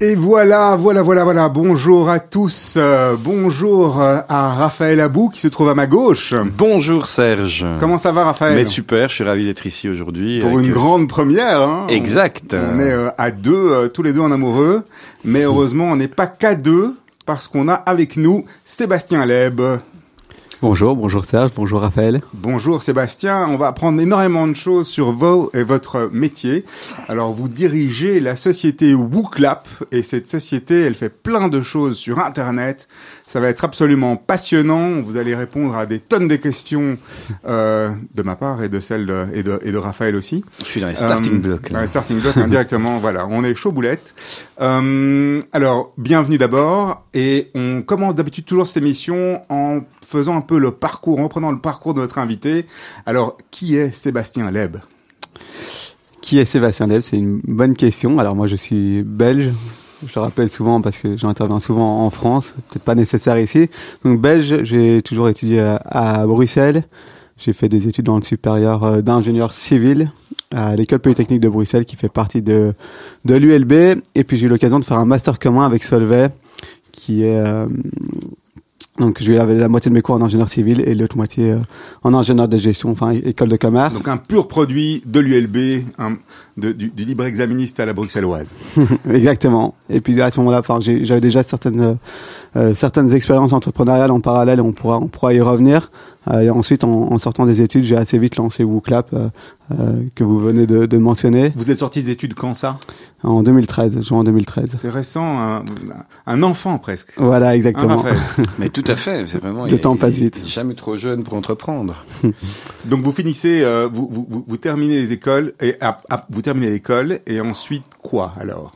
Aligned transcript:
Et 0.00 0.14
voilà, 0.14 0.76
voilà, 0.76 1.02
voilà, 1.02 1.24
voilà. 1.24 1.48
Bonjour 1.48 2.08
à 2.08 2.20
tous. 2.20 2.74
Euh, 2.76 3.16
bonjour 3.18 4.00
euh, 4.00 4.20
à 4.28 4.54
Raphaël 4.54 5.00
Abou 5.00 5.28
qui 5.28 5.40
se 5.40 5.48
trouve 5.48 5.68
à 5.68 5.74
ma 5.74 5.88
gauche. 5.88 6.34
Bonjour 6.56 7.08
Serge. 7.08 7.66
Comment 7.80 7.98
ça 7.98 8.12
va 8.12 8.24
Raphaël 8.24 8.54
Mais 8.54 8.64
super, 8.64 9.08
je 9.08 9.16
suis 9.16 9.24
ravi 9.24 9.44
d'être 9.44 9.66
ici 9.66 9.88
aujourd'hui. 9.88 10.40
Pour 10.40 10.60
une 10.60 10.70
euh, 10.70 10.74
grande 10.74 11.08
première. 11.08 11.62
Hein. 11.62 11.86
Exact. 11.88 12.54
On 12.54 12.78
est 12.78 12.92
euh, 12.92 13.08
à 13.18 13.32
deux, 13.32 13.52
euh, 13.54 13.88
tous 13.88 14.04
les 14.04 14.12
deux 14.12 14.20
en 14.20 14.30
amoureux. 14.30 14.84
Mais 15.24 15.42
heureusement, 15.42 15.86
on 15.86 15.96
n'est 15.96 16.06
pas 16.06 16.28
qu'à 16.28 16.54
deux 16.54 16.94
parce 17.26 17.48
qu'on 17.48 17.68
a 17.68 17.74
avec 17.74 18.16
nous 18.16 18.44
Sébastien 18.64 19.26
Leb. 19.26 19.60
Bonjour, 20.60 20.96
bonjour 20.96 21.24
Serge, 21.24 21.52
bonjour 21.54 21.82
Raphaël. 21.82 22.20
Bonjour 22.34 22.82
Sébastien, 22.82 23.46
on 23.48 23.56
va 23.56 23.68
apprendre 23.68 24.00
énormément 24.00 24.48
de 24.48 24.54
choses 24.56 24.88
sur 24.88 25.12
vous 25.12 25.50
et 25.54 25.62
votre 25.62 26.10
métier. 26.12 26.64
Alors 27.08 27.32
vous 27.32 27.48
dirigez 27.48 28.18
la 28.18 28.34
société 28.34 28.92
WooClap 28.92 29.68
et 29.92 30.02
cette 30.02 30.28
société 30.28 30.80
elle 30.80 30.96
fait 30.96 31.10
plein 31.10 31.46
de 31.46 31.60
choses 31.62 31.96
sur 31.96 32.18
Internet. 32.18 32.88
Ça 33.28 33.38
va 33.38 33.48
être 33.50 33.62
absolument 33.62 34.16
passionnant, 34.16 35.00
vous 35.00 35.16
allez 35.16 35.36
répondre 35.36 35.76
à 35.76 35.86
des 35.86 36.00
tonnes 36.00 36.26
de 36.26 36.34
questions 36.36 36.98
euh, 37.46 37.90
de 38.16 38.22
ma 38.22 38.34
part 38.34 38.64
et 38.64 38.68
de 38.68 38.80
celle 38.80 39.06
de, 39.06 39.26
et, 39.34 39.44
de, 39.44 39.60
et 39.62 39.70
de 39.70 39.78
Raphaël 39.78 40.16
aussi. 40.16 40.44
Je 40.64 40.66
suis 40.70 40.80
dans 40.80 40.88
les 40.88 40.96
starting 40.96 41.36
Euh, 41.36 41.38
blocks. 41.38 41.70
Dans 41.70 41.80
les 41.80 41.86
starting 41.86 42.18
blocks, 42.18 42.36
indirectement, 42.36 42.98
voilà, 43.00 43.28
on 43.30 43.44
est 43.44 43.54
chaud 43.54 43.70
boulette. 43.70 44.12
Euh, 44.60 45.40
alors, 45.52 45.92
bienvenue 45.98 46.38
d'abord, 46.38 47.04
et 47.14 47.50
on 47.54 47.82
commence 47.82 48.16
d'habitude 48.16 48.44
toujours 48.44 48.66
cette 48.66 48.78
émission 48.78 49.42
en 49.50 49.80
faisant 50.08 50.36
un 50.36 50.40
peu 50.40 50.58
le 50.58 50.70
parcours, 50.70 51.20
en 51.20 51.24
reprenant 51.24 51.52
le 51.52 51.58
parcours 51.58 51.92
de 51.92 52.00
notre 52.00 52.18
invité. 52.18 52.64
Alors, 53.04 53.36
qui 53.50 53.76
est 53.76 53.92
Sébastien 53.92 54.50
Leb? 54.50 54.78
Qui 56.22 56.38
est 56.38 56.46
Sébastien 56.46 56.86
Leb? 56.86 57.02
C'est 57.02 57.18
une 57.18 57.40
bonne 57.44 57.76
question. 57.76 58.18
Alors 58.18 58.34
moi 58.34 58.46
je 58.46 58.56
suis 58.56 59.02
belge, 59.02 59.52
je 60.06 60.12
le 60.14 60.20
rappelle 60.22 60.48
souvent 60.48 60.80
parce 60.80 60.96
que 60.96 61.18
j'interviens 61.18 61.60
souvent 61.60 62.06
en 62.06 62.10
France, 62.10 62.54
peut-être 62.70 62.84
pas 62.84 62.94
nécessaire 62.94 63.38
ici. 63.38 63.68
Donc 64.02 64.18
belge, 64.20 64.62
j'ai 64.64 65.02
toujours 65.02 65.28
étudié 65.28 65.60
à, 65.60 66.26
Bruxelles. 66.26 66.84
J'ai 67.36 67.52
fait 67.52 67.68
des 67.68 67.86
études 67.86 68.06
dans 68.06 68.16
le 68.16 68.22
supérieur 68.22 68.82
euh, 68.84 69.00
d'ingénieur 69.00 69.52
civil 69.52 70.10
à 70.50 70.74
l'école 70.74 70.98
polytechnique 70.98 71.40
de 71.40 71.48
Bruxelles 71.48 71.84
qui 71.84 71.94
fait 71.94 72.08
partie 72.08 72.42
de, 72.42 72.74
de 73.26 73.34
l'ULB. 73.34 74.02
Et 74.14 74.24
puis 74.24 74.38
j'ai 74.38 74.46
eu 74.46 74.48
l'occasion 74.48 74.80
de 74.80 74.84
faire 74.84 74.98
un 74.98 75.04
master 75.04 75.38
commun 75.38 75.66
avec 75.66 75.84
Solvay 75.84 76.30
qui 76.90 77.24
est... 77.24 77.38
euh, 77.38 77.66
donc 78.98 79.20
eu 79.20 79.34
la, 79.34 79.68
moitié 79.68 79.90
de 79.90 79.94
mes 79.94 80.02
cours 80.02 80.16
en 80.16 80.22
ingénieur 80.22 80.48
civil 80.48 80.80
et 80.80 80.94
l'autre 80.94 81.16
moitié 81.16 81.52
euh, 81.52 81.58
en 82.02 82.14
ingénieur 82.14 82.48
de 82.48 82.56
gestion, 82.56 82.90
enfin 82.90 83.10
école 83.10 83.48
de 83.48 83.56
commerce. 83.56 83.94
Donc 83.94 84.08
un 84.08 84.16
pur 84.16 84.48
produit 84.48 85.02
de 85.06 85.20
l'ULB, 85.20 85.84
du, 86.56 86.74
du 86.74 87.04
libre 87.04 87.24
exaministe 87.24 87.78
à 87.80 87.86
la 87.86 87.92
bruxelloise. 87.92 88.54
Exactement. 89.10 89.74
Et 89.88 90.00
puis 90.00 90.20
à 90.20 90.30
ce 90.30 90.40
moment-là, 90.40 90.60
enfin, 90.60 90.78
j'avais 90.80 91.20
déjà 91.20 91.42
certaines 91.42 91.80
euh, 91.80 91.94
euh, 92.56 92.74
certaines 92.74 93.12
expériences 93.12 93.52
entrepreneuriales 93.52 94.10
en 94.10 94.20
parallèle. 94.20 94.60
On 94.60 94.72
pourra 94.72 94.98
on 94.98 95.06
pourra 95.06 95.34
y 95.34 95.40
revenir. 95.40 95.90
Euh, 96.30 96.40
et 96.40 96.50
ensuite, 96.50 96.84
en, 96.84 97.12
en 97.12 97.18
sortant 97.18 97.46
des 97.46 97.62
études, 97.62 97.84
j'ai 97.84 97.96
assez 97.96 98.18
vite 98.18 98.36
lancé 98.36 98.64
WooClap 98.64 99.10
euh, 99.12 99.28
euh, 99.72 100.02
que 100.14 100.24
vous 100.24 100.38
venez 100.38 100.66
de, 100.66 100.86
de 100.86 100.98
mentionner 100.98 101.52
Vous 101.56 101.70
êtes 101.70 101.78
sorti 101.78 102.02
des 102.02 102.10
études 102.10 102.34
quand 102.34 102.54
ça? 102.54 102.78
En 103.22 103.42
2013, 103.42 104.00
juin 104.06 104.24
2013. 104.24 104.74
C'est 104.76 104.90
récent, 104.90 105.24
un, 105.24 105.62
un 106.26 106.42
enfant 106.42 106.78
presque. 106.78 107.12
Voilà, 107.16 107.56
exactement. 107.56 108.04
Mais 108.58 108.68
tout 108.68 108.84
à 108.86 108.96
fait, 108.96 109.26
c'est 109.26 109.38
vraiment. 109.40 109.64
Le 109.64 109.72
il 109.72 109.80
temps 109.80 109.96
passe 109.96 110.16
il 110.18 110.24
vite. 110.24 110.40
Jamais 110.46 110.74
trop 110.74 110.96
jeune 110.96 111.24
pour 111.24 111.34
entreprendre. 111.34 112.04
Donc 112.84 113.02
vous 113.02 113.12
finissez, 113.12 113.62
euh, 113.62 113.88
vous, 113.92 114.08
vous, 114.10 114.26
vous, 114.28 114.44
vous 114.46 114.56
terminez 114.56 114.96
les 114.96 115.12
écoles 115.12 115.52
et 115.60 115.76
ah, 115.80 116.00
ah, 116.10 116.26
vous 116.30 116.42
terminez 116.42 116.70
l'école 116.70 117.18
et 117.26 117.40
ensuite 117.40 117.84
quoi 118.02 118.34
alors? 118.40 118.72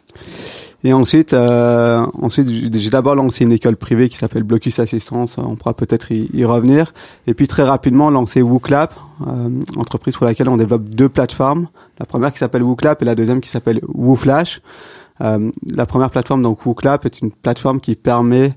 Et 0.84 0.92
ensuite, 0.92 1.32
euh, 1.32 2.04
ensuite, 2.20 2.48
j'ai 2.74 2.90
d'abord 2.90 3.14
lancé 3.14 3.44
une 3.44 3.52
école 3.52 3.76
privée 3.76 4.08
qui 4.08 4.16
s'appelle 4.16 4.42
Blocus 4.42 4.80
Assistance. 4.80 5.38
On 5.38 5.54
pourra 5.54 5.74
peut-être 5.74 6.10
y, 6.10 6.44
revenir. 6.44 6.92
Et 7.26 7.34
puis 7.34 7.46
très 7.46 7.62
rapidement, 7.62 8.10
lancé 8.10 8.42
WooClap, 8.42 8.94
euh, 9.26 9.48
entreprise 9.76 10.16
pour 10.16 10.26
laquelle 10.26 10.48
on 10.48 10.56
développe 10.56 10.88
deux 10.88 11.08
plateformes. 11.08 11.68
La 12.00 12.06
première 12.06 12.32
qui 12.32 12.38
s'appelle 12.38 12.64
WooClap 12.64 13.00
et 13.00 13.04
la 13.04 13.14
deuxième 13.14 13.40
qui 13.40 13.48
s'appelle 13.48 13.80
WooFlash. 13.86 14.60
Euh, 15.20 15.50
la 15.74 15.86
première 15.86 16.10
plateforme, 16.10 16.42
donc 16.42 16.64
WooClap, 16.66 17.06
est 17.06 17.20
une 17.20 17.30
plateforme 17.30 17.80
qui 17.80 17.94
permet 17.94 18.54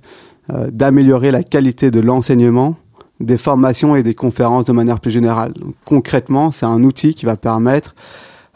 euh, 0.51 0.69
d'améliorer 0.71 1.31
la 1.31 1.43
qualité 1.43 1.91
de 1.91 1.99
l'enseignement, 1.99 2.75
des 3.19 3.37
formations 3.37 3.95
et 3.95 4.03
des 4.03 4.15
conférences 4.15 4.65
de 4.65 4.71
manière 4.71 4.99
plus 4.99 5.11
générale. 5.11 5.53
Concrètement, 5.85 6.51
c'est 6.51 6.65
un 6.65 6.83
outil 6.83 7.13
qui 7.13 7.25
va 7.25 7.35
permettre 7.35 7.95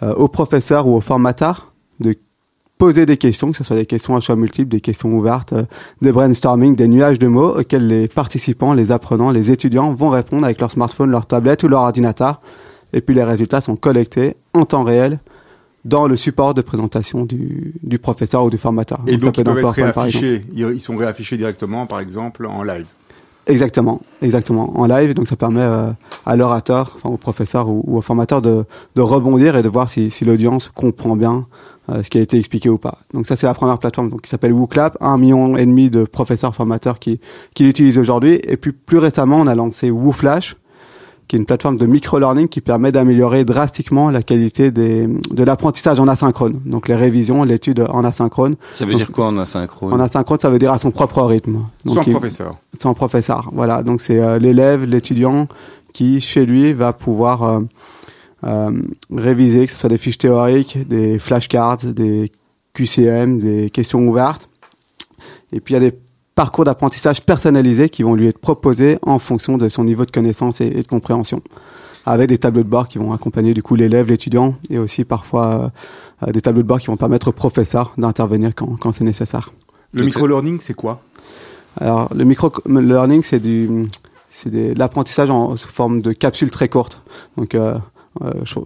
euh, 0.03 0.13
aux 0.15 0.27
professeurs 0.27 0.87
ou 0.87 0.95
aux 0.95 1.01
formateurs 1.01 1.73
de 1.99 2.15
poser 2.79 3.05
des 3.05 3.17
questions, 3.17 3.51
que 3.51 3.57
ce 3.57 3.63
soit 3.63 3.75
des 3.75 3.85
questions 3.85 4.15
à 4.15 4.21
choix 4.21 4.35
multiples, 4.35 4.69
des 4.69 4.81
questions 4.81 5.13
ouvertes, 5.13 5.53
euh, 5.53 5.63
des 6.01 6.11
brainstorming, 6.11 6.75
des 6.75 6.87
nuages 6.87 7.19
de 7.19 7.27
mots 7.27 7.59
auxquels 7.59 7.85
les 7.85 8.07
participants, 8.07 8.73
les 8.73 8.91
apprenants, 8.91 9.29
les 9.29 9.51
étudiants 9.51 9.93
vont 9.93 10.09
répondre 10.09 10.45
avec 10.45 10.59
leur 10.59 10.71
smartphone, 10.71 11.11
leur 11.11 11.27
tablette 11.27 11.61
ou 11.63 11.67
leur 11.67 11.81
ordinateur. 11.81 12.41
Et 12.93 13.01
puis 13.01 13.13
les 13.13 13.23
résultats 13.23 13.61
sont 13.61 13.75
collectés 13.75 14.37
en 14.53 14.65
temps 14.65 14.83
réel 14.83 15.19
dans 15.85 16.07
le 16.07 16.15
support 16.15 16.53
de 16.53 16.61
présentation 16.61 17.25
du, 17.25 17.75
du 17.83 17.99
professeur 17.99 18.45
ou 18.45 18.49
du 18.49 18.57
formateur. 18.57 18.99
Et 19.07 19.17
donc 19.17 19.37
ils 19.37 19.43
peuvent 19.43 19.57
être 19.57 19.69
réaffichés, 19.69 20.45
ils 20.53 20.71
ils 20.73 20.81
sont 20.81 20.95
réaffichés 20.95 21.37
directement 21.37 21.85
par 21.85 21.99
exemple 21.99 22.47
en 22.47 22.63
live. 22.63 22.87
Exactement, 23.47 24.01
exactement, 24.21 24.79
en 24.79 24.85
live. 24.85 25.13
Donc 25.13 25.27
ça 25.27 25.35
permet 25.35 25.61
euh, 25.61 25.89
à 26.25 26.35
l'orateur, 26.35 26.93
enfin, 26.95 27.09
au 27.09 27.17
professeur 27.17 27.67
ou, 27.67 27.83
ou 27.87 27.97
au 27.97 28.01
formateur 28.01 28.41
de, 28.41 28.63
de 28.95 29.01
rebondir 29.01 29.57
et 29.57 29.63
de 29.63 29.69
voir 29.69 29.89
si, 29.89 30.11
si 30.11 30.23
l'audience 30.23 30.71
comprend 30.73 31.15
bien 31.15 31.47
euh, 31.89 32.03
ce 32.03 32.09
qui 32.09 32.17
a 32.17 32.21
été 32.21 32.37
expliqué 32.37 32.69
ou 32.69 32.77
pas. 32.77 32.99
Donc 33.13 33.25
ça 33.27 33.35
c'est 33.35 33.47
la 33.47 33.53
première 33.53 33.77
plateforme 33.79 34.09
donc, 34.09 34.21
qui 34.21 34.29
s'appelle 34.29 34.53
WooClap, 34.53 34.97
un 35.01 35.17
million 35.17 35.57
et 35.57 35.65
demi 35.65 35.89
de 35.89 36.03
professeurs 36.03 36.53
formateurs 36.53 36.99
qui, 36.99 37.19
qui 37.53 37.63
l'utilisent 37.63 37.97
aujourd'hui. 37.97 38.39
Et 38.43 38.57
puis 38.57 38.71
plus 38.71 38.97
récemment, 38.97 39.37
on 39.37 39.47
a 39.47 39.55
lancé 39.55 39.89
WooFlash, 39.89 40.55
qui 41.27 41.35
est 41.35 41.39
une 41.39 41.45
plateforme 41.45 41.77
de 41.77 41.85
micro-learning 41.85 42.47
qui 42.47 42.59
permet 42.59 42.91
d'améliorer 42.91 43.45
drastiquement 43.45 44.09
la 44.09 44.23
qualité 44.23 44.71
des, 44.71 45.07
de 45.07 45.43
l'apprentissage 45.43 45.99
en 45.99 46.07
asynchrone. 46.07 46.59
Donc 46.65 46.87
les 46.87 46.95
révisions, 46.95 47.43
l'étude 47.43 47.85
en 47.87 48.03
asynchrone. 48.03 48.55
Ça 48.73 48.85
veut 48.85 48.95
dire 48.95 49.11
quoi 49.11 49.27
en 49.27 49.37
asynchrone? 49.37 49.93
En 49.93 49.99
asynchrone, 49.99 50.39
ça 50.39 50.49
veut 50.49 50.57
dire 50.57 50.71
à 50.73 50.79
son 50.79 50.89
propre 50.89 51.21
rythme. 51.21 51.65
Donc, 51.85 51.95
Sans 51.95 52.03
il- 52.03 52.11
professeur. 52.13 52.55
sans 52.81 52.95
professeur. 52.95 53.49
Voilà, 53.53 53.83
donc 53.83 54.01
c'est 54.01 54.19
euh, 54.19 54.39
l'élève, 54.39 54.85
l'étudiant 54.85 55.47
qui, 55.93 56.19
chez 56.19 56.45
lui, 56.47 56.73
va 56.73 56.93
pouvoir 56.93 57.43
euh, 57.43 57.59
euh, 57.59 57.61
réviser, 59.13 59.65
que 59.65 59.71
ce 59.71 59.77
soit 59.77 59.89
des 59.89 59.97
fiches 59.97 60.17
théoriques, 60.17 60.87
des 60.87 61.19
flashcards, 61.19 61.85
des 61.85 62.31
QCM, 62.73 63.39
des 63.39 63.69
questions 63.69 64.07
ouvertes. 64.07 64.49
Et 65.51 65.59
puis 65.59 65.73
il 65.73 65.81
y 65.81 65.85
a 65.85 65.89
des 65.89 65.97
parcours 66.35 66.63
d'apprentissage 66.63 67.21
personnalisés 67.21 67.89
qui 67.89 68.03
vont 68.03 68.15
lui 68.15 68.27
être 68.27 68.39
proposés 68.39 68.97
en 69.01 69.19
fonction 69.19 69.57
de 69.57 69.67
son 69.67 69.83
niveau 69.83 70.05
de 70.05 70.11
connaissance 70.11 70.61
et, 70.61 70.67
et 70.67 70.83
de 70.83 70.87
compréhension, 70.87 71.41
avec 72.05 72.29
des 72.29 72.37
tableaux 72.37 72.63
de 72.63 72.69
bord 72.69 72.87
qui 72.87 72.97
vont 72.97 73.11
accompagner 73.11 73.53
du 73.53 73.61
coup 73.61 73.75
l'élève, 73.75 74.07
l'étudiant, 74.07 74.55
et 74.69 74.77
aussi 74.77 75.03
parfois 75.03 75.71
euh, 76.25 76.31
des 76.31 76.41
tableaux 76.41 76.61
de 76.61 76.67
bord 76.67 76.79
qui 76.79 76.87
vont 76.87 76.97
permettre 76.97 77.27
au 77.27 77.31
professeur 77.33 77.93
d'intervenir 77.97 78.51
quand, 78.55 78.79
quand 78.79 78.93
c'est 78.93 79.03
nécessaire. 79.03 79.51
Le 79.91 80.05
micro-learning, 80.05 80.59
c'est 80.61 80.75
quoi? 80.75 81.01
Alors, 81.77 82.13
le 82.13 82.23
micro-learning, 82.23 83.23
c'est 83.23 83.39
du, 83.39 83.87
c'est 84.29 84.49
de 84.49 84.77
l'apprentissage 84.77 85.29
en 85.29 85.55
sous 85.55 85.69
forme 85.69 86.01
de 86.01 86.11
capsules 86.11 86.51
très 86.51 86.69
courtes. 86.69 87.01
Donc, 87.37 87.55
euh, 87.55 87.75
euh, 87.75 87.77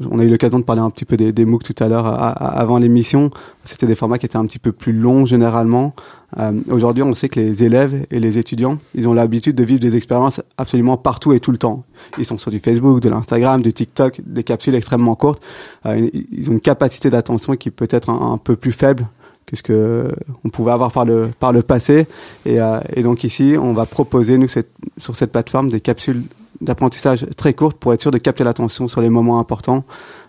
on 0.10 0.20
a 0.20 0.24
eu 0.24 0.30
l'occasion 0.30 0.60
de 0.60 0.64
parler 0.64 0.82
un 0.82 0.90
petit 0.90 1.06
peu 1.06 1.18
des, 1.18 1.32
des 1.32 1.46
MOOC 1.46 1.64
tout 1.64 1.84
à 1.84 1.88
l'heure, 1.88 2.06
avant 2.08 2.78
l'émission. 2.78 3.32
C'était 3.64 3.86
des 3.86 3.96
formats 3.96 4.18
qui 4.18 4.26
étaient 4.26 4.38
un 4.38 4.46
petit 4.46 4.60
peu 4.60 4.72
plus 4.72 4.94
longs 4.94 5.26
généralement. 5.26 5.94
Euh, 6.40 6.60
Aujourd'hui, 6.70 7.04
on 7.04 7.14
sait 7.14 7.30
que 7.30 7.40
les 7.40 7.64
élèves 7.64 8.06
et 8.12 8.20
les 8.20 8.38
étudiants, 8.38 8.78
ils 8.96 9.08
ont 9.08 9.14
l'habitude 9.14 9.56
de 9.56 9.64
vivre 9.64 9.80
des 9.80 9.96
expériences 9.96 10.42
absolument 10.58 10.98
partout 10.98 11.34
et 11.34 11.40
tout 11.40 11.52
le 11.52 11.58
temps. 11.58 11.84
Ils 12.18 12.26
sont 12.26 12.38
sur 12.38 12.52
du 12.52 12.60
Facebook, 12.60 13.00
de 13.00 13.10
l'Instagram, 13.10 13.62
du 13.62 13.74
TikTok, 13.74 14.22
des 14.26 14.44
capsules 14.44 14.76
extrêmement 14.76 15.16
courtes. 15.16 15.42
Euh, 15.86 16.10
ils 16.32 16.50
ont 16.50 16.54
une 16.54 16.62
capacité 16.62 17.10
d'attention 17.10 17.56
qui 17.56 17.72
peut 17.72 17.88
être 17.90 18.10
un, 18.10 18.38
peu 18.38 18.56
plus 18.56 18.72
faible 18.72 19.08
que 19.46 19.56
ce 19.56 19.64
que 19.64 20.10
on 20.44 20.50
pouvait 20.50 20.72
avoir 20.72 20.92
par 20.92 21.06
le 21.06 21.30
par 21.40 21.52
le 21.52 21.62
passé. 21.62 22.08
Et, 22.46 22.60
euh, 22.60 22.80
donc 23.04 23.24
ici, 23.24 23.56
on 23.62 23.74
va 23.74 23.86
proposer 23.86 24.38
nous 24.38 24.48
sur 24.48 25.16
cette 25.16 25.32
plateforme 25.32 25.70
des 25.70 25.82
capsules 25.82 26.24
d'apprentissage 26.64 27.26
très 27.38 27.54
courtes 27.54 27.78
pour 27.78 27.94
être 27.94 28.02
sûr 28.02 28.12
de 28.12 28.18
capter 28.18 28.44
l'attention 28.44 28.88
sur 28.88 29.02
les 29.02 29.10
moments 29.10 29.40
importants 29.40 29.84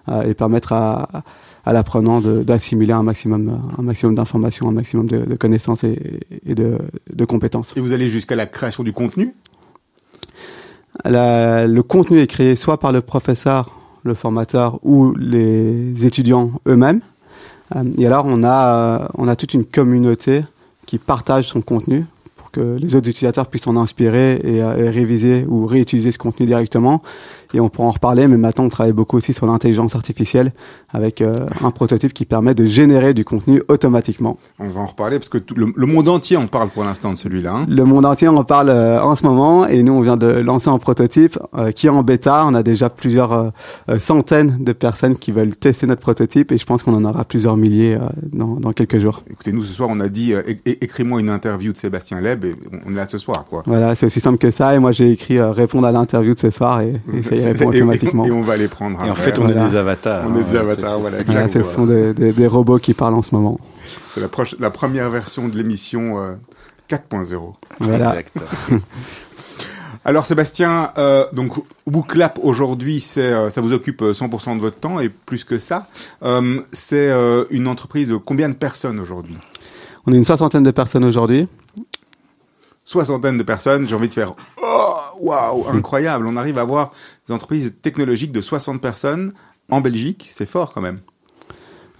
euh, 0.08 0.22
et 0.22 0.34
permettre 0.34 0.72
à, 0.72 1.08
à 1.64 1.72
l'apprenant 1.72 2.20
d'assimiler 2.20 2.92
un 2.92 3.02
maximum, 3.02 3.60
un 3.78 3.82
maximum 3.82 4.14
d'informations, 4.14 4.68
un 4.68 4.72
maximum 4.72 5.06
de, 5.06 5.18
de 5.18 5.34
connaissances 5.36 5.84
et, 5.84 6.20
et 6.46 6.54
de, 6.54 6.78
de 7.12 7.24
compétences. 7.24 7.72
Et 7.76 7.80
vous 7.80 7.92
allez 7.92 8.08
jusqu'à 8.08 8.36
la 8.36 8.46
création 8.46 8.82
du 8.82 8.92
contenu? 8.92 9.34
La- 11.04 11.66
le 11.66 11.82
contenu 11.82 12.20
est 12.20 12.26
créé 12.26 12.54
soit 12.56 12.78
par 12.78 12.92
le 12.92 13.00
professeur, 13.00 13.78
le 14.04 14.14
formateur 14.14 14.78
ou 14.82 15.14
les 15.14 16.06
étudiants 16.06 16.52
eux-mêmes. 16.68 17.00
Euh, 17.74 17.82
et 17.98 18.06
alors, 18.06 18.26
on 18.26 18.44
a, 18.44 18.66
euh, 18.66 19.08
on 19.14 19.26
a 19.26 19.34
toute 19.34 19.54
une 19.54 19.64
communauté 19.64 20.44
qui 20.86 20.98
partage 20.98 21.48
son 21.48 21.62
contenu 21.62 22.04
que 22.54 22.78
les 22.80 22.94
autres 22.94 23.08
utilisateurs 23.08 23.48
puissent 23.48 23.66
en 23.66 23.76
inspirer 23.76 24.40
et, 24.44 24.62
euh, 24.62 24.86
et 24.86 24.90
réviser 24.90 25.44
ou 25.48 25.66
réutiliser 25.66 26.12
ce 26.12 26.18
contenu 26.18 26.46
directement. 26.46 27.02
Et 27.54 27.60
on 27.60 27.68
pourra 27.68 27.88
en 27.88 27.92
reparler, 27.92 28.26
mais 28.28 28.36
maintenant, 28.36 28.64
on 28.64 28.68
travaille 28.68 28.92
beaucoup 28.92 29.16
aussi 29.16 29.32
sur 29.32 29.46
l'intelligence 29.46 29.94
artificielle 29.94 30.52
avec 30.92 31.20
euh, 31.20 31.32
un 31.62 31.70
prototype 31.70 32.12
qui 32.12 32.24
permet 32.24 32.54
de 32.54 32.66
générer 32.66 33.14
du 33.14 33.24
contenu 33.24 33.62
automatiquement. 33.68 34.38
On 34.58 34.68
va 34.68 34.80
en 34.80 34.86
reparler 34.86 35.18
parce 35.18 35.28
que 35.28 35.38
tout, 35.38 35.54
le, 35.54 35.66
le 35.74 35.86
monde 35.86 36.08
entier 36.08 36.36
en 36.36 36.46
parle 36.48 36.68
pour 36.70 36.82
l'instant 36.84 37.12
de 37.12 37.16
celui-là. 37.18 37.54
hein. 37.58 37.66
Le 37.68 37.84
monde 37.84 38.04
entier 38.06 38.28
en 38.28 38.42
parle 38.44 38.70
euh, 38.70 39.00
en 39.02 39.14
ce 39.16 39.24
moment 39.24 39.66
et 39.66 39.82
nous 39.82 39.92
on 39.92 40.00
vient 40.00 40.16
de 40.16 40.26
lancer 40.26 40.68
un 40.68 40.78
prototype 40.78 41.38
euh, 41.56 41.70
qui 41.70 41.86
est 41.86 41.90
en 41.90 42.02
bêta. 42.02 42.44
On 42.46 42.54
a 42.54 42.62
déjà 42.62 42.90
plusieurs 42.90 43.52
centaines 43.98 44.56
de 44.60 44.72
personnes 44.72 45.16
qui 45.16 45.30
veulent 45.32 45.54
tester 45.56 45.86
notre 45.86 46.00
prototype 46.00 46.52
et 46.52 46.58
je 46.58 46.64
pense 46.66 46.82
qu'on 46.82 46.94
en 46.94 47.04
aura 47.04 47.24
plusieurs 47.24 47.56
milliers 47.56 47.98
dans, 48.32 48.54
dans 48.56 48.72
quelques 48.72 48.98
jours. 48.98 49.22
Écoutez, 49.30 49.52
nous 49.52 49.64
ce 49.64 49.72
soir 49.72 49.88
on 49.92 50.00
a 50.00 50.08
dit 50.08 50.34
écris-moi 50.66 51.20
une 51.20 51.30
interview 51.30 51.72
de 51.72 51.76
Sébastien 51.76 52.20
Leb 52.20 52.44
et 52.44 52.54
on- 52.86 52.92
est 52.92 52.94
là 52.96 53.06
ce 53.08 53.18
soir 53.18 53.44
quoi. 53.48 53.62
Voilà, 53.66 53.94
c'est 53.94 54.06
aussi 54.06 54.20
simple 54.20 54.38
que 54.38 54.50
ça 54.50 54.74
et 54.74 54.78
moi 54.78 54.92
j'ai 54.92 55.10
écrit 55.12 55.40
répondre 55.40 55.86
à 55.86 55.92
l'interview 55.92 56.34
de 56.34 56.38
ce 56.38 56.50
soir 56.50 56.80
et, 56.80 56.94
et 57.12 57.22
répond 57.52 57.70
Et- 57.72 57.76
et- 57.76 57.82
automatiquement. 57.82 58.24
Et, 58.24 58.30
on 58.30 58.42
va 58.42 58.56
les 58.56 58.68
prendre. 58.68 59.04
Et 59.04 59.10
en 59.10 59.14
fait, 59.14 59.38
on 59.38 59.44
Voilà. 59.44 59.64
est 59.64 59.68
des 59.70 59.76
avatars. 59.76 60.24
On 60.28 60.38
est 60.38 60.44
des 60.44 60.56
avatars, 60.56 60.98
C'est- 61.10 61.24
voilà, 61.24 61.48
ce 61.48 61.62
sont 61.62 61.86
des, 61.86 62.14
des- 62.14 62.32
des 62.32 62.46
robots 62.46 62.78
qui 62.78 62.94
parlent 62.94 63.14
en 63.14 63.22
ce 63.22 63.34
moment. 63.34 63.58
c'est 64.14 64.20
la, 64.60 64.70
première 64.70 65.10
version 65.10 65.48
de 65.48 65.56
l'émission 65.56 66.18
euh, 66.22 66.34
4.0. 66.88 67.54
Voilà. 67.80 68.10
Exact. 68.20 68.32
Alors 70.06 70.26
Sébastien, 70.26 70.90
euh, 70.98 71.24
donc 71.32 71.52
WooClap 71.86 72.38
aujourd'hui, 72.42 73.00
c'est 73.00 73.22
euh, 73.22 73.48
ça 73.48 73.62
vous 73.62 73.72
occupe 73.72 74.02
euh, 74.02 74.12
100% 74.12 74.56
de 74.56 74.60
votre 74.60 74.76
temps 74.76 75.00
et 75.00 75.08
plus 75.08 75.44
que 75.44 75.58
ça. 75.58 75.88
Euh, 76.22 76.60
c'est 76.72 77.08
euh, 77.08 77.44
une 77.50 77.66
entreprise 77.66 78.08
de 78.08 78.16
combien 78.16 78.50
de 78.50 78.54
personnes 78.54 79.00
aujourd'hui? 79.00 79.36
On 80.06 80.12
est 80.12 80.16
une 80.16 80.24
soixantaine 80.26 80.62
de 80.62 80.70
personnes 80.72 81.04
aujourd'hui. 81.04 81.48
Soixantaine 82.84 83.38
de 83.38 83.42
personnes. 83.42 83.88
J'ai 83.88 83.94
envie 83.94 84.08
de 84.08 84.14
faire 84.14 84.34
oh 84.62 84.94
waouh 85.20 85.66
incroyable. 85.68 86.26
On 86.26 86.36
arrive 86.36 86.58
à 86.58 86.62
avoir 86.62 86.92
des 87.26 87.34
entreprises 87.34 87.74
technologiques 87.82 88.32
de 88.32 88.40
60 88.40 88.80
personnes 88.80 89.32
en 89.70 89.80
Belgique. 89.80 90.28
C'est 90.30 90.46
fort 90.46 90.72
quand 90.72 90.82
même. 90.82 91.00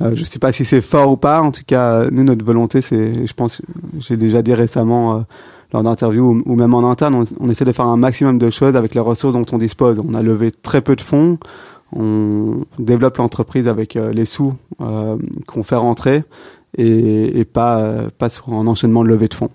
Euh, 0.03 0.13
je 0.15 0.25
sais 0.25 0.39
pas 0.39 0.53
si 0.53 0.65
c'est 0.65 0.81
fort 0.81 1.11
ou 1.11 1.17
pas. 1.17 1.41
En 1.41 1.53
tout 1.53 1.63
cas, 1.67 1.93
euh, 1.93 2.09
nous, 2.11 2.25
notre 2.25 2.45
volonté, 2.45 2.81
c'est, 2.81 3.27
je 3.27 3.33
pense, 3.33 3.63
j'ai 3.99 4.17
déjà 4.17 4.43
dit 4.43 4.55
récemment 4.55 5.15
euh, 5.15 5.21
lors 5.73 5.83
d'interviews 5.83 6.43
ou, 6.45 6.53
ou 6.53 6.57
même 6.57 6.75
en 6.75 6.91
interne, 6.91 7.25
on, 7.39 7.51
essaie 7.51 7.65
de 7.65 7.73
faire 7.73 7.87
un 7.87 7.97
maximum 7.97 8.39
de 8.39 8.51
choses 8.51 8.77
avec 8.77 8.95
les 8.95 9.01
ressources 9.01 9.35
dont 9.35 9.47
on 9.53 9.59
dispose. 9.59 10.01
On 10.07 10.15
a 10.15 10.23
levé 10.23 10.51
très 10.51 10.81
peu 10.81 10.97
de 10.97 11.01
fonds. 11.01 11.39
On 11.95 12.65
développe 12.79 13.19
l'entreprise 13.19 13.69
avec 13.69 13.95
euh, 13.95 14.13
les 14.13 14.25
sous 14.25 14.55
qu'on 15.47 15.63
fait 15.63 15.77
rentrer 15.77 16.25
et, 16.77 17.39
et 17.39 17.45
pas, 17.45 18.09
pas 18.19 18.29
sur 18.29 18.49
un 18.49 18.67
enchaînement 18.67 19.05
de 19.05 19.09
levée 19.09 19.29
de 19.29 19.35
fonds. 19.35 19.51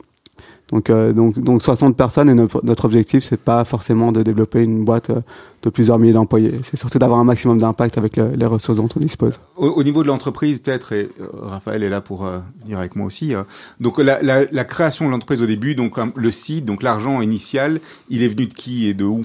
Donc, 0.72 0.92
euh, 0.92 1.14
donc, 1.14 1.40
donc 1.40 1.64
60 1.64 1.98
personnes 1.98 2.30
et 2.30 2.36
notre, 2.36 2.64
notre 2.64 2.86
objectif, 2.86 3.24
c'est 3.24 3.40
pas 3.40 3.66
forcément 3.66 4.12
de 4.12 4.22
développer 4.22 4.62
une 4.62 4.86
boîte 4.86 5.10
euh, 5.10 5.22
de 5.64 5.70
plusieurs 5.72 5.98
milliers 5.98 6.14
d'employés. 6.14 6.52
C'est 6.64 6.78
surtout 6.78 7.00
d'avoir 7.00 7.20
un 7.20 7.24
maximum 7.24 7.58
d'impact 7.58 7.98
avec 7.98 8.18
le- 8.18 8.34
les 8.36 8.46
ressources 8.46 8.78
dont 8.78 8.88
on 8.96 9.00
dispose. 9.00 9.40
Au, 9.58 9.68
au 9.68 9.84
niveau 9.84 10.04
de 10.04 10.08
l'entreprise, 10.08 10.62
peut-être, 10.62 10.94
et 10.94 11.10
euh, 11.20 11.26
Raphaël 11.42 11.82
est 11.82 11.90
là 11.90 12.02
pour 12.02 12.24
euh, 12.26 12.38
venir 12.64 12.78
avec 12.78 12.96
moi 12.96 13.08
aussi. 13.08 13.34
euh, 13.34 13.42
donc 13.80 13.98
la, 13.98 14.22
la, 14.22 14.46
la 14.52 14.64
création 14.64 15.08
de 15.08 15.12
l'entreprise 15.12 15.42
au 15.42 15.48
début, 15.48 15.74
donc 15.74 15.98
um, 15.98 16.12
le 16.16 16.32
site, 16.32 16.66
donc 16.66 16.84
l'argent 16.84 17.20
initial, 17.22 17.80
il 18.12 18.22
est 18.22 18.28
venu 18.28 18.46
de 18.46 18.54
qui 18.54 18.88
et 18.88 18.94
de 18.94 19.06
où? 19.06 19.24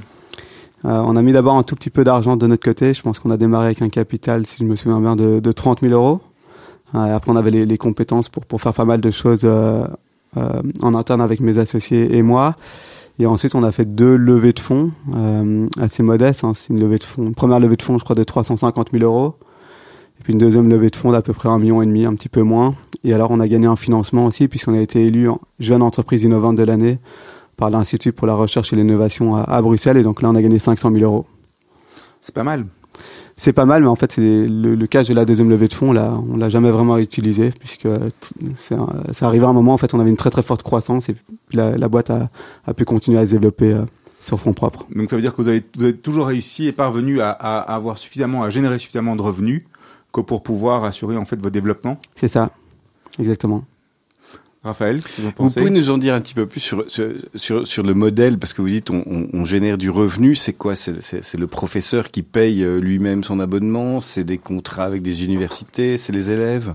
Euh, 0.87 1.03
on 1.05 1.15
a 1.17 1.23
mis 1.23 1.33
d'abord 1.33 1.57
un 1.57 1.63
tout 1.63 1.77
petit 1.77 1.91
peu 1.91 2.05
d'argent 2.05 2.37
de 2.37 2.47
notre 2.47 2.65
côté. 2.65 2.95
Je 2.95 3.03
pense 3.03 3.19
qu'on 3.19 3.31
a 3.31 3.37
démarré 3.37 3.67
avec 3.67 3.83
un 3.83 3.89
capital, 3.91 4.47
si 4.47 4.57
je 4.61 4.65
me 4.65 4.77
souviens 4.77 5.01
bien, 5.01 5.15
de, 5.17 5.41
de 5.41 5.53
30 5.53 5.81
000 5.81 5.93
euros. 5.93 6.21
Euh, 6.95 7.15
après, 7.17 7.31
on 7.33 7.37
avait 7.37 7.51
les, 7.51 7.67
les 7.67 7.79
compétences 7.79 8.29
pour, 8.29 8.45
pour 8.47 8.61
faire 8.61 8.73
pas 8.75 8.85
mal 8.85 9.01
de 9.01 9.11
choses 9.11 9.41
euh, 9.45 9.87
en 10.37 10.95
interne 10.95 11.21
avec 11.21 11.41
mes 11.41 11.59
associés 11.59 12.17
et 12.17 12.23
moi. 12.23 12.57
Et 13.19 13.27
ensuite, 13.27 13.55
on 13.55 13.63
a 13.63 13.71
fait 13.71 13.85
deux 13.85 14.17
levées 14.17 14.53
de 14.53 14.59
fonds 14.59 14.91
euh, 15.15 15.69
assez 15.79 16.03
modestes. 16.03 16.43
hein. 16.43 16.53
C'est 16.55 16.71
une 16.71 16.81
levée 16.81 16.99
de 16.99 17.05
fonds, 17.05 17.33
première 17.33 17.61
levée 17.61 17.77
de 17.77 17.83
fonds, 17.83 17.99
je 17.99 18.05
crois, 18.05 18.17
de 18.17 18.25
350 18.25 18.91
000 18.91 19.05
euros. 19.05 19.35
Et 20.21 20.25
puis 20.25 20.33
une 20.33 20.39
deuxième 20.39 20.69
levée 20.69 20.91
de 20.91 20.97
fonds 20.97 21.13
d'à 21.13 21.23
peu 21.23 21.33
près 21.33 21.49
un 21.49 21.59
million 21.59 21.81
et 21.81 21.87
demi, 21.87 22.07
un 22.07 22.15
petit 22.15 22.29
peu 22.29 22.43
moins. 22.43 22.75
Et 23.05 23.13
alors, 23.15 23.31
on 23.31 23.39
a 23.39 23.47
gagné 23.47 23.67
un 23.67 23.77
financement 23.77 24.27
aussi, 24.27 24.49
puisqu'on 24.49 24.75
a 24.75 24.81
été 24.81 25.05
élu 25.05 25.29
jeune 25.61 25.83
entreprise 25.83 26.25
innovante 26.25 26.57
de 26.57 26.65
l'année 26.65 26.99
par 27.57 27.71
l'Institut 27.71 28.13
pour 28.13 28.27
la 28.27 28.35
recherche 28.35 28.73
et 28.73 28.77
l'innovation 28.77 29.37
à, 29.37 29.43
à 29.43 29.63
Bruxelles. 29.63 29.97
Et 29.97 30.03
donc 30.03 30.21
là, 30.21 30.31
on 30.31 30.35
a 30.35 30.43
gagné 30.43 30.59
500 30.59 30.91
000 30.91 31.05
euros. 31.05 31.27
C'est 32.21 32.35
pas 32.35 32.43
mal. 32.43 32.67
C'est 33.37 33.53
pas 33.53 33.65
mal, 33.65 33.83
mais 33.83 33.89
en 33.89 33.97
fait, 33.97 34.13
c'est 34.13 34.47
le, 34.47 34.77
le 34.77 34.87
cash 34.87 35.09
de 35.09 35.15
la 35.15 35.25
deuxième 35.25 35.51
levée 35.51 35.67
de 35.67 35.75
fonds, 35.75 35.93
là, 35.93 36.15
on 36.31 36.37
l'a 36.37 36.49
jamais 36.49 36.71
vraiment 36.71 36.99
utilisé, 36.99 37.53
puisque 37.59 37.89
c'est 38.55 38.77
ça 39.13 39.27
arrivait 39.27 39.47
à 39.47 39.49
un 39.49 39.53
moment, 39.53 39.75
en 39.75 39.79
fait, 39.79 39.93
on 39.93 39.99
avait 40.01 40.11
une 40.11 40.17
très 40.17 40.31
très 40.31 40.43
forte 40.43 40.63
croissance 40.63 41.09
et 41.09 41.17
la, 41.53 41.77
la 41.77 41.89
boîte 41.89 42.11
a, 42.11 42.31
a 42.67 42.75
pu 42.75 42.85
continuer 42.85 43.19
à 43.19 43.27
se 43.27 43.33
développer 43.33 43.73
euh, 43.73 43.83
sur 44.21 44.39
fonds 44.39 44.53
propres. 44.53 44.87
Donc 44.95 45.11
ça 45.11 45.17
veut 45.17 45.23
dire 45.23 45.35
que 45.35 45.43
vous 45.43 45.49
avez, 45.49 45.65
vous 45.77 45.83
avez 45.83 45.97
toujours 45.97 46.27
réussi 46.27 46.67
et 46.69 46.73
parvenu 46.73 47.21
à, 47.21 47.31
à, 47.31 47.59
à 47.59 47.75
avoir 47.75 47.99
suffisamment, 47.99 48.45
à 48.45 48.51
générer 48.51 48.79
suffisamment 48.79 49.17
de 49.17 49.23
revenus 49.23 49.65
que 50.13 50.21
pour 50.21 50.45
pouvoir 50.45 50.85
assurer 50.85 51.17
en 51.17 51.25
fait 51.25 51.37
votre 51.37 51.51
développement? 51.51 51.99
C'est 52.15 52.29
ça, 52.29 52.53
exactement. 53.19 53.65
Raphaël, 54.65 55.03
si 55.07 55.21
vous 55.21 55.31
Vous 55.37 55.51
pouvez 55.51 55.69
nous 55.69 55.91
en 55.91 55.99
dire 55.99 56.15
un 56.15 56.23
petit 56.23 56.33
peu 56.33 56.47
plus 56.47 56.61
sur, 56.61 56.85
sur, 56.89 57.67
sur, 57.67 57.83
le 57.83 57.93
modèle, 57.93 58.39
parce 58.39 58.55
que 58.55 58.63
vous 58.63 58.69
dites 58.69 58.89
on, 58.89 59.05
on, 59.07 59.29
on 59.35 59.45
génère 59.45 59.77
du 59.77 59.91
revenu, 59.91 60.35
c'est 60.35 60.55
quoi? 60.55 60.75
C'est 60.75 61.35
le 61.35 61.47
professeur 61.47 62.11
qui 62.11 62.23
paye 62.23 62.65
euh, 62.65 62.81
lui-même 62.81 63.25
son 63.25 63.41
abonnement, 63.41 64.01
c'est 64.01 64.25
des 64.25 64.39
contrats 64.39 64.87
avec 64.87 65.03
des 65.03 65.23
universités, 65.23 65.99
c'est 65.99 66.13
les 66.13 66.31
élèves? 66.31 66.75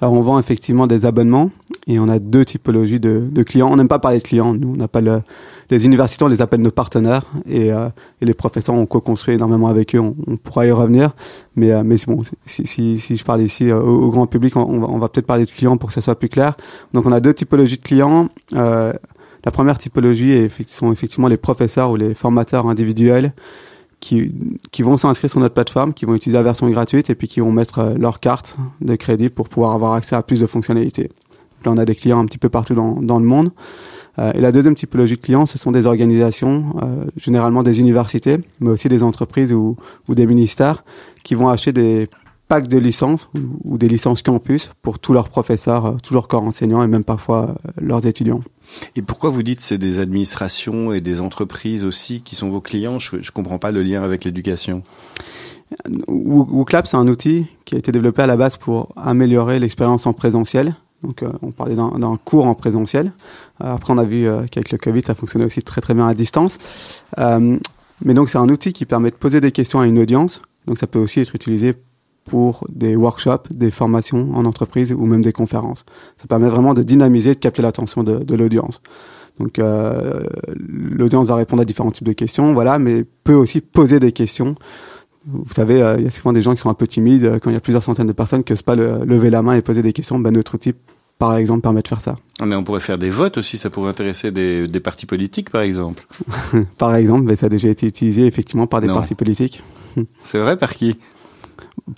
Alors, 0.00 0.14
on 0.14 0.20
vend 0.22 0.38
effectivement 0.38 0.86
des 0.86 1.04
abonnements 1.04 1.50
et 1.86 1.98
on 1.98 2.08
a 2.08 2.18
deux 2.18 2.44
typologies 2.44 3.00
de, 3.00 3.22
de 3.30 3.42
clients. 3.42 3.68
On 3.70 3.76
n'aime 3.76 3.88
pas 3.88 3.98
parler 3.98 4.18
de 4.18 4.22
clients, 4.22 4.54
nous, 4.54 4.72
on 4.72 4.76
n'a 4.76 4.88
pas 4.88 5.02
le, 5.02 5.20
les 5.70 5.84
universités, 5.84 6.24
on 6.24 6.28
les 6.28 6.40
appelle 6.40 6.62
nos 6.62 6.70
partenaires 6.70 7.24
et, 7.46 7.70
euh, 7.72 7.88
et 8.20 8.24
les 8.24 8.32
professeurs, 8.32 8.74
on 8.74 8.86
co-construit 8.86 9.34
énormément 9.34 9.68
avec 9.68 9.94
eux, 9.94 10.00
on, 10.00 10.14
pourra 10.36 10.66
y 10.66 10.70
revenir. 10.70 11.10
Mais, 11.54 11.70
euh, 11.70 11.82
mais 11.84 11.98
si, 11.98 12.66
si, 12.66 12.98
si 12.98 13.16
je 13.16 13.24
parle 13.24 13.42
ici 13.42 13.70
euh, 13.70 13.78
au, 13.78 14.10
grand 14.10 14.26
public, 14.26 14.56
on, 14.56 14.80
va, 14.80 14.86
on 14.88 14.98
va 14.98 15.08
peut-être 15.10 15.26
parler 15.26 15.44
de 15.44 15.50
clients 15.50 15.76
pour 15.76 15.88
que 15.88 15.94
ça 15.94 16.00
soit 16.00 16.18
plus 16.18 16.30
clair. 16.30 16.54
Donc, 16.94 17.04
on 17.06 17.12
a 17.12 17.20
deux 17.20 17.34
typologies 17.34 17.76
de 17.76 17.82
clients. 17.82 18.28
Euh, 18.54 18.92
la 19.44 19.50
première 19.50 19.76
typologie 19.78 20.32
est, 20.32 20.70
sont 20.70 20.92
effectivement 20.92 21.28
les 21.28 21.36
professeurs 21.36 21.90
ou 21.90 21.96
les 21.96 22.14
formateurs 22.14 22.66
individuels 22.66 23.32
qui, 24.00 24.32
qui 24.72 24.82
vont 24.82 24.96
s'inscrire 24.96 25.30
sur 25.30 25.40
notre 25.40 25.54
plateforme, 25.54 25.94
qui 25.94 26.06
vont 26.06 26.14
utiliser 26.14 26.36
la 26.36 26.42
version 26.42 26.68
gratuite 26.70 27.10
et 27.10 27.14
puis 27.14 27.28
qui 27.28 27.40
vont 27.40 27.52
mettre 27.52 27.78
euh, 27.78 27.94
leur 27.96 28.18
carte 28.18 28.56
de 28.80 28.96
crédit 28.96 29.28
pour 29.28 29.48
pouvoir 29.48 29.72
avoir 29.72 29.94
accès 29.94 30.16
à 30.16 30.22
plus 30.22 30.40
de 30.40 30.46
fonctionnalités. 30.46 31.10
Donc 31.62 31.66
Là, 31.66 31.72
on 31.72 31.76
a 31.76 31.84
des 31.84 31.94
clients 31.94 32.18
un 32.18 32.24
petit 32.24 32.38
peu 32.38 32.48
partout 32.48 32.74
dans, 32.74 32.94
dans 33.02 33.18
le 33.18 33.26
monde. 33.26 33.50
Euh, 34.18 34.32
et 34.34 34.40
la 34.40 34.52
deuxième 34.52 34.74
typologie 34.74 35.16
de 35.16 35.20
clients, 35.20 35.46
ce 35.46 35.58
sont 35.58 35.70
des 35.70 35.86
organisations, 35.86 36.74
euh, 36.82 37.04
généralement 37.16 37.62
des 37.62 37.78
universités, 37.80 38.38
mais 38.58 38.70
aussi 38.70 38.88
des 38.88 39.02
entreprises 39.02 39.52
ou, 39.52 39.76
ou 40.08 40.14
des 40.14 40.26
ministères, 40.26 40.82
qui 41.22 41.34
vont 41.34 41.48
acheter 41.48 41.72
des 41.72 42.08
packs 42.50 42.68
de 42.68 42.78
licences 42.78 43.30
ou, 43.64 43.78
des 43.78 43.88
licences 43.88 44.22
campus 44.22 44.70
pour 44.82 44.98
tous 44.98 45.12
leurs 45.12 45.28
professeurs, 45.28 45.86
euh, 45.86 45.96
tous 46.02 46.14
leurs 46.14 46.26
corps 46.26 46.42
enseignants 46.42 46.82
et 46.82 46.88
même 46.88 47.04
parfois 47.04 47.42
euh, 47.48 47.70
leurs 47.80 48.04
étudiants. 48.06 48.42
Et 48.96 49.02
pourquoi 49.02 49.30
vous 49.30 49.42
dites 49.42 49.60
c'est 49.60 49.78
des 49.78 50.00
administrations 50.00 50.92
et 50.92 51.00
des 51.00 51.20
entreprises 51.20 51.84
aussi 51.84 52.22
qui 52.22 52.34
sont 52.34 52.50
vos 52.50 52.60
clients? 52.60 52.98
Je 52.98 53.16
ne 53.16 53.30
comprends 53.32 53.58
pas 53.58 53.70
le 53.70 53.82
lien 53.82 54.02
avec 54.02 54.24
l'éducation. 54.24 54.82
Woo- 56.08 56.48
WooClap, 56.50 56.88
c'est 56.88 56.96
un 56.96 57.06
outil 57.06 57.46
qui 57.64 57.76
a 57.76 57.78
été 57.78 57.92
développé 57.92 58.22
à 58.22 58.26
la 58.26 58.36
base 58.36 58.56
pour 58.56 58.92
améliorer 58.96 59.60
l'expérience 59.60 60.06
en 60.06 60.12
présentiel. 60.12 60.74
Donc, 61.04 61.22
euh, 61.22 61.30
on 61.42 61.52
parlait 61.52 61.76
d'un 61.76 62.18
cours 62.24 62.46
en 62.46 62.54
présentiel. 62.54 63.12
Euh, 63.62 63.74
après, 63.76 63.92
on 63.92 63.98
a 63.98 64.04
vu 64.04 64.26
euh, 64.26 64.44
qu'avec 64.50 64.72
le 64.72 64.78
Covid, 64.78 65.02
ça 65.02 65.14
fonctionnait 65.14 65.46
aussi 65.46 65.62
très 65.62 65.80
très 65.80 65.94
bien 65.94 66.06
à 66.08 66.14
distance. 66.14 66.58
Mais 67.16 68.14
donc, 68.14 68.28
c'est 68.30 68.38
un 68.38 68.48
outil 68.48 68.72
qui 68.72 68.86
permet 68.86 69.10
de 69.10 69.16
poser 69.16 69.40
des 69.40 69.52
questions 69.52 69.78
à 69.78 69.86
une 69.86 69.98
audience. 69.98 70.42
Donc, 70.66 70.78
ça 70.78 70.86
peut 70.86 70.98
aussi 70.98 71.20
être 71.20 71.34
utilisé 71.34 71.74
pour 72.30 72.64
des 72.68 72.94
workshops, 72.96 73.48
des 73.50 73.70
formations 73.70 74.30
en 74.34 74.44
entreprise 74.44 74.92
ou 74.92 75.04
même 75.04 75.22
des 75.22 75.32
conférences. 75.32 75.84
Ça 76.20 76.26
permet 76.28 76.48
vraiment 76.48 76.74
de 76.74 76.82
dynamiser, 76.82 77.34
de 77.34 77.40
capter 77.40 77.60
l'attention 77.62 78.02
de, 78.04 78.18
de 78.18 78.34
l'audience. 78.36 78.80
Donc, 79.40 79.58
euh, 79.58 80.20
l'audience 80.56 81.26
va 81.28 81.34
répondre 81.34 81.62
à 81.62 81.64
différents 81.64 81.90
types 81.90 82.06
de 82.06 82.12
questions, 82.12 82.52
voilà, 82.54 82.78
mais 82.78 83.04
peut 83.24 83.34
aussi 83.34 83.60
poser 83.60 83.98
des 84.00 84.12
questions 84.12 84.54
vous 85.26 85.52
savez, 85.52 85.82
euh, 85.82 85.96
il 85.98 86.04
y 86.04 86.08
a 86.08 86.10
souvent 86.10 86.32
des 86.32 86.40
gens 86.40 86.54
qui 86.54 86.62
sont 86.62 86.70
un 86.70 86.74
peu 86.74 86.86
timides 86.86 87.24
euh, 87.26 87.38
quand 87.38 87.50
il 87.50 87.52
y 87.52 87.56
a 87.56 87.60
plusieurs 87.60 87.82
centaines 87.82 88.06
de 88.06 88.12
personnes 88.14 88.42
qui 88.42 88.52
n'osent 88.54 88.62
pas 88.62 88.74
le- 88.74 89.04
lever 89.04 89.28
la 89.28 89.42
main 89.42 89.52
et 89.52 89.60
poser 89.60 89.82
des 89.82 89.92
questions. 89.92 90.18
Ben, 90.18 90.30
notre 90.32 90.54
outil, 90.54 90.72
par 91.18 91.36
exemple, 91.36 91.60
permet 91.60 91.82
de 91.82 91.88
faire 91.88 92.00
ça. 92.00 92.16
Ah, 92.40 92.46
Mais 92.46 92.56
on 92.56 92.64
pourrait 92.64 92.80
faire 92.80 92.96
des 92.96 93.10
votes 93.10 93.36
aussi, 93.36 93.58
ça 93.58 93.68
pourrait 93.68 93.90
intéresser 93.90 94.30
des, 94.32 94.66
des 94.66 94.80
partis 94.80 95.04
politiques 95.04 95.50
par 95.50 95.60
exemple. 95.60 96.06
par 96.78 96.94
exemple, 96.94 97.24
ben, 97.26 97.36
ça 97.36 97.46
a 97.46 97.48
déjà 97.50 97.68
été 97.68 97.86
utilisé 97.86 98.24
effectivement 98.26 98.66
par 98.66 98.80
des 98.80 98.86
Non. 98.86 98.94
partis 98.94 99.14
politiques. 99.14 99.62
C'est 100.22 100.38
vrai 100.38 100.56
par 100.56 100.72
qui? 100.74 100.96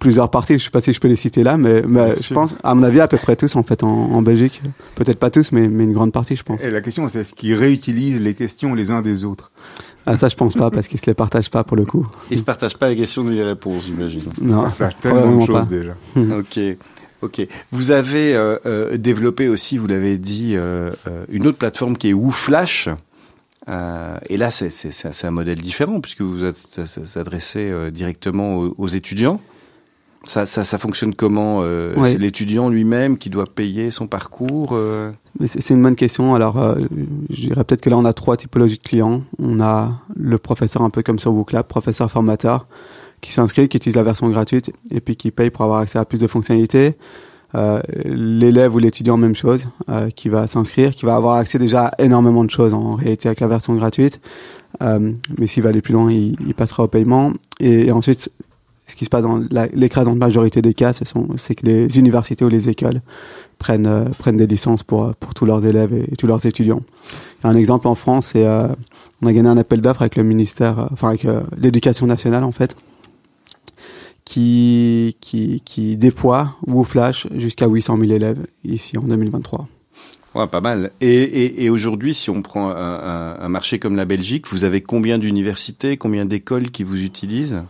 Plusieurs 0.00 0.30
parties. 0.30 0.58
Je 0.58 0.64
sais 0.64 0.70
pas 0.70 0.80
si 0.80 0.92
je 0.92 1.00
peux 1.00 1.08
les 1.08 1.16
citer 1.16 1.42
là, 1.42 1.56
mais, 1.56 1.82
je 1.82 2.34
pense, 2.34 2.54
à 2.62 2.74
mon 2.74 2.82
avis, 2.82 3.00
à 3.00 3.08
peu 3.08 3.16
près 3.18 3.36
tous 3.36 3.56
en 3.56 3.62
fait 3.62 3.82
en, 3.82 3.88
en 3.88 4.22
Belgique. 4.22 4.62
Peut-être 4.94 5.18
pas 5.18 5.30
tous, 5.30 5.52
mais, 5.52 5.68
mais 5.68 5.84
une 5.84 5.92
grande 5.92 6.12
partie, 6.12 6.36
je 6.36 6.42
pense. 6.42 6.62
Et 6.62 6.70
la 6.70 6.80
question, 6.80 7.08
c'est 7.08 7.20
est-ce 7.20 7.34
qu'ils 7.34 7.54
réutilisent 7.54 8.20
les 8.20 8.34
questions 8.34 8.74
les 8.74 8.90
uns 8.90 9.02
des 9.02 9.24
autres? 9.24 9.50
Ah 10.06 10.16
ça, 10.16 10.28
je 10.28 10.34
pense 10.36 10.54
pas 10.54 10.70
parce 10.70 10.88
qu'ils 10.88 10.98
se 11.00 11.06
les 11.06 11.14
partagent 11.14 11.50
pas 11.50 11.62
pour 11.64 11.76
le 11.76 11.84
coup. 11.84 12.06
Ils 12.30 12.38
se 12.38 12.42
partagent 12.42 12.76
pas 12.76 12.88
les 12.88 12.96
questions 12.96 13.22
ni 13.24 13.36
les 13.36 13.44
réponses, 13.44 13.84
j'imagine. 13.86 14.22
Non, 14.40 14.70
Ça 14.70 14.86
a 14.88 14.92
tellement 14.92 15.38
de 15.42 15.46
choses 15.46 15.60
pas. 15.60 15.64
déjà. 15.66 15.92
Ok, 16.36 16.58
ok. 17.22 17.46
Vous 17.70 17.90
avez 17.92 18.34
euh, 18.34 18.56
euh, 18.66 18.96
développé 18.96 19.46
aussi, 19.48 19.78
vous 19.78 19.86
l'avez 19.86 20.18
dit, 20.18 20.54
euh, 20.56 20.90
euh, 21.06 21.24
une 21.30 21.46
autre 21.46 21.58
plateforme 21.58 21.96
qui 21.96 22.08
est 22.08 22.12
WooFlash. 22.14 22.88
Euh, 23.68 24.16
et 24.28 24.36
là, 24.38 24.50
c'est 24.50 24.70
c'est- 24.70 24.90
c'est- 24.90 25.12
c'est 25.12 25.26
un 25.28 25.30
modèle 25.30 25.60
différent 25.62 26.00
puisque 26.00 26.22
vous 26.22 26.38
s'adressez 27.04 27.70
euh, 27.70 27.90
directement 27.92 28.56
aux, 28.56 28.74
aux 28.76 28.88
étudiants. 28.88 29.40
Ça, 30.24 30.46
ça, 30.46 30.64
ça 30.64 30.78
fonctionne 30.78 31.14
comment 31.14 31.60
euh. 31.62 31.94
C'est 32.04 32.18
l'étudiant 32.18 32.68
lui-même 32.68 33.18
qui 33.18 33.28
doit 33.28 33.46
payer 33.46 33.90
son 33.90 34.06
parcours 34.06 34.70
euh 34.72 35.10
C'est 35.46 35.74
une 35.74 35.82
bonne 35.82 35.96
question. 35.96 36.34
Alors, 36.34 36.58
euh, 36.58 36.76
je 37.30 37.48
dirais 37.48 37.64
peut-être 37.64 37.80
que 37.80 37.90
là, 37.90 37.96
on 37.96 38.04
a 38.04 38.12
trois 38.12 38.36
typologies 38.36 38.78
de 38.78 38.82
clients. 38.82 39.22
On 39.38 39.60
a 39.60 39.92
le 40.14 40.38
professeur 40.38 40.82
un 40.82 40.90
peu 40.90 41.02
comme 41.02 41.18
sur 41.18 41.32
WooClap, 41.32 41.66
professeur 41.66 42.10
formateur, 42.10 42.66
qui 43.20 43.32
s'inscrit, 43.32 43.68
qui 43.68 43.76
utilise 43.76 43.96
la 43.96 44.04
version 44.04 44.28
gratuite 44.28 44.70
et 44.90 45.00
puis 45.00 45.16
qui 45.16 45.30
paye 45.30 45.50
pour 45.50 45.64
avoir 45.64 45.80
accès 45.80 45.98
à 45.98 46.04
plus 46.04 46.18
de 46.18 46.26
fonctionnalités. 46.26 46.96
Euh, 47.54 47.80
L'élève 48.04 48.74
ou 48.74 48.78
l'étudiant, 48.78 49.16
même 49.16 49.34
chose, 49.34 49.66
qui 50.16 50.28
va 50.28 50.46
s'inscrire, 50.46 50.90
qui 50.90 51.04
va 51.04 51.16
avoir 51.16 51.34
accès 51.34 51.58
déjà 51.58 51.86
à 51.86 52.02
énormément 52.02 52.44
de 52.44 52.50
choses 52.50 52.72
en 52.72 52.94
réalité 52.94 53.28
avec 53.28 53.40
la 53.40 53.48
version 53.48 53.74
gratuite. 53.74 54.20
Euh, 54.80 55.12
mais 55.38 55.46
s'il 55.46 55.62
va 55.62 55.68
aller 55.68 55.82
plus 55.82 55.92
loin, 55.92 56.10
il, 56.10 56.36
il 56.46 56.54
passera 56.54 56.84
au 56.84 56.88
paiement. 56.88 57.32
Et, 57.60 57.86
et 57.86 57.92
ensuite, 57.92 58.30
ce 58.92 58.96
qui 58.96 59.06
se 59.06 59.10
passe 59.10 59.22
dans 59.22 59.42
l'écrasante 59.72 60.18
majorité 60.18 60.60
des 60.60 60.74
cas, 60.74 60.92
c'est 60.92 61.54
que 61.54 61.64
les 61.64 61.98
universités 61.98 62.44
ou 62.44 62.48
les 62.48 62.68
écoles 62.68 63.00
prennent, 63.58 63.86
euh, 63.86 64.04
prennent 64.18 64.36
des 64.36 64.46
licences 64.46 64.82
pour, 64.82 65.04
euh, 65.04 65.12
pour 65.18 65.32
tous 65.32 65.46
leurs 65.46 65.64
élèves 65.64 65.94
et, 65.94 66.14
tous 66.16 66.26
leurs 66.26 66.44
étudiants. 66.44 66.82
Un 67.42 67.56
exemple 67.56 67.88
en 67.88 67.94
France, 67.94 68.32
c'est 68.34 68.46
euh, 68.46 68.68
on 69.22 69.26
a 69.28 69.32
gagné 69.32 69.48
un 69.48 69.56
appel 69.56 69.80
d'offres 69.80 70.02
avec 70.02 70.16
le 70.16 70.24
ministère, 70.24 70.90
enfin 70.92 71.08
avec 71.08 71.26
l'éducation 71.56 72.06
nationale 72.06 72.44
en 72.44 72.52
fait, 72.52 72.76
qui, 74.26 75.16
qui, 75.22 75.62
qui 75.64 75.96
déploie 75.96 76.56
WooFlash 76.66 77.28
jusqu'à 77.34 77.68
800 77.68 77.96
000 77.98 78.12
élèves 78.12 78.46
ici 78.62 78.98
en 78.98 79.04
2023. 79.04 79.68
Ouais, 80.34 80.46
pas 80.48 80.60
mal. 80.60 80.90
Et, 81.00 81.64
et, 81.64 81.70
aujourd'hui, 81.70 82.12
si 82.12 82.28
on 82.28 82.42
prend 82.42 82.70
un 82.70 83.48
marché 83.48 83.78
comme 83.78 83.96
la 83.96 84.06
Belgique, 84.06 84.48
vous 84.48 84.64
avez 84.64 84.80
combien 84.80 85.18
d'universités, 85.18 85.96
combien 85.96 86.24
d'écoles 86.24 86.70
qui 86.70 86.84
vous 86.84 87.02
utilisent? 87.04 87.62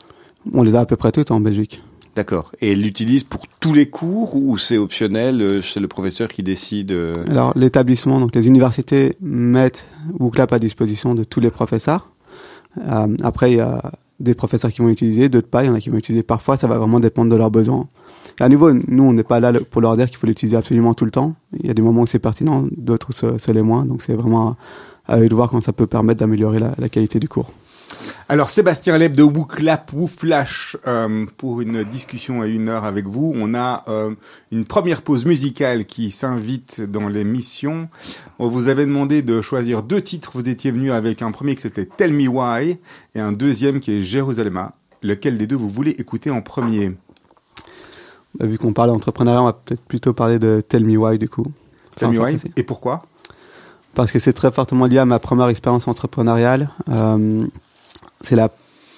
On 0.52 0.62
les 0.62 0.74
a 0.74 0.80
à 0.80 0.86
peu 0.86 0.96
près 0.96 1.12
toutes 1.12 1.30
en 1.30 1.40
Belgique. 1.40 1.82
D'accord. 2.14 2.52
Et 2.60 2.72
ils 2.72 2.82
l'utilisent 2.82 3.24
pour 3.24 3.46
tous 3.60 3.72
les 3.72 3.88
cours 3.88 4.36
ou 4.36 4.58
c'est 4.58 4.76
optionnel 4.76 5.40
euh, 5.40 5.62
C'est 5.62 5.80
le 5.80 5.88
professeur 5.88 6.28
qui 6.28 6.42
décide 6.42 6.92
euh, 6.92 7.24
Alors 7.30 7.52
l'établissement, 7.56 8.20
donc 8.20 8.34
les 8.34 8.46
universités 8.46 9.16
mettent 9.22 9.86
WooClap 10.18 10.52
à 10.52 10.58
disposition 10.58 11.14
de 11.14 11.24
tous 11.24 11.40
les 11.40 11.50
professeurs. 11.50 12.10
Euh, 12.86 13.16
après, 13.22 13.52
il 13.52 13.56
y 13.56 13.60
a 13.60 13.92
des 14.20 14.34
professeurs 14.34 14.72
qui 14.72 14.82
vont 14.82 14.88
l'utiliser, 14.88 15.30
d'autres 15.30 15.48
pas. 15.48 15.64
Il 15.64 15.68
y 15.68 15.70
en 15.70 15.74
a 15.74 15.80
qui 15.80 15.88
vont 15.88 15.96
l'utiliser 15.96 16.22
parfois. 16.22 16.58
Ça 16.58 16.66
va 16.66 16.76
vraiment 16.76 17.00
dépendre 17.00 17.30
de 17.30 17.36
leurs 17.36 17.50
besoins. 17.50 17.88
Et 18.38 18.42
à 18.42 18.48
nouveau, 18.50 18.72
nous, 18.72 19.04
on 19.04 19.14
n'est 19.14 19.22
pas 19.22 19.40
là 19.40 19.52
pour 19.70 19.80
leur 19.80 19.96
dire 19.96 20.08
qu'il 20.08 20.18
faut 20.18 20.26
l'utiliser 20.26 20.56
absolument 20.56 20.92
tout 20.92 21.06
le 21.06 21.10
temps. 21.10 21.34
Il 21.58 21.66
y 21.66 21.70
a 21.70 21.74
des 21.74 21.82
moments 21.82 22.02
où 22.02 22.06
c'est 22.06 22.18
pertinent, 22.18 22.66
d'autres 22.76 23.08
où 23.10 23.12
ce, 23.12 23.38
ce 23.38 23.52
l'est 23.52 23.62
moins. 23.62 23.86
Donc 23.86 24.02
c'est 24.02 24.14
vraiment 24.14 24.56
à 25.08 25.18
eux 25.18 25.28
de 25.28 25.34
voir 25.34 25.48
quand 25.48 25.62
ça 25.62 25.72
peut 25.72 25.86
permettre 25.86 26.20
d'améliorer 26.20 26.58
la, 26.58 26.74
la 26.78 26.88
qualité 26.90 27.18
du 27.18 27.28
cours. 27.28 27.52
Alors 28.28 28.50
Sébastien 28.50 28.96
Leb 28.96 29.14
de 29.14 29.22
WooClap, 29.22 29.92
WooFlash, 29.92 30.76
euh, 30.86 31.26
pour 31.36 31.60
une 31.60 31.84
discussion 31.84 32.40
à 32.40 32.46
une 32.46 32.68
heure 32.68 32.84
avec 32.84 33.06
vous. 33.06 33.32
On 33.36 33.54
a 33.54 33.84
euh, 33.88 34.14
une 34.50 34.64
première 34.64 35.02
pause 35.02 35.26
musicale 35.26 35.84
qui 35.84 36.10
s'invite 36.10 36.80
dans 36.80 37.08
l'émission. 37.08 37.88
On 38.38 38.48
vous 38.48 38.68
avait 38.68 38.86
demandé 38.86 39.22
de 39.22 39.42
choisir 39.42 39.82
deux 39.82 40.00
titres. 40.00 40.30
Vous 40.34 40.48
étiez 40.48 40.70
venu 40.70 40.92
avec 40.92 41.20
un 41.22 41.30
premier 41.30 41.54
qui 41.54 41.62
c'était 41.62 41.84
Tell 41.84 42.12
Me 42.12 42.28
Why 42.28 42.78
et 43.14 43.20
un 43.20 43.32
deuxième 43.32 43.80
qui 43.80 43.92
est 43.92 44.02
Jérusalem. 44.02 44.70
Lequel 45.02 45.36
des 45.36 45.46
deux 45.46 45.56
vous 45.56 45.68
voulez 45.68 45.90
écouter 45.90 46.30
en 46.30 46.42
premier? 46.42 46.92
Bah, 48.38 48.46
vu 48.46 48.56
qu'on 48.56 48.72
parle 48.72 48.90
d'entrepreneuriat, 48.90 49.42
on 49.42 49.46
va 49.46 49.52
peut-être 49.52 49.82
plutôt 49.82 50.12
parler 50.14 50.38
de 50.38 50.62
Tell 50.66 50.84
Me 50.84 50.96
Why 50.96 51.18
du 51.18 51.28
coup. 51.28 51.46
Tell 51.96 52.10
Me 52.10 52.18
Why 52.18 52.38
et 52.56 52.62
pourquoi? 52.62 53.04
Parce 53.94 54.10
que 54.10 54.18
c'est 54.18 54.32
très 54.32 54.50
fortement 54.50 54.86
lié 54.86 54.98
à 54.98 55.04
ma 55.04 55.18
première 55.18 55.48
expérience 55.48 55.86
entrepreneuriale. 55.86 56.70
Euh, 56.88 57.46
c'est 58.22 58.36
la 58.36 58.48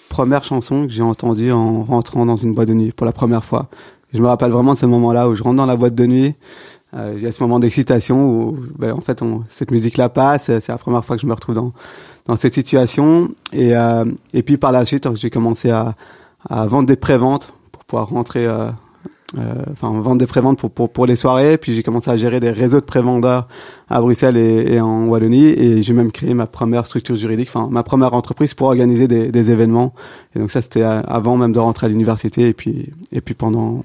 première 0.08 0.44
chanson 0.44 0.86
que 0.86 0.92
j'ai 0.92 1.02
entendue 1.02 1.50
en 1.52 1.82
rentrant 1.84 2.24
dans 2.26 2.36
une 2.36 2.52
boîte 2.54 2.68
de 2.68 2.74
nuit 2.74 2.92
pour 2.92 3.06
la 3.06 3.12
première 3.12 3.44
fois. 3.44 3.68
Je 4.12 4.20
me 4.20 4.28
rappelle 4.28 4.50
vraiment 4.52 4.74
de 4.74 4.78
ce 4.78 4.86
moment-là 4.86 5.28
où 5.28 5.34
je 5.34 5.42
rentre 5.42 5.56
dans 5.56 5.66
la 5.66 5.76
boîte 5.76 5.94
de 5.94 6.06
nuit. 6.06 6.34
Euh, 6.94 7.14
il 7.16 7.22
y 7.22 7.26
a 7.26 7.32
ce 7.32 7.42
moment 7.42 7.58
d'excitation 7.58 8.30
où, 8.30 8.56
ben, 8.78 8.92
en 8.92 9.00
fait, 9.00 9.20
cette 9.48 9.72
musique-là 9.72 10.08
passe. 10.08 10.44
C'est 10.44 10.68
la 10.68 10.78
première 10.78 11.04
fois 11.04 11.16
que 11.16 11.22
je 11.22 11.26
me 11.26 11.32
retrouve 11.32 11.72
dans 12.26 12.36
cette 12.36 12.54
situation. 12.54 13.30
Et 13.52 13.76
euh, 13.76 14.04
et 14.32 14.42
puis 14.42 14.56
par 14.56 14.70
la 14.70 14.84
suite, 14.84 15.12
j'ai 15.14 15.30
commencé 15.30 15.70
à 15.70 15.94
vendre 16.48 16.86
des 16.86 16.96
préventes 16.96 17.52
pour 17.72 17.84
pouvoir 17.84 18.08
rentrer. 18.08 18.46
euh, 18.46 18.70
enfin 19.72 20.00
vendre 20.00 20.18
des 20.18 20.26
préventes 20.26 20.58
pour, 20.58 20.70
pour, 20.70 20.90
pour 20.90 21.06
les 21.06 21.16
soirées, 21.16 21.58
puis 21.58 21.74
j'ai 21.74 21.82
commencé 21.82 22.10
à 22.10 22.16
gérer 22.16 22.40
des 22.40 22.50
réseaux 22.50 22.80
de 22.80 22.84
prévendeurs 22.84 23.48
à 23.88 24.00
Bruxelles 24.00 24.36
et, 24.36 24.74
et 24.74 24.80
en 24.80 25.06
Wallonie, 25.06 25.46
et 25.46 25.82
j'ai 25.82 25.92
même 25.92 26.12
créé 26.12 26.34
ma 26.34 26.46
première 26.46 26.86
structure 26.86 27.16
juridique, 27.16 27.48
enfin 27.52 27.68
ma 27.70 27.82
première 27.82 28.14
entreprise 28.14 28.54
pour 28.54 28.68
organiser 28.68 29.08
des, 29.08 29.30
des 29.30 29.50
événements. 29.50 29.94
Et 30.34 30.38
donc 30.38 30.50
ça 30.50 30.62
c'était 30.62 30.82
euh, 30.82 31.02
avant 31.02 31.36
même 31.36 31.52
de 31.52 31.58
rentrer 31.58 31.86
à 31.86 31.88
l'université, 31.88 32.48
et 32.48 32.54
puis 32.54 32.90
et 33.12 33.20
puis 33.20 33.34
pendant 33.34 33.84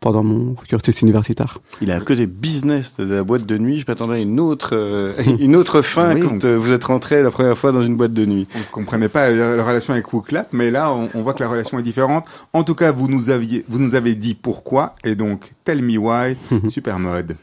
pendant 0.00 0.22
mon 0.24 0.54
cursus 0.68 1.02
universitaire. 1.02 1.58
Il 1.82 1.90
a 1.90 1.96
un 1.96 2.00
côté 2.00 2.26
business 2.26 2.96
de 2.96 3.04
la 3.04 3.22
boîte 3.22 3.44
de 3.46 3.58
nuit. 3.58 3.78
Je 3.78 3.84
m'attendais 3.86 4.14
à 4.14 4.18
une 4.18 4.40
autre, 4.40 4.70
euh, 4.72 5.12
une 5.40 5.54
autre 5.56 5.82
fin 5.82 6.14
Oui, 6.14 6.22
quand 6.22 6.42
on- 6.42 6.46
euh, 6.48 6.56
vous 6.56 6.72
êtes 6.72 6.84
rentré 6.84 7.22
la 7.22 7.30
première 7.30 7.56
fois 7.58 7.70
dans 7.72 7.82
une 7.82 7.96
boîte 7.96 8.14
de 8.14 8.24
nuit. 8.24 8.48
On 8.54 8.58
ne 8.60 8.64
comprenait 8.64 9.08
pas 9.10 9.30
la, 9.30 9.56
la 9.56 9.62
relation 9.64 9.92
avec 9.92 10.12
WooClap, 10.12 10.48
mais 10.52 10.70
là, 10.70 10.90
on, 10.92 11.10
on 11.14 11.22
voit 11.22 11.34
que 11.34 11.42
la 11.42 11.48
relation 11.50 11.78
est 11.78 11.82
différente. 11.82 12.24
En 12.54 12.64
tout 12.64 12.74
cas, 12.74 12.92
vous 12.92 13.08
nous 13.08 13.30
aviez, 13.30 13.64
vous 13.68 13.78
nous 13.78 13.94
avez 13.94 14.14
dit 14.14 14.34
pourquoi, 14.34 14.94
et 15.04 15.14
donc 15.14 15.52
Tell 15.64 15.82
Me 15.82 15.98
Why, 15.98 16.36
super 16.68 16.98
mode. 16.98 17.36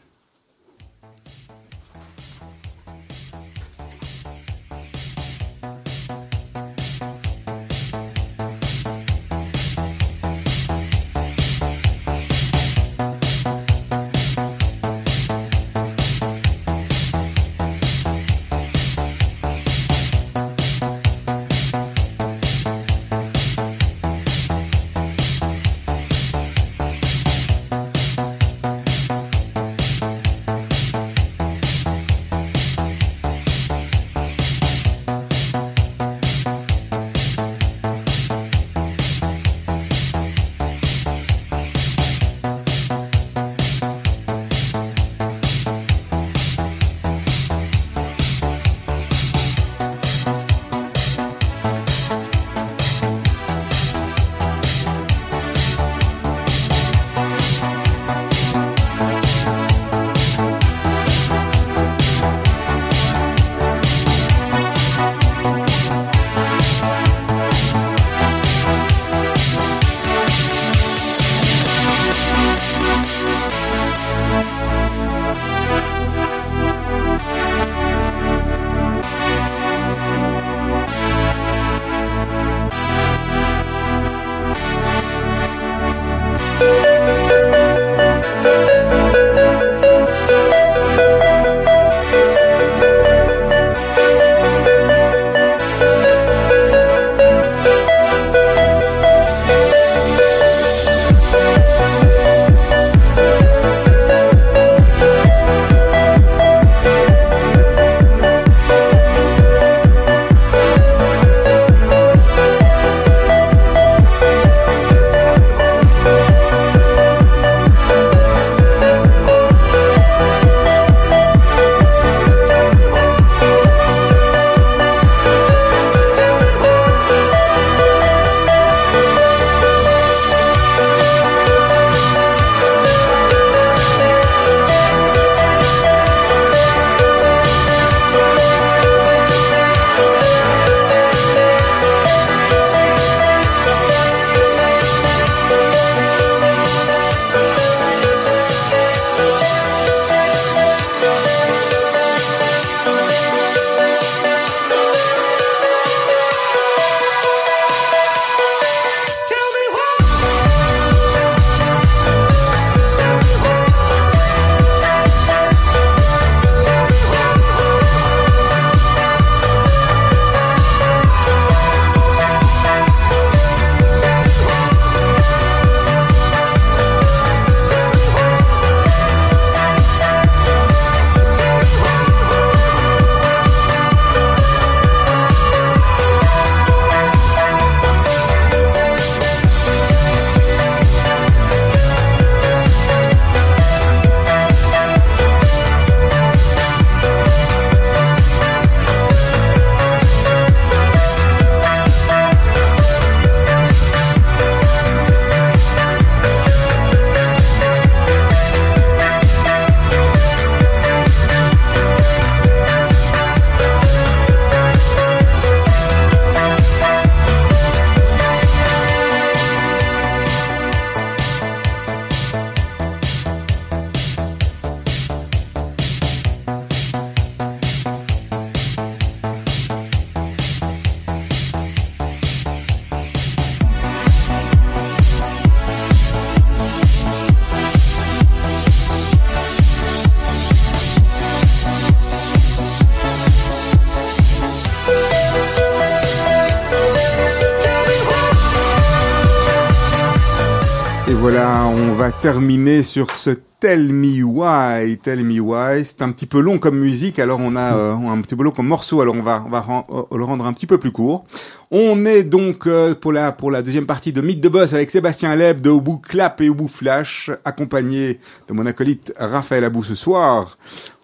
Et 251.09 251.13
voilà, 251.13 251.65
on 251.67 251.93
va 251.93 252.11
terminer 252.11 252.83
sur 252.83 253.15
ce 253.15 253.29
Tell 253.61 253.93
Me 253.93 254.21
Why, 254.23 254.97
Tell 254.97 255.23
Me 255.23 255.39
Why. 255.39 255.85
C'est 255.85 256.01
un 256.01 256.11
petit 256.11 256.25
peu 256.25 256.41
long 256.41 256.57
comme 256.57 256.77
musique, 256.77 257.17
alors 257.17 257.39
on 257.41 257.55
a 257.55 257.75
euh, 257.75 257.93
un 257.95 258.19
petit 258.19 258.35
peu 258.35 258.43
long 258.43 258.51
comme 258.51 258.67
morceau, 258.67 258.99
alors 258.99 259.15
on 259.15 259.21
va, 259.21 259.41
on 259.45 259.49
va 259.49 259.65
euh, 259.89 260.17
le 260.17 260.23
rendre 260.25 260.45
un 260.45 260.51
petit 260.51 260.67
peu 260.67 260.77
plus 260.77 260.91
court. 260.91 261.23
On 261.71 262.05
est 262.05 262.23
donc 262.23 262.67
euh, 262.67 262.93
pour 262.93 263.13
la 263.13 263.31
pour 263.31 263.51
la 263.51 263.61
deuxième 263.61 263.85
partie 263.85 264.11
de 264.11 264.19
Mythe 264.19 264.41
de 264.41 264.49
Boss 264.49 264.73
avec 264.73 264.91
Sébastien 264.91 265.33
Leb 265.37 265.61
de 265.61 265.69
Obu 265.69 266.01
Clap 266.01 266.41
et 266.41 266.49
Obu 266.49 266.67
Flash, 266.67 267.31
accompagné 267.45 268.19
de 268.49 268.53
mon 268.53 268.65
acolyte 268.65 269.13
Raphaël 269.17 269.63
Abou 269.63 269.85
ce 269.85 269.95
soir 269.95 270.57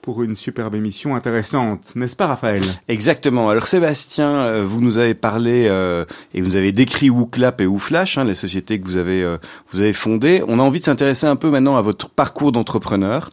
pour 0.04 0.22
une 0.22 0.36
superbe 0.36 0.76
émission 0.76 1.16
intéressante, 1.16 1.96
n'est-ce 1.96 2.18
pas 2.18 2.28
Raphaël? 2.28 2.62
Exactement. 2.90 3.50
Alors 3.50 3.68
Sébastien, 3.68 4.28
euh, 4.30 4.66
vous 4.66 4.82
nous 4.82 4.98
avez 4.98 5.14
parlé 5.14 5.68
euh, 5.70 6.04
et 6.34 6.42
vous 6.42 6.58
avez 6.58 6.74
décrit 6.74 7.10
WooClap 7.10 7.62
et 7.62 7.66
WooFlash, 7.66 8.18
hein, 8.18 8.26
les 8.26 8.36
sociétés 8.36 8.82
que 8.82 8.86
vous 8.86 8.98
avez 8.98 9.24
euh, 9.24 9.38
vous 9.72 9.80
avez 9.80 9.94
fondées. 9.94 10.44
On 10.50 10.60
a 10.60 10.62
envie 10.62 10.82
de 10.82 10.86
s'intéresser 10.86 11.26
un 11.26 11.38
peu 11.38 11.50
maintenant 11.50 11.78
à 11.78 11.82
votre 11.82 12.10
parcours 12.10 12.52
d'entrepreneur. 12.52 13.32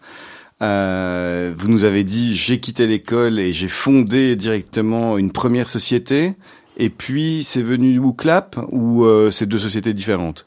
vous 0.61 1.69
nous 1.69 1.83
avez 1.85 2.05
dit 2.05 2.37
j'ai 2.37 2.61
quitté 2.61 2.87
l'école 2.87 3.41
et 3.41 3.53
j'ai 3.53 3.69
fondé 3.69 4.37
directement 4.37 5.19
une 5.19 5.33
première 5.33 5.69
société. 5.69 6.35
Et 6.77 6.89
puis 6.89 7.43
c'est 7.43 7.63
venu 7.63 7.99
WooClap 7.99 8.61
ou 8.71 9.05
c'est 9.33 9.47
deux 9.47 9.59
sociétés 9.59 9.93
différentes? 9.93 10.47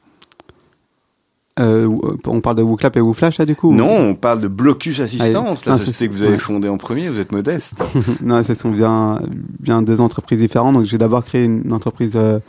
Euh, 1.60 1.88
on 2.26 2.42
parle 2.42 2.56
de 2.56 2.64
WooClap 2.64 2.98
et 2.98 3.00
WooFlash 3.00 3.38
là 3.38 3.46
du 3.46 3.56
coup 3.56 3.72
Non, 3.72 3.90
on 3.90 4.16
parle 4.16 4.42
de 4.42 4.48
Blocus 4.48 5.00
Assistance, 5.00 5.66
la 5.68 5.78
société 5.78 6.08
que 6.08 6.14
vous 6.14 6.24
avez 6.24 6.40
fondée 6.40 6.68
en 6.68 6.78
premier, 6.78 7.10
vous 7.10 7.20
êtes 7.20 7.32
modeste. 7.32 7.84
non, 8.22 8.44
ce 8.44 8.56
sont 8.56 8.72
bien, 8.72 9.22
bien 9.60 9.84
deux 9.84 10.02
entreprises 10.02 10.40
différentes. 10.40 10.74
Donc 10.74 10.86
j'ai 10.86 10.98
d'abord 10.98 11.24
créé 11.24 11.44
une 11.44 11.72
entreprise 11.72 12.14
euh, 12.16 12.40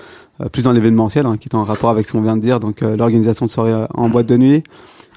euh, 0.41 0.49
plus 0.49 0.63
dans 0.63 0.73
l'événementiel, 0.73 1.27
hein, 1.27 1.37
qui 1.39 1.49
est 1.49 1.55
en 1.55 1.65
rapport 1.65 1.91
avec 1.91 2.07
ce 2.07 2.13
qu'on 2.13 2.23
vient 2.23 2.37
de 2.37 2.41
dire, 2.41 2.61
donc 2.61 2.83
euh, 2.83 2.97
l'organisation 2.97 3.45
de 3.45 3.51
soirées 3.51 3.87
en 3.93 4.09
boîte 4.09 4.27
de 4.27 4.39
nuit. 4.39 4.63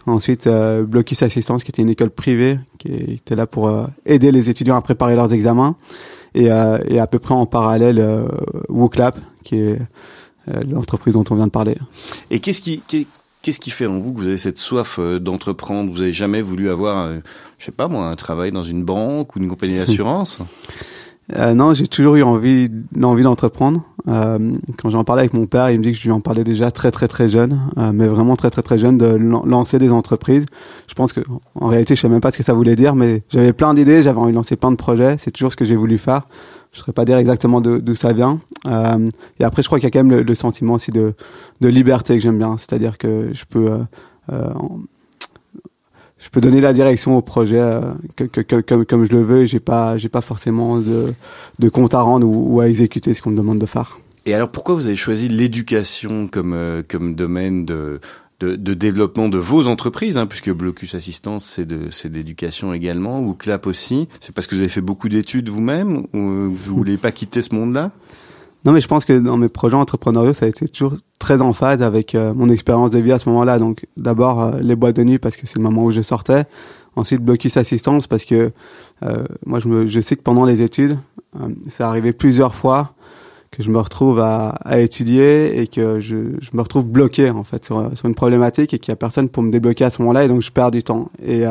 Ensuite, 0.05 0.47
Blocus 0.87 1.21
Assistance, 1.21 1.65
qui 1.65 1.71
était 1.71 1.81
une 1.81 1.89
école 1.89 2.11
privée, 2.11 2.57
qui 2.77 2.93
était 2.93 3.35
là 3.35 3.45
pour 3.45 3.69
aider 4.05 4.31
les 4.31 4.49
étudiants 4.49 4.77
à 4.77 4.81
préparer 4.81 5.17
leurs 5.17 5.33
examens. 5.33 5.75
Et, 6.33 6.45
et 6.45 6.99
à 6.99 7.07
peu 7.07 7.19
près 7.19 7.33
en 7.33 7.45
parallèle, 7.45 8.25
WooClap, 8.69 9.19
qui 9.43 9.57
est 9.57 9.77
l'entreprise 10.65 11.15
dont 11.15 11.25
on 11.29 11.35
vient 11.35 11.47
de 11.47 11.51
parler. 11.51 11.75
Et 12.31 12.39
qu'est-ce 12.39 12.61
qui, 12.61 12.81
Qu'est-ce 13.47 13.61
qui 13.61 13.69
fait 13.69 13.85
en 13.85 13.97
vous 13.97 14.11
que 14.11 14.19
vous 14.19 14.27
avez 14.27 14.37
cette 14.37 14.57
soif 14.57 14.99
euh, 14.99 15.21
d'entreprendre? 15.21 15.89
Vous 15.89 16.01
avez 16.01 16.11
jamais 16.11 16.41
voulu 16.41 16.69
avoir, 16.69 17.05
euh, 17.05 17.19
je 17.57 17.63
sais 17.63 17.71
pas 17.71 17.87
moi, 17.87 18.07
un 18.07 18.15
travail 18.17 18.51
dans 18.51 18.63
une 18.63 18.83
banque 18.83 19.37
ou 19.37 19.39
une 19.39 19.47
compagnie 19.47 19.77
d'assurance? 19.77 20.39
euh, 21.35 21.53
non, 21.53 21.73
j'ai 21.73 21.87
toujours 21.87 22.15
eu 22.15 22.23
envie, 22.23 22.69
l'envie 22.95 23.23
d'entreprendre. 23.23 23.83
Euh, 24.07 24.53
quand 24.77 24.89
j'en 24.89 25.03
parlais 25.03 25.21
avec 25.21 25.33
mon 25.33 25.45
père, 25.45 25.69
il 25.69 25.79
me 25.79 25.83
dit 25.83 25.91
que 25.91 25.97
je 25.97 26.03
lui 26.03 26.11
en 26.11 26.21
parlais 26.21 26.45
déjà 26.45 26.71
très 26.71 26.91
très 26.91 27.09
très 27.09 27.27
jeune, 27.27 27.59
euh, 27.77 27.91
mais 27.93 28.07
vraiment 28.07 28.37
très 28.37 28.49
très 28.49 28.61
très 28.61 28.77
jeune 28.77 28.97
de 28.97 29.17
lancer 29.45 29.79
des 29.79 29.91
entreprises. 29.91 30.45
Je 30.87 30.93
pense 30.93 31.11
que 31.11 31.19
en 31.55 31.67
réalité, 31.67 31.95
je 31.95 32.01
sais 32.01 32.09
même 32.09 32.21
pas 32.21 32.31
ce 32.31 32.37
que 32.37 32.43
ça 32.43 32.53
voulait 32.53 32.77
dire, 32.77 32.95
mais 32.95 33.23
j'avais 33.29 33.51
plein 33.51 33.73
d'idées, 33.73 34.03
j'avais 34.03 34.19
envie 34.19 34.31
de 34.31 34.37
lancer 34.37 34.55
plein 34.55 34.71
de 34.71 34.77
projets. 34.77 35.17
C'est 35.19 35.31
toujours 35.31 35.51
ce 35.51 35.57
que 35.57 35.65
j'ai 35.65 35.75
voulu 35.75 35.97
faire. 35.97 36.21
Je 36.71 36.79
ne 36.79 36.83
saurais 36.83 36.93
pas 36.93 37.05
dire 37.05 37.17
exactement 37.17 37.59
d'où 37.59 37.95
ça 37.95 38.13
vient. 38.13 38.39
Euh, 38.67 39.09
et 39.39 39.43
après, 39.43 39.63
je 39.63 39.67
crois 39.67 39.79
qu'il 39.79 39.85
y 39.85 39.87
a 39.87 39.91
quand 39.91 40.03
même 40.03 40.21
le, 40.21 40.35
sentiment 40.35 40.75
aussi 40.75 40.91
de, 40.91 41.13
de 41.59 41.67
liberté 41.67 42.15
que 42.15 42.19
j'aime 42.21 42.37
bien, 42.37 42.57
c'est-à-dire 42.57 42.97
que 42.97 43.31
je 43.33 43.45
peux 43.45 43.71
euh, 43.71 43.77
euh, 44.31 44.49
je 46.19 46.29
peux 46.29 46.41
donner 46.41 46.61
la 46.61 46.73
direction 46.73 47.15
au 47.15 47.21
projet 47.21 47.59
euh, 47.59 47.81
que, 48.15 48.23
que, 48.23 48.61
comme, 48.61 48.85
comme 48.85 49.05
je 49.05 49.11
le 49.11 49.21
veux 49.21 49.43
et 49.43 49.47
j'ai 49.47 49.59
pas 49.59 49.97
j'ai 49.97 50.09
pas 50.09 50.21
forcément 50.21 50.79
de, 50.79 51.13
de 51.59 51.69
compte 51.69 51.93
à 51.93 52.01
rendre 52.01 52.27
ou, 52.27 52.55
ou 52.55 52.59
à 52.59 52.67
exécuter 52.67 53.13
ce 53.13 53.21
qu'on 53.21 53.31
me 53.31 53.37
demande 53.37 53.59
de 53.59 53.65
faire. 53.65 53.99
Et 54.25 54.33
alors 54.33 54.49
pourquoi 54.49 54.75
vous 54.75 54.87
avez 54.87 54.95
choisi 54.95 55.29
l'éducation 55.29 56.27
comme 56.27 56.53
euh, 56.53 56.81
comme 56.87 57.15
domaine 57.15 57.65
de, 57.65 57.99
de, 58.39 58.55
de 58.55 58.73
développement 58.73 59.29
de 59.29 59.37
vos 59.37 59.67
entreprises, 59.67 60.17
hein, 60.17 60.25
puisque 60.25 60.51
Blocus 60.51 60.95
Assistance 60.95 61.45
c'est 61.45 61.65
de 61.65 61.89
c'est 61.91 62.11
d'éducation 62.11 62.73
également 62.73 63.21
ou 63.21 63.33
Clap 63.33 63.67
aussi? 63.67 64.07
C'est 64.19 64.33
parce 64.33 64.47
que 64.47 64.55
vous 64.55 64.61
avez 64.61 64.69
fait 64.69 64.81
beaucoup 64.81 65.09
d'études 65.09 65.49
vous-même 65.49 66.07
ou 66.13 66.17
euh, 66.17 66.49
vous 66.51 66.75
voulez 66.75 66.97
pas 66.97 67.11
quitter 67.11 67.41
ce 67.41 67.53
monde-là? 67.55 67.91
Non, 68.67 68.73
mais 68.73 68.81
je 68.81 68.87
pense 68.89 69.05
que 69.05 69.17
dans 69.17 69.37
mes 69.37 69.47
projets 69.47 69.77
entrepreneuriaux, 69.77 70.33
ça 70.33 70.45
a 70.45 70.49
été 70.49 70.67
toujours 70.67 70.97
très 71.19 71.39
en 71.39 71.53
phase 71.53 71.81
avec 71.81 72.15
euh, 72.15 72.33
mon 72.33 72.49
expérience 72.49 72.91
de 72.91 72.99
vie 72.99 73.13
à 73.13 73.17
ce 73.17 73.29
moment-là. 73.29 73.59
Donc, 73.59 73.85
d'abord, 73.95 74.41
euh, 74.41 74.59
les 74.59 74.75
boîtes 74.75 74.97
de 74.97 75.05
nuit 75.05 75.19
parce 75.19 75.37
que 75.37 75.47
c'est 75.47 75.55
le 75.55 75.63
moment 75.63 75.85
où 75.85 75.91
je 75.91 76.01
sortais. 76.01 76.43
Ensuite, 76.97 77.21
Blocus 77.21 77.55
Assistance 77.55 78.07
parce 78.07 78.25
que 78.25 78.51
euh, 79.03 79.23
moi, 79.45 79.61
je, 79.61 79.69
me, 79.69 79.87
je 79.87 80.01
sais 80.01 80.17
que 80.17 80.21
pendant 80.21 80.43
les 80.43 80.61
études, 80.61 80.99
ça 81.69 81.87
arrivé 81.87 82.11
plusieurs 82.11 82.53
fois 82.53 82.91
que 83.51 83.63
je 83.63 83.71
me 83.71 83.79
retrouve 83.79 84.19
à, 84.19 84.49
à 84.65 84.79
étudier 84.79 85.61
et 85.61 85.67
que 85.67 86.01
je, 86.01 86.33
je, 86.41 86.49
me 86.51 86.61
retrouve 86.61 86.83
bloqué 86.83 87.29
en 87.29 87.45
fait 87.45 87.63
sur, 87.63 87.89
sur 87.95 88.05
une 88.05 88.15
problématique 88.15 88.73
et 88.73 88.79
qu'il 88.79 88.91
y 88.91 88.93
a 88.93 88.97
personne 88.97 89.29
pour 89.29 89.43
me 89.43 89.51
débloquer 89.51 89.85
à 89.85 89.91
ce 89.91 90.01
moment-là 90.01 90.25
et 90.25 90.27
donc 90.27 90.41
je 90.41 90.51
perds 90.51 90.71
du 90.71 90.83
temps. 90.83 91.09
Et 91.25 91.45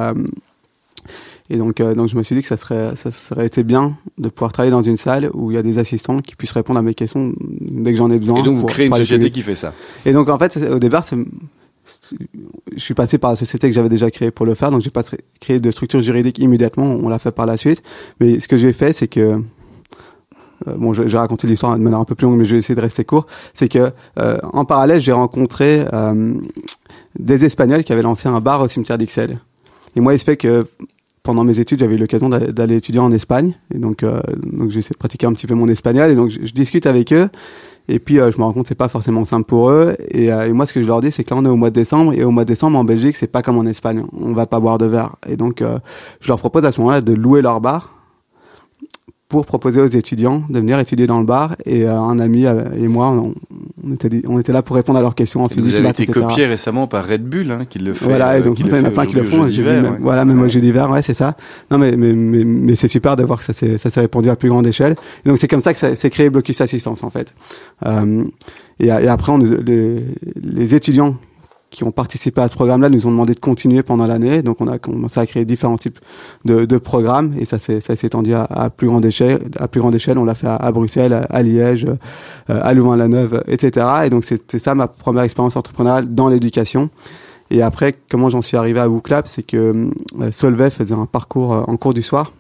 et 1.51 1.57
donc, 1.57 1.81
euh, 1.81 1.95
donc 1.95 2.09
je 2.09 2.17
me 2.17 2.23
suis 2.23 2.35
dit 2.35 2.43
que 2.43 2.49
ça 2.49 2.57
serait, 2.57 2.97
ça 2.97 3.11
serait 3.11 3.47
été 3.47 3.63
bien 3.63 3.97
de 4.19 4.29
pouvoir 4.29 4.53
travailler 4.53 4.71
dans 4.71 4.83
une 4.83 4.97
salle 4.97 5.31
où 5.35 5.51
il 5.51 5.55
y 5.55 5.59
a 5.59 5.63
des 5.63 5.79
assistants 5.79 6.21
qui 6.21 6.37
puissent 6.37 6.53
répondre 6.53 6.79
à 6.79 6.83
mes 6.83 6.95
questions 6.95 7.33
dès 7.41 7.93
que 7.93 7.99
j'en 7.99 8.11
ai 8.11 8.19
besoin. 8.19 8.41
Et 8.41 8.43
donc 8.43 8.57
vous 8.57 8.67
créez 8.67 8.87
une 8.87 8.95
société 8.95 9.31
qui 9.31 9.43
fait 9.43 9.55
ça. 9.55 9.73
Et 10.05 10.13
donc 10.13 10.29
en 10.29 10.39
fait, 10.39 10.57
au 10.71 10.79
départ, 10.79 11.05
je 12.75 12.79
suis 12.79 12.95
passé 12.95 13.19
par 13.19 13.31
la 13.31 13.37
société 13.37 13.69
que 13.69 13.75
j'avais 13.75 13.89
déjà 13.89 14.11
créée 14.11 14.31
pour 14.31 14.47
le 14.47 14.55
faire, 14.55 14.71
donc 14.71 14.81
j'ai 14.81 14.91
pas 14.91 15.03
créé 15.41 15.61
de 15.61 15.71
structure 15.71 16.01
juridique 16.03 16.39
immédiatement. 16.39 16.85
On 16.85 17.09
l'a 17.09 17.19
fait 17.19 17.33
par 17.33 17.47
la 17.47 17.57
suite. 17.57 17.83
Mais 18.21 18.41
ce 18.41 18.49
que 18.49 18.57
j'ai 18.57 18.73
fait, 18.73 18.93
c'est 18.93 19.09
que 19.09 19.43
euh, 20.67 20.75
bon, 20.77 20.93
j'ai 20.93 21.19
raconté 21.19 21.47
l'histoire 21.47 21.77
de 21.77 21.83
manière 21.83 22.01
un 22.01 22.05
peu 22.05 22.15
plus 22.15 22.27
longue, 22.27 22.39
mais 22.39 22.45
je 22.45 22.55
vais 22.55 22.59
essayer 22.59 22.75
de 22.75 22.81
rester 22.81 23.05
court. 23.05 23.27
C'est 23.55 23.69
que 23.69 23.93
euh, 24.19 24.39
en 24.53 24.65
parallèle, 24.65 25.01
j'ai 25.01 25.13
rencontré 25.13 25.85
euh, 25.93 26.35
des 27.19 27.45
Espagnols 27.45 27.85
qui 27.85 27.93
avaient 27.93 28.03
lancé 28.03 28.29
un 28.29 28.41
bar 28.41 28.63
au 28.63 28.69
cimetière 28.69 28.99
d'Ixelles. 28.99 29.39
Et 29.95 30.01
moi, 30.01 30.15
il 30.15 30.19
se 30.19 30.25
fait 30.25 30.37
que 30.37 30.67
pendant 31.27 31.43
mes 31.43 31.59
études, 31.59 31.81
j'avais 31.81 31.97
eu 31.97 31.99
l'occasion 31.99 32.29
d'aller 32.29 32.77
étudier 32.77 33.01
en 33.01 33.11
Espagne. 33.11 33.55
Et 33.75 33.79
donc, 33.79 34.05
euh, 34.05 34.21
donc 34.45 34.71
j'ai 34.71 34.79
essayé 34.79 34.93
de 34.93 34.99
pratiquer 34.99 35.27
un 35.27 35.33
petit 35.33 35.49
peu 35.49 35.55
mon 35.55 35.69
espagnol. 35.69 36.09
Et 36.09 36.15
donc, 36.15 36.31
je, 36.31 36.53
discute 36.53 36.87
avec 36.87 37.13
eux. 37.13 37.29
Et 37.89 37.99
puis, 37.99 38.21
euh, 38.21 38.31
je 38.31 38.39
me 38.39 38.45
rends 38.45 38.53
compte 38.53 38.63
que 38.63 38.69
c'est 38.69 38.77
pas 38.77 38.89
forcément 38.89 39.25
simple 39.25 39.45
pour 39.45 39.71
eux. 39.71 39.97
Et, 40.09 40.33
euh, 40.33 40.47
et, 40.47 40.53
moi, 40.53 40.67
ce 40.67 40.73
que 40.73 40.81
je 40.81 40.87
leur 40.87 41.01
dis, 41.01 41.11
c'est 41.11 41.25
que 41.25 41.35
là, 41.35 41.41
on 41.41 41.45
est 41.45 41.49
au 41.49 41.57
mois 41.57 41.71
de 41.71 41.75
décembre. 41.75 42.13
Et 42.13 42.23
au 42.23 42.31
mois 42.31 42.45
de 42.45 42.49
décembre, 42.49 42.79
en 42.79 42.85
Belgique, 42.85 43.17
c'est 43.17 43.27
pas 43.27 43.43
comme 43.43 43.59
en 43.59 43.67
Espagne. 43.67 44.05
On 44.13 44.35
va 44.35 44.47
pas 44.47 44.61
boire 44.61 44.79
de 44.79 44.87
verre. 44.87 45.17
Et 45.29 45.37
donc, 45.37 45.65
je 46.21 46.29
leur 46.29 46.39
propose 46.39 46.65
à 46.65 46.71
ce 46.71 46.81
moment-là 46.81 47.01
de 47.01 47.13
louer 47.13 47.43
leur 47.43 47.61
bar 47.61 47.93
pour 49.29 49.47
proposer 49.47 49.81
aux 49.81 49.89
étudiants 49.89 50.45
de 50.49 50.61
venir 50.61 50.79
étudier 50.79 51.09
dans 51.09 51.19
le 51.19 51.27
bar. 51.27 51.57
Et 51.65 51.89
un 51.89 52.21
ami 52.21 52.45
et 52.45 52.87
moi, 52.87 53.09
on, 53.09 53.35
on, 53.87 53.95
était, 53.95 54.23
on 54.27 54.39
était 54.39 54.53
là 54.53 54.63
pour 54.63 54.77
répondre 54.77 54.99
à 54.99 55.03
leurs 55.03 55.15
questions 55.15 55.43
en 55.43 55.49
physique. 55.49 55.65
Vous 55.65 55.75
avez 55.75 55.89
été 55.89 56.07
copié 56.07 56.47
récemment 56.47 56.87
par 56.87 57.07
Red 57.07 57.25
Bull, 57.25 57.51
hein, 57.51 57.65
qui 57.69 57.79
le 57.79 57.95
fait. 57.95 58.05
Voilà, 58.05 58.39
et 58.39 58.43
donc 58.43 58.59
il 58.59 58.67
y 58.67 58.75
en 58.75 58.85
a 58.85 58.91
plein 58.91 59.07
qui 59.07 59.17
le 59.17 59.23
font. 59.23 59.45
Vu, 59.45 59.65
ouais. 59.65 59.83
Voilà, 60.01 60.25
même 60.25 60.41
au 60.41 60.49
jeu 60.49 60.61
d'hiver, 60.61 60.91
ouais, 60.91 61.03
c'est 61.03 61.15
ça. 61.15 61.37
Non, 61.71 61.79
mais 61.79 61.97
mais 61.97 62.13
mais, 62.13 62.45
mais 62.45 62.77
c'est 62.77 62.89
super 62.89 63.17
de 63.17 63.25
voir 63.25 63.39
que 63.39 63.45
ça 63.45 63.53
s'est 63.53 63.79
ça 63.79 63.91
s'est 63.91 64.01
répandu 64.01 64.31
à 64.31 64.37
plus 64.37 64.49
grande 64.49 64.67
échelle. 64.67 64.97
Et 65.25 65.29
donc 65.29 65.39
c'est 65.39 65.49
comme 65.49 65.61
ça 65.61 65.73
que 65.73 65.95
s'est 65.95 66.11
créé 66.11 66.31
Blocus 66.31 66.61
Assistance 66.61 67.03
en 67.03 67.11
fait. 67.11 67.35
Euh, 67.85 68.25
et, 68.79 68.89
et, 68.89 68.91
après, 68.91 69.33
on, 69.33 69.39
les, 69.39 70.05
les 70.43 70.75
étudiants 70.75 71.17
qui 71.77 71.85
ont 71.85 71.91
participé 71.93 72.41
à 72.41 72.49
ce 72.49 72.55
programme-là 72.55 72.89
nous 72.89 73.07
ont 73.07 73.11
demandé 73.11 73.35
de 73.35 73.39
continuer 73.39 73.83
pendant 73.83 74.07
l'année. 74.07 74.41
Donc 74.41 74.63
on 74.63 74.67
a 74.67 74.79
commencé 74.79 75.21
à 75.21 75.27
créer 75.27 75.45
différents 75.45 75.77
types 75.77 75.99
de, 76.47 76.79
programmes 76.79 77.35
et 77.39 77.45
ça 77.45 77.59
s'est 77.59 77.79
étendu 78.03 78.33
à, 78.35 78.71
plus 78.75 78.87
grande 78.87 79.05
échelle. 79.05 79.43
À 79.59 79.69
plus 79.69 79.81
grande 79.81 79.95
échelle, 79.95 80.17
on 80.17 80.25
l'a 80.25 80.35
fait 80.35 80.47
à, 80.49 80.73
Bruxelles, 80.73 81.27
à 81.29 81.43
Liège, 81.43 81.87
euh, 81.87 82.61
à 82.63 82.73
Louvain-la-Neuve, 82.73 83.45
etc. 83.47 83.87
Et 84.07 84.11
donc 84.11 84.25
c'était 84.25 84.59
ça 84.59 84.75
ma 84.75 84.89
première 84.89 85.25
expérience 85.25 85.55
entrepreneuriale 85.55 86.15
dans 86.15 86.29
l'éducation. 86.29 86.89
Et 87.51 87.61
après, 87.61 87.95
comment 88.11 88.31
j'en 88.31 88.41
suis 88.43 88.57
arrivé 88.57 88.81
à 88.81 88.89
WooClap, 88.89 89.29
c'est 89.29 89.43
que 89.43 89.91
euh, 90.21 90.33
Solvay 90.33 90.71
faisait 90.71 90.95
un 90.95 91.07
parcours 91.07 91.53
euh, 91.53 91.63
en 91.67 91.77
cours 91.77 91.93
du 91.93 92.03
soir, 92.03 92.33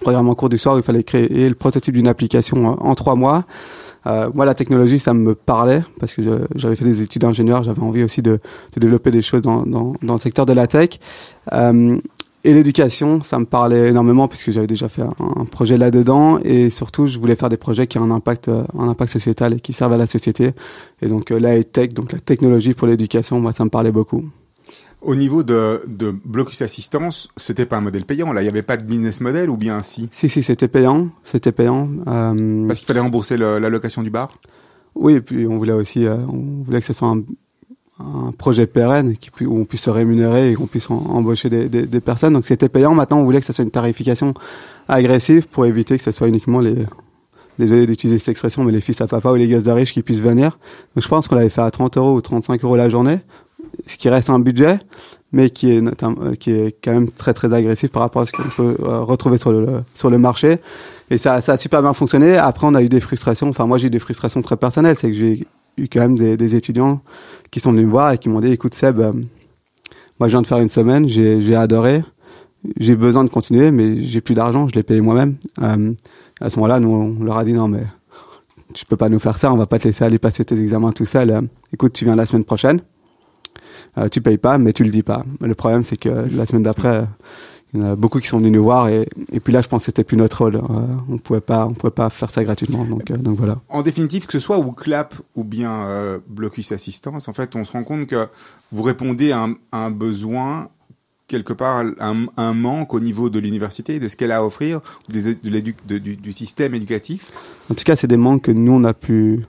programme 0.00 0.30
en 0.30 0.34
cours 0.34 0.48
du 0.48 0.58
soir 0.58 0.76
où 0.76 0.78
il 0.78 0.82
fallait 0.82 1.04
créer 1.04 1.48
le 1.48 1.54
prototype 1.54 1.94
d'une 1.94 2.08
application 2.08 2.72
euh, 2.72 2.74
en 2.80 2.94
trois 2.94 3.16
mois. 3.16 3.44
Euh, 4.06 4.30
moi, 4.34 4.44
la 4.44 4.54
technologie, 4.54 4.98
ça 4.98 5.14
me 5.14 5.34
parlait 5.34 5.82
parce 6.00 6.14
que 6.14 6.22
j'avais 6.54 6.76
fait 6.76 6.84
des 6.84 7.02
études 7.02 7.22
d'ingénieur, 7.22 7.62
j'avais 7.62 7.82
envie 7.82 8.02
aussi 8.02 8.22
de, 8.22 8.40
de, 8.74 8.80
développer 8.80 9.10
des 9.10 9.22
choses 9.22 9.42
dans, 9.42 9.64
dans, 9.64 9.92
dans, 10.02 10.14
le 10.14 10.18
secteur 10.18 10.46
de 10.46 10.52
la 10.52 10.66
tech. 10.66 10.98
Euh, 11.52 11.98
et 12.44 12.54
l'éducation, 12.54 13.22
ça 13.22 13.38
me 13.38 13.44
parlait 13.44 13.90
énormément 13.90 14.26
puisque 14.26 14.50
j'avais 14.50 14.66
déjà 14.66 14.88
fait 14.88 15.02
un, 15.02 15.44
projet 15.44 15.78
là-dedans 15.78 16.40
et 16.42 16.70
surtout, 16.70 17.06
je 17.06 17.18
voulais 17.20 17.36
faire 17.36 17.48
des 17.48 17.56
projets 17.56 17.86
qui 17.86 17.98
ont 17.98 18.04
un 18.04 18.10
impact, 18.10 18.48
un 18.48 18.88
impact 18.88 19.12
sociétal 19.12 19.54
et 19.54 19.60
qui 19.60 19.72
servent 19.72 19.92
à 19.92 19.96
la 19.96 20.08
société. 20.08 20.50
Et 21.00 21.06
donc, 21.06 21.30
euh, 21.30 21.38
la 21.38 21.62
tech, 21.62 21.94
donc 21.94 22.10
la 22.12 22.18
technologie 22.18 22.74
pour 22.74 22.88
l'éducation, 22.88 23.38
moi, 23.38 23.52
ça 23.52 23.64
me 23.64 23.70
parlait 23.70 23.92
beaucoup. 23.92 24.24
Au 25.02 25.16
niveau 25.16 25.42
de, 25.42 25.82
de 25.88 26.12
Blocus 26.24 26.62
Assistance, 26.62 27.28
c'était 27.36 27.66
pas 27.66 27.76
un 27.76 27.80
modèle 27.80 28.04
payant, 28.04 28.32
là, 28.32 28.40
il 28.40 28.44
n'y 28.44 28.48
avait 28.48 28.62
pas 28.62 28.76
de 28.76 28.84
business 28.84 29.20
model 29.20 29.50
ou 29.50 29.56
bien 29.56 29.82
si? 29.82 30.08
Si, 30.12 30.28
si, 30.28 30.44
c'était 30.44 30.68
payant, 30.68 31.08
c'était 31.24 31.50
payant. 31.50 31.88
Euh... 32.06 32.66
Parce 32.68 32.78
qu'il 32.78 32.86
fallait 32.86 33.00
rembourser 33.00 33.36
le, 33.36 33.58
la 33.58 33.68
location 33.68 34.02
du 34.02 34.10
bar? 34.10 34.28
Oui, 34.94 35.14
et 35.14 35.20
puis 35.20 35.46
on 35.48 35.58
voulait 35.58 35.72
aussi, 35.72 36.06
euh, 36.06 36.16
on 36.28 36.62
voulait 36.62 36.78
que 36.78 36.86
ce 36.86 36.92
soit 36.92 37.08
un, 37.08 37.22
un 37.98 38.32
projet 38.32 38.66
pérenne, 38.66 39.16
qui, 39.16 39.30
où 39.44 39.58
on 39.58 39.64
puisse 39.64 39.82
se 39.82 39.90
rémunérer 39.90 40.52
et 40.52 40.54
qu'on 40.54 40.66
puisse 40.66 40.90
en, 40.90 40.98
embaucher 40.98 41.50
des, 41.50 41.68
des, 41.68 41.86
des, 41.86 42.00
personnes. 42.00 42.34
Donc 42.34 42.44
c'était 42.44 42.68
payant, 42.68 42.94
maintenant 42.94 43.18
on 43.18 43.24
voulait 43.24 43.40
que 43.40 43.46
ce 43.46 43.52
soit 43.52 43.64
une 43.64 43.70
tarification 43.70 44.34
agressive 44.88 45.48
pour 45.48 45.66
éviter 45.66 45.96
que 45.98 46.04
ce 46.04 46.12
soit 46.12 46.28
uniquement 46.28 46.60
les... 46.60 46.86
Désolé 47.58 47.86
d'utiliser 47.86 48.18
cette 48.18 48.30
expression, 48.30 48.64
mais 48.64 48.72
les 48.72 48.80
fils 48.80 49.00
à 49.02 49.06
papa 49.06 49.30
ou 49.30 49.34
les 49.34 49.46
gosses 49.46 49.64
de 49.64 49.70
riches 49.70 49.92
qui 49.92 50.00
puissent 50.00 50.22
venir. 50.22 50.58
Donc 50.96 51.04
je 51.04 51.08
pense 51.08 51.28
qu'on 51.28 51.34
l'avait 51.34 51.50
fait 51.50 51.60
à 51.60 51.70
30 51.70 51.98
euros 51.98 52.14
ou 52.14 52.20
35 52.22 52.64
euros 52.64 52.76
la 52.76 52.88
journée 52.88 53.18
ce 53.86 53.96
qui 53.96 54.08
reste 54.08 54.30
un 54.30 54.38
budget, 54.38 54.78
mais 55.32 55.50
qui 55.50 55.70
est, 55.70 55.82
qui 56.38 56.50
est 56.50 56.76
quand 56.82 56.92
même 56.92 57.10
très 57.10 57.32
très 57.32 57.52
agressif 57.52 57.90
par 57.90 58.02
rapport 58.02 58.22
à 58.22 58.26
ce 58.26 58.32
qu'on 58.32 58.42
peut 58.42 58.76
retrouver 58.80 59.38
sur 59.38 59.52
le, 59.52 59.82
sur 59.94 60.10
le 60.10 60.18
marché. 60.18 60.58
Et 61.10 61.18
ça, 61.18 61.40
ça 61.40 61.52
a 61.52 61.56
super 61.56 61.82
bien 61.82 61.92
fonctionné. 61.92 62.36
Après, 62.36 62.66
on 62.66 62.74
a 62.74 62.82
eu 62.82 62.88
des 62.88 63.00
frustrations. 63.00 63.48
Enfin, 63.48 63.66
moi, 63.66 63.78
j'ai 63.78 63.88
eu 63.88 63.90
des 63.90 63.98
frustrations 63.98 64.42
très 64.42 64.56
personnelles. 64.56 64.96
C'est 64.98 65.08
que 65.08 65.16
j'ai 65.16 65.46
eu 65.76 65.88
quand 65.88 66.00
même 66.00 66.18
des, 66.18 66.54
étudiants 66.54 67.00
qui 67.50 67.60
sont 67.60 67.72
venus 67.72 67.86
me 67.86 67.90
voir 67.90 68.12
et 68.12 68.18
qui 68.18 68.28
m'ont 68.28 68.40
dit, 68.40 68.52
écoute 68.52 68.74
Seb, 68.74 68.98
moi, 68.98 70.28
je 70.28 70.28
viens 70.28 70.42
de 70.42 70.46
faire 70.46 70.58
une 70.58 70.68
semaine, 70.68 71.08
j'ai 71.08 71.54
adoré 71.54 72.02
j'ai 72.78 72.96
besoin 72.96 73.24
de 73.24 73.28
continuer, 73.28 73.70
mais 73.70 74.02
j'ai 74.04 74.20
plus 74.20 74.34
d'argent, 74.34 74.68
je 74.68 74.74
l'ai 74.74 74.82
payé 74.82 75.00
moi-même. 75.00 75.36
Euh, 75.60 75.92
à 76.40 76.50
ce 76.50 76.56
moment-là, 76.56 76.80
nous, 76.80 76.90
on 76.90 77.24
leur 77.24 77.38
a 77.38 77.44
dit 77.44 77.52
non, 77.52 77.68
mais 77.68 77.82
tu 78.74 78.86
peux 78.86 78.96
pas 78.96 79.08
nous 79.08 79.18
faire 79.18 79.38
ça, 79.38 79.52
on 79.52 79.56
va 79.56 79.66
pas 79.66 79.78
te 79.78 79.84
laisser 79.84 80.04
aller 80.04 80.18
passer 80.18 80.44
tes 80.44 80.58
examens 80.60 80.92
tout 80.92 81.04
seul. 81.04 81.30
Euh, 81.30 81.40
écoute, 81.72 81.92
tu 81.92 82.04
viens 82.04 82.16
la 82.16 82.26
semaine 82.26 82.44
prochaine, 82.44 82.80
euh, 83.98 84.08
tu 84.08 84.20
payes 84.20 84.38
pas, 84.38 84.58
mais 84.58 84.72
tu 84.72 84.84
le 84.84 84.90
dis 84.90 85.02
pas. 85.02 85.24
Le 85.40 85.54
problème, 85.54 85.84
c'est 85.84 85.96
que 85.96 86.08
la 86.08 86.46
semaine 86.46 86.62
d'après, 86.62 87.06
il 87.72 87.80
y 87.80 87.84
en 87.84 87.92
a 87.92 87.96
beaucoup 87.96 88.20
qui 88.20 88.28
sont 88.28 88.38
venus 88.38 88.52
nous 88.52 88.62
voir 88.62 88.88
et, 88.88 89.08
et 89.32 89.40
puis 89.40 89.52
là, 89.52 89.62
je 89.62 89.68
pense 89.68 89.82
que 89.82 89.86
c'était 89.86 90.04
plus 90.04 90.16
notre 90.16 90.38
rôle. 90.38 90.56
Euh, 90.56 90.60
on 91.08 91.18
pouvait 91.18 91.40
pas, 91.40 91.66
on 91.66 91.72
pouvait 91.72 91.90
pas 91.90 92.10
faire 92.10 92.30
ça 92.30 92.44
gratuitement. 92.44 92.84
Donc, 92.84 93.10
euh, 93.10 93.16
donc 93.16 93.38
voilà. 93.38 93.60
En 93.68 93.82
définitive, 93.82 94.26
que 94.26 94.32
ce 94.32 94.40
soit 94.40 94.58
WooClap 94.58 95.14
ou 95.36 95.44
bien 95.44 95.86
euh, 95.86 96.18
Blocus 96.28 96.72
Assistance, 96.72 97.28
en 97.28 97.32
fait, 97.32 97.56
on 97.56 97.64
se 97.64 97.72
rend 97.72 97.84
compte 97.84 98.06
que 98.06 98.28
vous 98.72 98.82
répondez 98.82 99.32
à 99.32 99.44
un, 99.44 99.54
à 99.72 99.86
un 99.86 99.90
besoin 99.90 100.68
quelque 101.28 101.54
part 101.54 101.82
un, 101.98 102.26
un, 102.36 102.52
manque 102.52 102.92
au 102.92 103.00
niveau 103.00 103.30
de 103.30 103.38
l'université, 103.38 103.98
de 103.98 104.08
ce 104.08 104.16
qu'elle 104.16 104.32
a 104.32 104.38
à 104.38 104.42
offrir, 104.42 104.82
des, 105.08 105.34
de 105.34 105.74
de, 105.86 105.98
du, 105.98 106.16
du, 106.16 106.32
système 106.34 106.74
éducatif 106.74 107.30
En 107.70 107.74
tout 107.74 107.84
cas, 107.84 107.96
c'est 107.96 108.06
des 108.06 108.18
manques 108.18 108.42
que 108.42 108.50
nous, 108.52 108.72
on 108.72 108.84
a 108.84 108.92
pu 108.92 109.46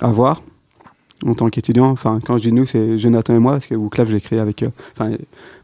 avoir 0.00 0.42
en 1.26 1.34
tant 1.34 1.48
qu'étudiant. 1.48 1.90
Enfin, 1.90 2.20
quand 2.24 2.38
je 2.38 2.42
dis 2.42 2.52
nous, 2.52 2.66
c'est 2.66 2.98
Jonathan 2.98 3.34
et 3.34 3.38
moi, 3.38 3.52
parce 3.52 3.66
que 3.66 3.74
WooClap, 3.74 4.08
je 4.08 4.12
l'ai 4.14 4.20
créé 4.20 4.38
avec, 4.38 4.62
euh, 4.62 4.68
enfin, 4.96 5.16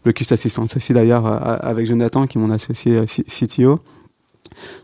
le 0.04 0.12
CUST 0.12 0.32
Assistance 0.32 0.76
aussi 0.76 0.92
d'ailleurs, 0.92 1.26
euh, 1.26 1.56
avec 1.60 1.86
Jonathan, 1.86 2.26
qui 2.26 2.38
est 2.38 2.40
mon 2.40 2.50
associé 2.50 2.96
euh, 2.96 3.04
CTO. 3.06 3.80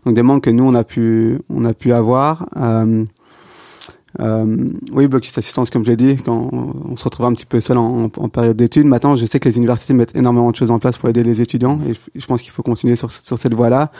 Donc 0.05 0.15
des 0.15 0.21
manques 0.21 0.43
que 0.43 0.49
nous, 0.49 0.63
on 0.63 0.73
a 0.73 0.83
pu, 0.83 1.39
on 1.49 1.65
a 1.65 1.73
pu 1.73 1.91
avoir. 1.91 2.47
Euh, 2.57 3.03
euh, 4.19 4.69
oui, 4.93 5.07
Blocus 5.07 5.37
Assistance, 5.37 5.69
comme 5.69 5.83
je 5.83 5.91
l'ai 5.91 5.97
dit, 5.97 6.15
quand 6.17 6.49
on 6.51 6.95
se 6.95 7.03
retrouve 7.03 7.25
un 7.25 7.33
petit 7.33 7.45
peu 7.45 7.59
seul 7.59 7.77
en, 7.77 8.09
période 8.09 8.55
d'études. 8.55 8.85
Maintenant, 8.85 9.15
je 9.15 9.25
sais 9.25 9.39
que 9.39 9.49
les 9.49 9.57
universités 9.57 9.93
mettent 9.93 10.15
énormément 10.15 10.51
de 10.51 10.55
choses 10.55 10.71
en 10.71 10.79
place 10.79 10.97
pour 10.97 11.09
aider 11.09 11.23
les 11.23 11.41
étudiants 11.41 11.79
et 11.89 11.93
je, 12.15 12.25
pense 12.25 12.41
qu'il 12.41 12.51
faut 12.51 12.63
continuer 12.63 12.95
sur, 12.95 13.11
cette 13.11 13.53
voie-là. 13.53 13.91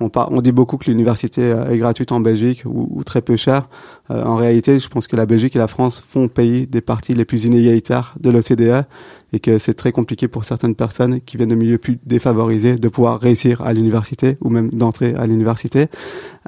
On, 0.00 0.40
dit 0.40 0.52
beaucoup 0.52 0.78
que 0.78 0.90
l'université 0.90 1.54
est 1.70 1.78
gratuite 1.78 2.10
en 2.10 2.20
Belgique 2.20 2.62
ou, 2.66 3.02
très 3.04 3.22
peu 3.22 3.36
chère. 3.36 3.68
Euh, 4.10 4.24
en 4.24 4.34
réalité, 4.34 4.78
je 4.78 4.88
pense 4.88 5.06
que 5.06 5.16
la 5.16 5.26
Belgique 5.26 5.54
et 5.54 5.60
la 5.60 5.68
France 5.68 6.00
font 6.00 6.28
payer 6.28 6.66
des 6.66 6.80
parties 6.80 7.14
les 7.14 7.24
plus 7.24 7.44
inégalitaires 7.44 8.14
de 8.18 8.30
l'OCDE 8.30 8.84
et 9.32 9.40
que 9.40 9.58
c'est 9.58 9.74
très 9.74 9.92
compliqué 9.92 10.28
pour 10.28 10.44
certaines 10.44 10.74
personnes 10.74 11.20
qui 11.20 11.36
viennent 11.36 11.48
de 11.48 11.54
milieux 11.54 11.78
plus 11.78 11.98
défavorisés 12.04 12.76
de 12.76 12.88
pouvoir 12.88 13.20
réussir 13.20 13.62
à 13.62 13.72
l'université 13.72 14.36
ou 14.40 14.50
même 14.50 14.70
d'entrer 14.70 15.14
à 15.14 15.26
l'université. 15.26 15.86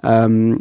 Euh, 0.04 0.56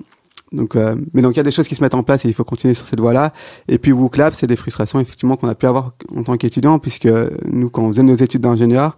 donc, 0.54 0.76
euh, 0.76 0.96
mais 1.14 1.22
donc 1.22 1.34
il 1.34 1.38
y 1.38 1.40
a 1.40 1.44
des 1.44 1.52
choses 1.52 1.68
qui 1.68 1.76
se 1.76 1.84
mettent 1.84 1.96
en 1.96 2.04
place 2.04 2.24
et 2.26 2.30
il 2.30 2.34
faut 2.34 2.44
continuer 2.44 2.76
sur 2.76 2.86
cette 2.86 3.00
voie-là. 3.00 3.34
Et 3.68 3.78
puis 3.78 3.92
WooClap, 3.92 4.36
c'est 4.36 4.48
des 4.48 4.56
frustrations 4.56 5.00
effectivement 5.00 5.36
qu'on 5.36 5.50
a 5.50 5.56
pu 5.56 5.66
avoir 5.66 5.94
en 6.16 6.24
tant 6.24 6.38
qu'étudiant, 6.38 6.80
puisque 6.80 7.10
nous, 7.46 7.70
quand 7.70 7.84
on 7.84 7.88
faisait 7.88 8.04
nos 8.04 8.16
études 8.16 8.42
d'ingénieur, 8.42 8.98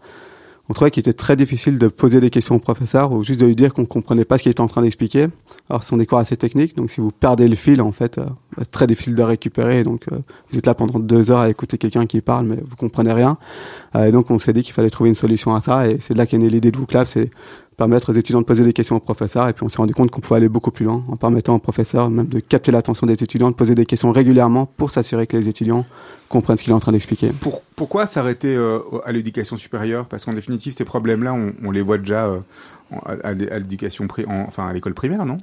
on 0.67 0.73
trouvait 0.73 0.89
qu'il 0.89 1.01
était 1.01 1.13
très 1.13 1.35
difficile 1.35 1.77
de 1.77 1.87
poser 1.87 2.19
des 2.19 2.31
questions 2.31 2.55
au 2.55 2.59
professeur 2.59 3.11
ou 3.11 3.23
juste 3.23 3.39
de 3.39 3.45
lui 3.45 3.55
dire 3.55 3.73
qu'on 3.73 3.85
comprenait 3.85 4.25
pas 4.25 4.37
ce 4.37 4.43
qu'il 4.43 4.51
était 4.51 4.61
en 4.61 4.67
train 4.67 4.81
d'expliquer. 4.81 5.27
Alors, 5.69 5.83
ce 5.83 5.89
sont 5.89 5.97
des 5.97 6.07
cours 6.07 6.17
assez 6.17 6.37
techniques, 6.37 6.75
donc 6.75 6.89
si 6.89 7.01
vous 7.01 7.11
perdez 7.11 7.47
le 7.47 7.55
fil, 7.55 7.81
en 7.81 7.91
fait, 7.91 8.17
euh, 8.17 8.25
c'est 8.57 8.71
très 8.71 8.87
difficile 8.87 9.15
de 9.15 9.21
récupérer. 9.21 9.83
Donc, 9.83 10.05
euh, 10.11 10.17
vous 10.49 10.57
êtes 10.57 10.65
là 10.65 10.73
pendant 10.73 10.99
deux 10.99 11.29
heures 11.29 11.39
à 11.39 11.49
écouter 11.49 11.77
quelqu'un 11.77 12.07
qui 12.07 12.21
parle, 12.21 12.47
mais 12.47 12.57
vous 12.67 12.75
comprenez 12.75 13.13
rien. 13.13 13.37
Euh, 13.95 14.05
et 14.05 14.11
donc, 14.11 14.31
on 14.31 14.39
s'est 14.39 14.53
dit 14.53 14.63
qu'il 14.63 14.73
fallait 14.73 14.89
trouver 14.89 15.09
une 15.09 15.15
solution 15.15 15.53
à 15.53 15.61
ça. 15.61 15.87
Et 15.87 15.97
c'est 15.99 16.13
de 16.13 16.17
là 16.17 16.25
qu'est 16.25 16.37
née 16.37 16.49
l'idée 16.49 16.71
de 16.71 16.77
WooClap, 16.77 17.07
c'est 17.07 17.29
permettre 17.75 18.11
aux 18.11 18.15
étudiants 18.15 18.41
de 18.41 18.45
poser 18.45 18.63
des 18.63 18.73
questions 18.73 18.95
au 18.95 18.99
professeur. 18.99 19.47
Et 19.47 19.53
puis 19.53 19.65
on 19.65 19.69
s'est 19.69 19.77
rendu 19.77 19.93
compte 19.93 20.11
qu'on 20.11 20.21
pouvait 20.21 20.38
aller 20.38 20.49
beaucoup 20.49 20.71
plus 20.71 20.85
loin 20.85 21.03
en 21.07 21.15
permettant 21.15 21.55
au 21.55 21.59
professeur 21.59 22.09
même 22.09 22.27
de 22.27 22.39
capter 22.39 22.71
l'attention 22.71 23.07
des 23.07 23.13
étudiants, 23.13 23.51
de 23.51 23.55
poser 23.55 23.75
des 23.75 23.85
questions 23.85 24.11
régulièrement 24.11 24.65
pour 24.65 24.91
s'assurer 24.91 25.27
que 25.27 25.38
les 25.38 25.49
étudiants 25.49 25.85
comprennent 26.29 26.57
ce 26.57 26.63
qu'il 26.63 26.71
est 26.71 26.75
en 26.75 26.79
train 26.79 26.91
d'expliquer. 26.91 27.31
Pour, 27.39 27.61
pourquoi 27.75 28.07
s'arrêter 28.07 28.55
euh, 28.55 28.79
à 29.03 29.11
l'éducation 29.11 29.57
supérieure? 29.57 30.05
Parce 30.05 30.25
qu'en 30.25 30.33
définitive, 30.33 30.73
ces 30.73 30.85
problèmes-là, 30.85 31.33
on, 31.33 31.53
on, 31.63 31.71
les 31.71 31.81
voit 31.81 31.97
déjà 31.97 32.25
euh, 32.25 32.39
à, 33.23 33.33
l'éducation, 33.33 34.07
enfin 34.47 34.67
à 34.67 34.73
l'école 34.73 34.93
primaire, 34.93 35.25
non? 35.25 35.38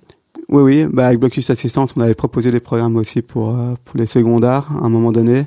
Oui, 0.48 0.62
oui. 0.62 0.86
Bah, 0.92 1.06
avec 1.06 1.20
Blocus 1.20 1.50
Assistance, 1.50 1.94
on 1.96 2.00
avait 2.00 2.14
proposé 2.14 2.50
des 2.50 2.60
programmes 2.60 2.96
aussi 2.96 3.22
pour, 3.22 3.50
euh, 3.50 3.74
pour 3.84 3.96
les 3.98 4.06
secondaires 4.06 4.68
à 4.82 4.86
un 4.86 4.88
moment 4.88 5.12
donné. 5.12 5.46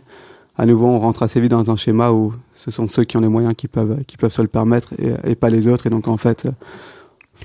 À 0.57 0.65
nouveau, 0.65 0.87
on 0.87 0.99
rentre 0.99 1.23
assez 1.23 1.41
vite 1.41 1.51
dans 1.51 1.69
un 1.69 1.75
schéma 1.75 2.11
où 2.11 2.33
ce 2.65 2.71
sont 2.71 2.87
ceux 2.87 3.03
qui 3.03 3.15
ont 3.15 3.21
les 3.21 3.29
moyens 3.29 3.53
qui 3.55 3.67
peuvent, 3.67 4.03
qui 4.07 4.17
peuvent 4.17 4.31
se 4.31 4.41
le 4.41 4.47
permettre 4.47 4.93
et, 5.23 5.35
pas 5.35 5.49
les 5.49 5.67
autres. 5.67 5.85
Et 5.85 5.91
donc, 5.91 6.07
en 6.07 6.17
fait, 6.17 6.47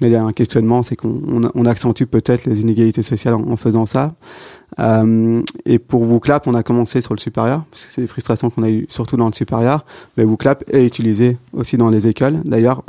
il 0.00 0.09
y 0.09 0.16
a 0.16 0.24
un 0.24 0.33
questionnement, 0.33 0.83
c'est 0.83 0.96
qu'on 0.96 1.50
on 1.54 1.64
accentue 1.66 2.04
peut-être 2.04 2.46
les 2.46 2.61
inégalités 2.61 3.02
sociales 3.02 3.35
en, 3.35 3.56
faisant 3.56 3.85
ça. 3.85 4.14
Euh, 4.78 5.42
et 5.66 5.78
pour 5.78 6.02
WooClap, 6.02 6.46
on 6.46 6.54
a 6.54 6.62
commencé 6.62 7.02
sur 7.02 7.12
le 7.12 7.20
supérieur, 7.20 7.64
parce 7.70 7.88
c'est 7.90 8.00
des 8.00 8.06
frustrations 8.06 8.48
qu'on 8.48 8.62
a 8.62 8.70
eues 8.70 8.87
surtout 8.88 9.18
dans 9.18 9.26
le 9.26 9.35
supérieur. 9.35 9.85
Mais 10.16 10.24
WooClap 10.24 10.64
est 10.72 10.87
utilisé 10.87 11.37
aussi 11.52 11.76
dans 11.76 11.90
les 11.90 12.06
écoles. 12.06 12.40
D'ailleurs, 12.44 12.83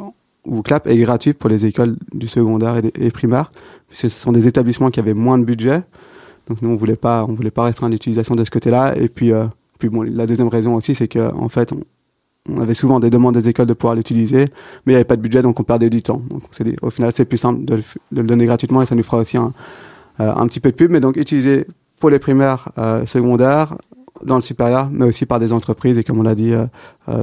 WooClap 0.45 0.87
est 0.87 0.97
gratuit 0.97 1.33
pour 1.33 1.49
les 1.49 1.65
écoles 1.65 1.97
du 2.13 2.27
secondaire 2.27 2.77
et, 2.77 2.91
et 2.97 3.11
primaire, 3.11 3.51
puisque 3.89 4.09
ce 4.09 4.19
sont 4.19 4.31
des 4.31 4.47
établissements 4.47 4.89
qui 4.89 5.01
avaient 5.01 5.13
moins 5.13 5.37
de 5.37 5.43
budget. 5.43 5.83
Donc 6.47 6.61
nous, 6.61 6.69
on 6.69 6.75
voulait 6.75 6.95
pas, 6.95 7.25
on 7.27 7.33
voulait 7.33 7.51
pas 7.51 7.63
restreindre 7.63 7.91
l'utilisation 7.91 8.35
de 8.35 8.45
ce 8.45 8.51
côté-là. 8.51 8.95
Et 8.97 9.09
puis, 9.09 9.33
euh, 9.33 9.45
puis 9.79 9.89
bon, 9.89 10.03
la 10.03 10.27
deuxième 10.27 10.47
raison 10.47 10.75
aussi, 10.75 10.95
c'est 10.95 11.07
que 11.07 11.33
en 11.33 11.49
fait, 11.49 11.73
on 12.49 12.61
avait 12.61 12.73
souvent 12.73 12.99
des 12.99 13.09
demandes 13.09 13.35
des 13.35 13.49
écoles 13.49 13.67
de 13.67 13.73
pouvoir 13.73 13.95
l'utiliser, 13.95 14.49
mais 14.85 14.93
il 14.93 14.95
n'y 14.95 14.95
avait 14.95 15.03
pas 15.03 15.15
de 15.15 15.21
budget, 15.21 15.41
donc 15.41 15.59
on 15.59 15.63
perdait 15.63 15.89
du 15.89 16.01
temps. 16.01 16.21
Donc 16.29 16.43
au 16.81 16.89
final, 16.89 17.11
c'est 17.13 17.25
plus 17.25 17.37
simple 17.37 17.65
de 17.65 17.79
le, 18.11 18.23
donner 18.23 18.45
gratuitement 18.45 18.81
et 18.81 18.85
ça 18.85 18.95
nous 18.95 19.03
fera 19.03 19.17
aussi 19.17 19.37
un, 19.37 19.53
euh, 20.19 20.33
un 20.33 20.47
petit 20.47 20.59
peu 20.59 20.71
de 20.71 20.75
pub. 20.75 20.91
Mais 20.91 20.99
donc 20.99 21.17
utiliser 21.17 21.67
pour 21.99 22.09
les 22.09 22.19
primaires, 22.19 22.69
euh, 22.77 23.05
secondaires, 23.05 23.77
dans 24.23 24.35
le 24.35 24.41
supérieur, 24.41 24.89
mais 24.91 25.05
aussi 25.05 25.25
par 25.25 25.39
des 25.39 25.53
entreprises 25.53 25.97
et 25.97 26.03
comme 26.03 26.19
on 26.19 26.23
l'a 26.23 26.35
dit, 26.35 26.53
euh 26.53 26.67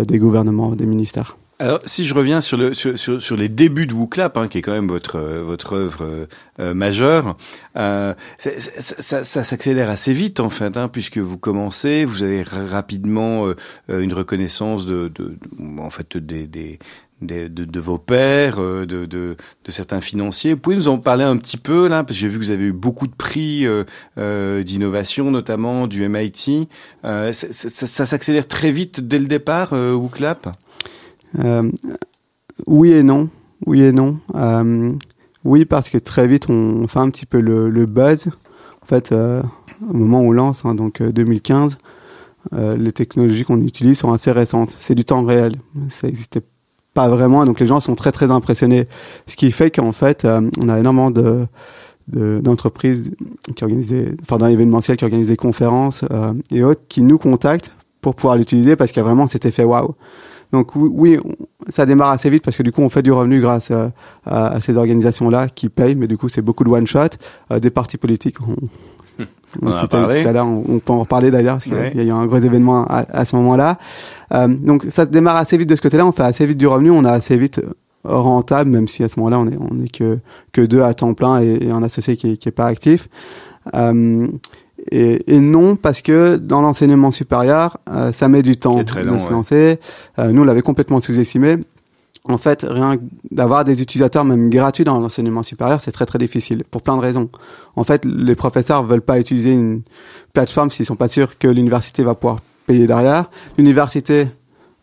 des 0.05 0.19
gouvernements, 0.19 0.75
des 0.75 0.87
ministères. 0.87 1.37
Alors, 1.61 1.81
si 1.85 2.05
je 2.05 2.15
reviens 2.15 2.41
sur, 2.41 2.57
le, 2.57 2.73
sur, 2.73 2.97
sur, 2.97 3.21
sur 3.21 3.37
les 3.37 3.49
débuts 3.49 3.89
de 3.89 3.93
WooClap, 3.93 4.37
hein, 4.37 4.47
qui 4.47 4.59
est 4.59 4.63
quand 4.63 4.73
même 4.73 4.87
votre, 4.87 5.19
votre 5.19 5.73
œuvre 5.73 6.29
euh, 6.61 6.75
majeure, 6.75 7.37
euh, 7.77 8.15
ça, 8.39 8.51
ça, 9.03 9.25
ça 9.25 9.43
s'accélère 9.43 9.91
assez 9.91 10.13
vite 10.13 10.39
en 10.39 10.51
fait, 10.51 10.77
hein, 10.77 10.87
puisque 10.87 11.19
vous 11.19 11.37
commencez, 11.37 12.05
vous 12.05 12.23
avez 12.23 12.45
rapidement 12.45 13.47
euh, 13.47 13.55
une 13.89 14.13
reconnaissance 14.13 14.87
de, 14.87 15.09
de, 15.09 15.37
en 15.81 15.91
fait, 15.91 16.17
des, 16.17 16.47
des, 16.47 16.79
de, 17.21 17.81
vos 17.81 17.99
pairs, 17.99 18.59
de, 18.59 19.07
de, 19.07 19.37
certains 19.69 20.01
financiers. 20.01 20.55
Vous 20.55 20.61
pouvez 20.61 20.77
nous 20.77 20.89
en 20.89 20.99
parler 20.99 21.25
un 21.25 21.37
petit 21.37 21.57
peu 21.57 21.89
là, 21.89 22.05
parce 22.05 22.17
que 22.17 22.21
j'ai 22.21 22.29
vu 22.29 22.39
que 22.39 22.45
vous 22.45 22.51
avez 22.51 22.67
eu 22.67 22.73
beaucoup 22.73 23.07
de 23.07 23.15
prix 23.15 23.67
euh, 23.67 23.85
euh, 24.19 24.63
d'innovation, 24.63 25.31
notamment 25.31 25.87
du 25.87 26.09
MIT. 26.09 26.69
Euh, 27.05 27.33
ça, 27.33 28.07
s'accélère 28.07 28.47
très 28.47 28.71
vite 28.71 29.01
dès 29.01 29.19
le 29.19 29.27
départ, 29.27 29.73
euh, 29.73 29.93
euh, 29.93 30.53
oui 32.67 32.93
et 32.93 33.03
non. 33.03 33.29
Oui 33.67 33.83
et 33.83 33.93
non. 33.93 34.19
Euh, 34.35 34.93
oui, 35.45 35.65
parce 35.65 35.91
que 35.91 35.99
très 35.99 36.27
vite, 36.27 36.49
on 36.49 36.87
fait 36.89 36.99
un 36.99 37.11
petit 37.11 37.27
peu 37.27 37.41
le, 37.41 37.87
buzz. 37.87 38.29
En 38.83 38.87
fait, 38.87 39.13
euh, 39.13 39.43
au 39.89 39.97
moment 39.97 40.21
où 40.21 40.29
on 40.29 40.33
lance, 40.33 40.63
hein, 40.65 40.75
donc 40.75 41.03
2015, 41.03 41.79
euh, 42.55 42.77
les 42.77 42.93
technologies 42.93 43.45
qu'on 43.45 43.61
utilise 43.61 43.99
sont 43.99 44.13
assez 44.13 44.33
récentes. 44.33 44.77
C'est 44.81 44.95
du 44.95 45.05
temps 45.05 45.25
réel. 45.25 45.57
Ça 45.91 46.07
n'existait 46.07 46.43
pas 46.95 47.09
vraiment. 47.09 47.45
Donc 47.45 47.61
les 47.61 47.67
gens 47.67 47.81
sont 47.81 47.95
très 47.95 48.13
très 48.13 48.31
impressionnés. 48.31 48.89
Ce 49.27 49.37
qui 49.37 49.51
fait 49.51 49.71
qu'en 49.71 49.93
fait, 49.93 50.25
euh, 50.25 50.49
on 50.59 50.69
a 50.69 50.79
énormément 50.79 51.11
de 51.11 51.47
d'entreprises 52.11 53.11
qui 53.55 53.65
organisent, 53.65 54.15
enfin 54.23 54.39
dans 54.39 54.47
l'événementiel 54.47 54.97
qui 54.97 55.05
organisent 55.05 55.29
des 55.29 55.37
conférences 55.37 56.07
euh, 56.11 56.33
et 56.51 56.63
autres 56.65 56.81
qui 56.89 57.03
nous 57.03 57.19
contactent 57.19 57.71
pour 58.01 58.15
pouvoir 58.15 58.37
l'utiliser 58.37 58.77
parce 58.77 58.93
qu'il 58.93 59.01
y 59.01 59.05
a 59.05 59.05
vraiment 59.05 59.27
cet 59.27 59.45
effet 59.45 59.63
waouh. 59.63 59.95
Donc 60.53 60.75
oui, 60.75 61.19
ça 61.69 61.85
démarre 61.85 62.11
assez 62.11 62.31
vite 62.31 62.43
parce 62.43 62.57
que 62.57 62.63
du 62.63 62.73
coup 62.73 62.81
on 62.81 62.89
fait 62.89 63.03
du 63.03 63.13
revenu 63.13 63.41
grâce 63.41 63.71
à, 63.71 63.93
à, 64.25 64.49
à 64.49 64.61
ces 64.61 64.77
organisations-là 64.77 65.49
qui 65.49 65.69
payent, 65.69 65.95
mais 65.95 66.07
du 66.07 66.17
coup 66.17 66.29
c'est 66.31 66.41
beaucoup 66.41 66.65
de 66.65 66.71
one 66.71 66.87
shot. 66.87 67.01
Euh, 67.51 67.61
des 67.61 67.71
partis 67.71 67.99
politiques, 67.99 68.37
on, 68.41 68.57
on, 69.63 69.71
on 70.69 70.79
peut 70.79 70.93
en 70.93 71.01
reparler 71.01 71.31
d'ailleurs 71.31 71.57
parce 71.57 71.65
qu'il 71.65 71.75
ouais. 71.75 71.93
y 71.95 72.01
a 72.01 72.05
eu 72.05 72.11
un 72.11 72.25
gros 72.27 72.39
événement 72.39 72.87
à, 72.87 73.05
à 73.11 73.25
ce 73.27 73.37
moment-là. 73.37 73.79
Euh, 74.33 74.49
donc 74.49 74.87
ça 74.89 75.05
se 75.05 75.11
démarre 75.11 75.37
assez 75.37 75.59
vite 75.59 75.69
de 75.69 75.77
ce 75.77 75.83
côté-là, 75.83 76.07
on 76.07 76.13
fait 76.13 76.23
assez 76.23 76.47
vite 76.47 76.59
du 76.59 76.67
revenu, 76.67 76.91
on 76.91 77.05
a 77.05 77.13
assez 77.13 77.37
vite 77.37 77.61
rentable, 78.05 78.71
même 78.71 78.89
si 78.89 79.05
à 79.05 79.09
ce 79.11 79.19
moment-là 79.21 79.41
on 79.41 79.49
est 79.49 79.59
on 79.61 79.85
est 79.85 79.91
que 79.91 80.19
que 80.53 80.63
deux 80.63 80.83
à 80.83 80.95
temps 80.95 81.13
plein 81.13 81.43
et, 81.43 81.59
et 81.67 81.71
un 81.71 81.83
associé 81.83 82.17
qui 82.17 82.33
est, 82.33 82.37
qui 82.39 82.49
est 82.49 82.53
pas 82.53 82.67
actif. 82.67 83.09
Euh, 83.75 84.29
et, 84.91 85.35
et, 85.35 85.41
non, 85.41 85.77
parce 85.77 86.03
que 86.03 86.37
dans 86.37 86.61
l'enseignement 86.61 87.11
supérieur, 87.11 87.79
euh, 87.91 88.13
ça 88.13 88.29
met 88.29 88.43
du 88.43 88.57
temps 88.57 88.83
de 88.83 89.01
long, 89.01 89.19
se 89.19 89.31
lancer. 89.31 89.81
Euh, 90.19 90.33
nous, 90.33 90.43
on 90.43 90.45
l'avait 90.45 90.63
complètement 90.63 91.01
sous-estimé. 91.01 91.59
En 92.25 92.37
fait, 92.37 92.67
rien 92.69 92.99
d'avoir 93.31 93.65
des 93.65 93.81
utilisateurs 93.81 94.25
même 94.25 94.51
gratuits 94.51 94.85
dans 94.85 95.01
l'enseignement 95.01 95.43
supérieur, 95.43 95.81
c'est 95.81 95.93
très 95.93 96.05
très 96.05 96.19
difficile 96.19 96.65
pour 96.71 96.83
plein 96.83 96.97
de 96.97 97.01
raisons. 97.01 97.31
En 97.75 97.85
fait, 97.85 98.05
les 98.05 98.35
professeurs 98.35 98.85
veulent 98.85 99.01
pas 99.01 99.19
utiliser 99.19 99.53
une 99.53 99.83
plateforme 100.35 100.71
s'ils 100.71 100.85
sont 100.85 100.97
pas 100.97 101.09
sûrs 101.09 101.39
que 101.39 101.49
l'université 101.49 102.03
va 102.03 102.15
pouvoir 102.15 102.41
payer 102.67 102.87
derrière. 102.87 103.31
L'université 103.57 104.29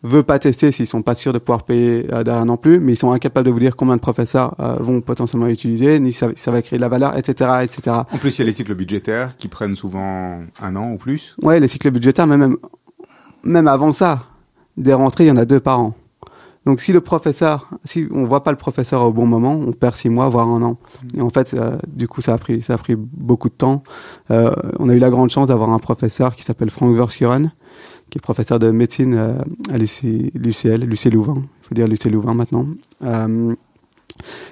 veut 0.06 0.22
pas 0.22 0.38
tester 0.38 0.72
s'ils 0.72 0.86
sont 0.86 1.02
pas 1.02 1.14
sûrs 1.14 1.32
de 1.32 1.38
pouvoir 1.38 1.64
payer 1.64 2.06
euh, 2.12 2.22
derrière 2.22 2.44
non 2.44 2.56
plus, 2.56 2.80
mais 2.80 2.94
ils 2.94 2.96
sont 2.96 3.12
incapables 3.12 3.46
de 3.46 3.50
vous 3.50 3.58
dire 3.58 3.76
combien 3.76 3.96
de 3.96 4.00
professeurs 4.00 4.54
euh, 4.60 4.76
vont 4.80 5.00
potentiellement 5.00 5.48
utiliser, 5.48 5.98
ni 6.00 6.12
ça, 6.12 6.28
ça 6.36 6.50
va 6.50 6.62
créer 6.62 6.78
de 6.78 6.82
la 6.82 6.88
valeur, 6.88 7.16
etc., 7.16 7.50
etc. 7.62 7.96
En 8.12 8.18
plus, 8.18 8.38
il 8.38 8.40
y 8.40 8.42
a 8.42 8.46
les 8.46 8.52
cycles 8.52 8.74
budgétaires 8.74 9.36
qui 9.36 9.48
prennent 9.48 9.76
souvent 9.76 10.40
un 10.60 10.76
an 10.76 10.92
ou 10.92 10.96
plus. 10.96 11.36
Ouais, 11.42 11.60
les 11.60 11.68
cycles 11.68 11.90
budgétaires, 11.90 12.26
mais 12.26 12.36
même, 12.36 12.56
même 13.42 13.68
avant 13.68 13.92
ça, 13.92 14.24
des 14.76 14.94
rentrées, 14.94 15.24
il 15.24 15.28
y 15.28 15.30
en 15.32 15.36
a 15.36 15.44
deux 15.44 15.60
par 15.60 15.80
an. 15.80 15.94
Donc 16.64 16.80
si 16.80 16.92
le 16.92 17.00
professeur, 17.00 17.70
si 17.84 18.08
on 18.10 18.24
voit 18.24 18.42
pas 18.42 18.50
le 18.50 18.56
professeur 18.56 19.04
au 19.04 19.12
bon 19.12 19.24
moment, 19.24 19.52
on 19.52 19.72
perd 19.72 19.94
six 19.94 20.08
mois, 20.08 20.28
voire 20.28 20.48
un 20.48 20.62
an. 20.62 20.78
Et 21.16 21.20
en 21.20 21.30
fait, 21.30 21.54
euh, 21.54 21.76
du 21.86 22.08
coup, 22.08 22.20
ça 22.22 22.34
a 22.34 22.38
pris, 22.38 22.60
ça 22.60 22.74
a 22.74 22.78
pris 22.78 22.96
beaucoup 22.96 23.48
de 23.48 23.54
temps. 23.54 23.84
On 24.30 24.88
a 24.88 24.94
eu 24.94 24.98
la 24.98 25.10
grande 25.10 25.30
chance 25.30 25.46
d'avoir 25.46 25.70
un 25.70 25.78
professeur 25.78 26.34
qui 26.34 26.42
s'appelle 26.42 26.70
Frank 26.70 26.92
Verskuren, 26.96 27.52
qui 28.10 28.18
est 28.18 28.20
professeur 28.20 28.58
de 28.58 28.70
médecine 28.70 29.14
euh, 29.16 29.34
à 29.72 29.78
l'UCL, 29.78 30.84
l'UC 30.84 31.12
Louvain. 31.12 31.36
Il 31.36 31.68
faut 31.68 31.74
dire 31.74 31.88
l'UC 31.88 32.04
Louvain 32.04 32.34
maintenant. 32.34 32.66
Euh, 33.04 33.54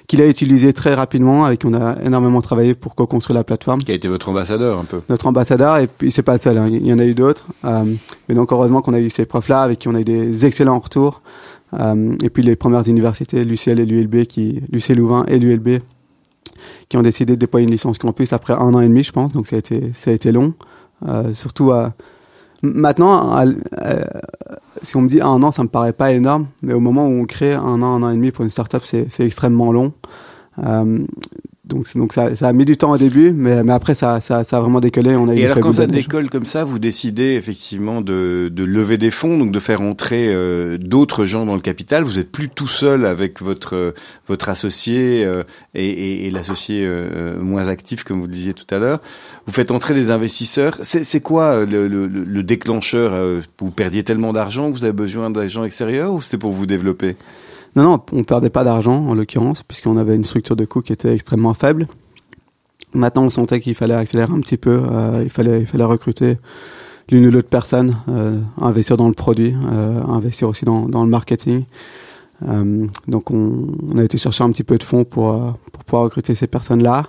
qu'il 0.07 0.21
a 0.21 0.27
utilisé 0.27 0.73
très 0.73 0.93
rapidement, 0.93 1.45
avec 1.45 1.61
qui 1.61 1.65
on 1.65 1.73
a 1.73 1.95
énormément 2.03 2.41
travaillé 2.41 2.75
pour 2.75 2.95
co-construire 2.95 3.35
la 3.35 3.43
plateforme. 3.43 3.81
Qui 3.81 3.91
a 3.91 3.95
été 3.95 4.07
votre 4.07 4.29
ambassadeur 4.29 4.79
un 4.79 4.85
peu. 4.85 5.01
Notre 5.09 5.27
ambassadeur, 5.27 5.77
et 5.77 5.87
puis 5.87 6.11
c'est 6.11 6.23
pas 6.23 6.33
le 6.33 6.39
seul, 6.39 6.57
hein, 6.57 6.67
il 6.69 6.85
y 6.85 6.93
en 6.93 6.99
a 6.99 7.05
eu 7.05 7.15
d'autres. 7.15 7.47
Euh, 7.63 7.95
et 8.29 8.33
donc 8.33 8.51
heureusement 8.51 8.81
qu'on 8.81 8.93
a 8.93 8.99
eu 8.99 9.09
ces 9.09 9.25
profs-là, 9.25 9.61
avec 9.61 9.79
qui 9.79 9.87
on 9.87 9.95
a 9.95 10.01
eu 10.01 10.05
des 10.05 10.45
excellents 10.45 10.79
retours. 10.79 11.21
Euh, 11.73 12.15
et 12.23 12.29
puis 12.29 12.43
les 12.43 12.55
premières 12.55 12.87
universités, 12.87 13.43
l'UCL 13.43 13.79
et 13.79 13.85
l'ULB, 13.85 14.25
qui, 14.25 14.61
l'UC 14.71 14.89
Louvain 14.89 15.25
et 15.27 15.39
l'ULB, 15.39 15.79
qui 16.89 16.97
ont 16.97 17.01
décidé 17.01 17.33
de 17.33 17.39
déployer 17.39 17.65
une 17.65 17.71
licence 17.71 17.97
campus 17.97 18.33
après 18.33 18.53
un 18.53 18.73
an 18.73 18.81
et 18.81 18.87
demi, 18.87 19.03
je 19.03 19.11
pense. 19.11 19.33
Donc 19.33 19.47
ça 19.47 19.55
a 19.55 19.59
été, 19.59 19.91
ça 19.93 20.11
a 20.11 20.13
été 20.13 20.31
long. 20.31 20.53
Euh, 21.07 21.33
surtout 21.33 21.71
à, 21.71 21.93
maintenant, 22.73 23.35
à, 23.35 23.45
si 24.81 24.95
on 24.95 25.01
me 25.01 25.09
dit 25.09 25.21
un 25.21 25.41
an, 25.43 25.51
ça 25.51 25.63
me 25.63 25.67
paraît 25.67 25.93
pas 25.93 26.11
énorme, 26.11 26.47
mais 26.61 26.73
au 26.73 26.79
moment 26.79 27.07
où 27.07 27.21
on 27.21 27.25
crée 27.25 27.53
un 27.53 27.81
an, 27.81 27.95
un 27.95 28.03
an 28.03 28.09
et 28.11 28.15
demi 28.15 28.31
pour 28.31 28.43
une 28.43 28.49
startup, 28.49 28.83
c'est, 28.83 29.07
c'est 29.09 29.25
extrêmement 29.25 29.71
long. 29.71 29.93
Euh, 30.63 31.05
donc, 31.67 31.87
donc 31.95 32.13
ça, 32.13 32.35
ça, 32.35 32.47
a 32.47 32.53
mis 32.53 32.65
du 32.65 32.77
temps 32.77 32.91
au 32.91 32.97
début, 32.97 33.31
mais, 33.31 33.63
mais 33.63 33.73
après 33.73 33.95
ça, 33.95 34.21
ça, 34.21 34.43
ça 34.43 34.57
a 34.57 34.61
vraiment 34.61 34.79
décollé. 34.79 35.15
On 35.15 35.27
a 35.29 35.33
et 35.33 35.45
alors 35.45 35.59
quand 35.59 35.71
ça 35.71 35.87
décolle 35.87 36.29
comme 36.29 36.45
ça, 36.45 36.63
vous 36.63 36.77
décidez 36.77 37.33
effectivement 37.33 38.01
de, 38.01 38.51
de 38.53 38.63
lever 38.63 38.97
des 38.97 39.11
fonds, 39.11 39.37
donc 39.37 39.51
de 39.51 39.59
faire 39.59 39.81
entrer 39.81 40.27
euh, 40.29 40.77
d'autres 40.77 41.25
gens 41.25 41.45
dans 41.45 41.55
le 41.55 41.61
capital. 41.61 42.03
Vous 42.03 42.19
êtes 42.19 42.31
plus 42.31 42.49
tout 42.49 42.67
seul 42.67 43.05
avec 43.05 43.41
votre 43.41 43.95
votre 44.27 44.49
associé 44.49 45.25
euh, 45.25 45.43
et, 45.73 45.87
et, 45.87 46.27
et, 46.27 46.31
l'associé 46.31 46.83
euh, 46.85 47.39
moins 47.39 47.67
actif, 47.67 48.03
comme 48.03 48.19
vous 48.19 48.27
le 48.27 48.31
disiez 48.31 48.53
tout 48.53 48.73
à 48.73 48.77
l'heure. 48.77 48.99
Vous 49.47 49.53
faites 49.53 49.71
entrer 49.71 49.93
des 49.93 50.09
investisseurs. 50.09 50.77
C'est 50.81 51.21
quoi 51.21 51.43
euh, 51.45 51.65
le, 51.65 51.87
le, 51.87 52.07
le 52.07 52.43
déclencheur 52.43 53.13
euh, 53.13 53.41
Vous 53.59 53.71
perdiez 53.71 54.03
tellement 54.03 54.33
d'argent 54.33 54.71
que 54.71 54.77
vous 54.77 54.83
avez 54.83 54.93
besoin 54.93 55.29
d'argent 55.29 55.63
extérieur 55.63 56.13
ou 56.13 56.21
c'était 56.21 56.37
pour 56.37 56.51
vous 56.51 56.65
développer? 56.65 57.15
Non, 57.75 57.83
non, 57.83 58.01
on 58.13 58.23
perdait 58.23 58.49
pas 58.49 58.63
d'argent 58.63 59.05
en 59.05 59.13
l'occurrence, 59.13 59.63
puisqu'on 59.63 59.97
avait 59.97 60.15
une 60.15 60.23
structure 60.23 60.55
de 60.55 60.63
coût 60.65 60.81
qui 60.81 60.93
était 60.93 61.13
extrêmement 61.13 61.53
faible. 61.53 61.87
Maintenant, 62.93 63.23
on 63.23 63.29
sentait 63.29 63.59
qu'il 63.59 63.75
fallait 63.75 63.93
accélérer 63.93 64.31
un 64.31 64.39
petit 64.39 64.55
peu, 64.55 64.81
euh, 64.89 65.21
il 65.23 65.29
fallait, 65.29 65.65
recruter 65.83 66.37
l'une 67.09 67.25
ou 67.27 67.31
l'autre 67.31 67.49
personne, 67.49 67.97
euh, 68.07 68.39
investir 68.61 68.95
dans 68.95 69.09
le 69.09 69.13
produit, 69.13 69.53
euh, 69.53 70.01
investir 70.03 70.47
aussi 70.47 70.63
dans, 70.63 70.85
le 70.87 71.09
marketing. 71.09 71.65
Donc, 73.07 73.31
on, 73.31 73.75
on, 73.91 73.97
a 73.97 74.03
été 74.03 74.17
chercher 74.17 74.43
un 74.45 74.51
petit 74.51 74.63
peu 74.63 74.77
de 74.77 74.83
fonds 74.83 75.03
pour, 75.03 75.57
pour 75.73 75.83
pouvoir 75.83 76.03
recruter 76.03 76.33
ces 76.35 76.47
personnes-là. 76.47 77.03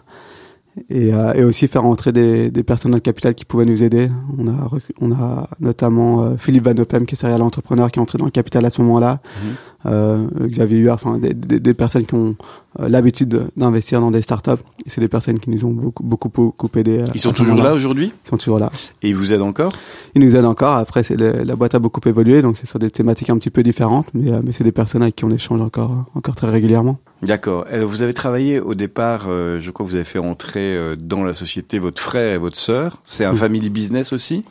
Et, 0.90 1.08
et, 1.08 1.42
aussi 1.42 1.68
faire 1.68 1.84
entrer 1.84 2.12
des, 2.12 2.50
des 2.50 2.62
personnes 2.62 2.90
dans 2.90 2.98
le 2.98 3.00
capital 3.00 3.34
qui 3.34 3.44
pouvaient 3.44 3.64
nous 3.64 3.82
aider. 3.82 4.10
On 4.36 4.46
a, 4.46 4.70
on 5.00 5.10
a 5.10 5.48
notamment 5.58 6.36
Philippe 6.36 6.64
Van 6.64 6.76
Opem, 6.76 7.06
qui 7.06 7.14
est 7.14 7.18
serial 7.18 7.40
entrepreneur, 7.40 7.90
qui 7.90 7.98
est 7.98 8.02
entré 8.02 8.18
dans 8.18 8.26
le 8.26 8.30
capital 8.30 8.64
à 8.64 8.70
ce 8.70 8.82
moment-là. 8.82 9.20
Mmh 9.24 9.46
euh, 9.86 10.26
Xavier 10.46 10.78
Huard, 10.78 10.94
enfin 10.94 11.18
des, 11.18 11.32
des, 11.34 11.60
des, 11.60 11.74
personnes 11.74 12.04
qui 12.04 12.14
ont 12.14 12.34
euh, 12.80 12.88
l'habitude 12.88 13.48
d'investir 13.56 14.00
dans 14.00 14.10
des 14.10 14.22
startups. 14.22 14.62
C'est 14.86 15.00
des 15.00 15.08
personnes 15.08 15.38
qui 15.38 15.50
nous 15.50 15.64
ont 15.64 15.70
beaucoup 15.70 16.02
beaucoup, 16.02 16.28
beaucoup 16.28 16.68
aidé. 16.76 17.04
Ils 17.14 17.20
sont 17.20 17.32
toujours 17.32 17.56
là 17.56 17.72
aujourd'hui? 17.74 18.12
Ils 18.24 18.28
sont 18.28 18.36
toujours 18.36 18.58
là. 18.58 18.70
Et 19.02 19.10
ils 19.10 19.16
vous 19.16 19.32
aident 19.32 19.42
encore? 19.42 19.72
Ils 20.14 20.22
nous 20.22 20.34
aident 20.34 20.46
encore. 20.46 20.76
Après, 20.76 21.02
c'est 21.02 21.16
la 21.16 21.56
boîte 21.56 21.74
a 21.74 21.78
beaucoup 21.78 22.00
évolué, 22.06 22.42
donc 22.42 22.56
c'est 22.56 22.66
sur 22.66 22.78
des 22.78 22.90
thématiques 22.90 23.30
un 23.30 23.36
petit 23.36 23.50
peu 23.50 23.62
différentes, 23.62 24.08
mais, 24.14 24.32
euh, 24.32 24.40
mais 24.42 24.52
c'est 24.52 24.64
des 24.64 24.72
personnes 24.72 25.02
avec 25.02 25.16
qui 25.16 25.24
on 25.24 25.30
échange 25.30 25.60
encore 25.60 26.06
encore 26.14 26.34
très 26.34 26.50
régulièrement. 26.50 26.98
D'accord. 27.22 27.66
Vous 27.82 28.02
avez 28.02 28.12
travaillé 28.12 28.60
au 28.60 28.74
départ, 28.74 29.26
euh, 29.28 29.58
je 29.60 29.70
crois 29.70 29.86
que 29.86 29.90
vous 29.90 29.96
avez 29.96 30.04
fait 30.04 30.18
entrer 30.18 30.76
euh, 30.76 30.96
dans 30.96 31.24
la 31.24 31.32
société 31.34 31.78
votre 31.78 32.00
frère 32.00 32.34
et 32.34 32.38
votre 32.38 32.58
sœur. 32.58 33.00
C'est 33.04 33.24
un 33.24 33.34
family 33.34 33.70
business 33.70 34.12
aussi? 34.12 34.44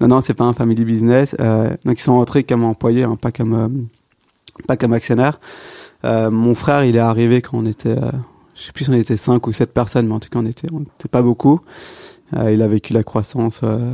Non, 0.00 0.08
non, 0.08 0.20
c'est 0.20 0.34
pas 0.34 0.44
un 0.44 0.52
family 0.52 0.84
business. 0.84 1.34
Euh, 1.40 1.70
donc 1.84 1.98
ils 1.98 2.02
sont 2.02 2.12
entrés 2.12 2.44
comme 2.44 2.64
employés, 2.64 3.04
hein, 3.04 3.16
pas 3.20 3.32
comme 3.32 3.88
pas 4.66 4.76
comme 4.76 4.92
actionnaire. 4.92 5.40
Euh, 6.04 6.30
mon 6.30 6.54
frère, 6.54 6.84
il 6.84 6.96
est 6.96 7.00
arrivé 7.00 7.42
quand 7.42 7.58
on 7.58 7.66
était, 7.66 7.90
euh, 7.90 8.10
je 8.54 8.62
sais 8.62 8.72
plus 8.72 8.84
si 8.84 8.90
on 8.90 8.94
était 8.94 9.16
5 9.16 9.46
ou 9.46 9.52
7 9.52 9.72
personnes, 9.72 10.06
mais 10.06 10.14
en 10.14 10.20
tout 10.20 10.28
cas 10.28 10.38
on 10.40 10.46
était, 10.46 10.68
on 10.72 10.82
était 10.82 11.08
pas 11.10 11.22
beaucoup. 11.22 11.60
Euh, 12.36 12.52
il 12.52 12.62
a 12.62 12.68
vécu 12.68 12.92
la 12.92 13.04
croissance 13.04 13.60
euh, 13.62 13.92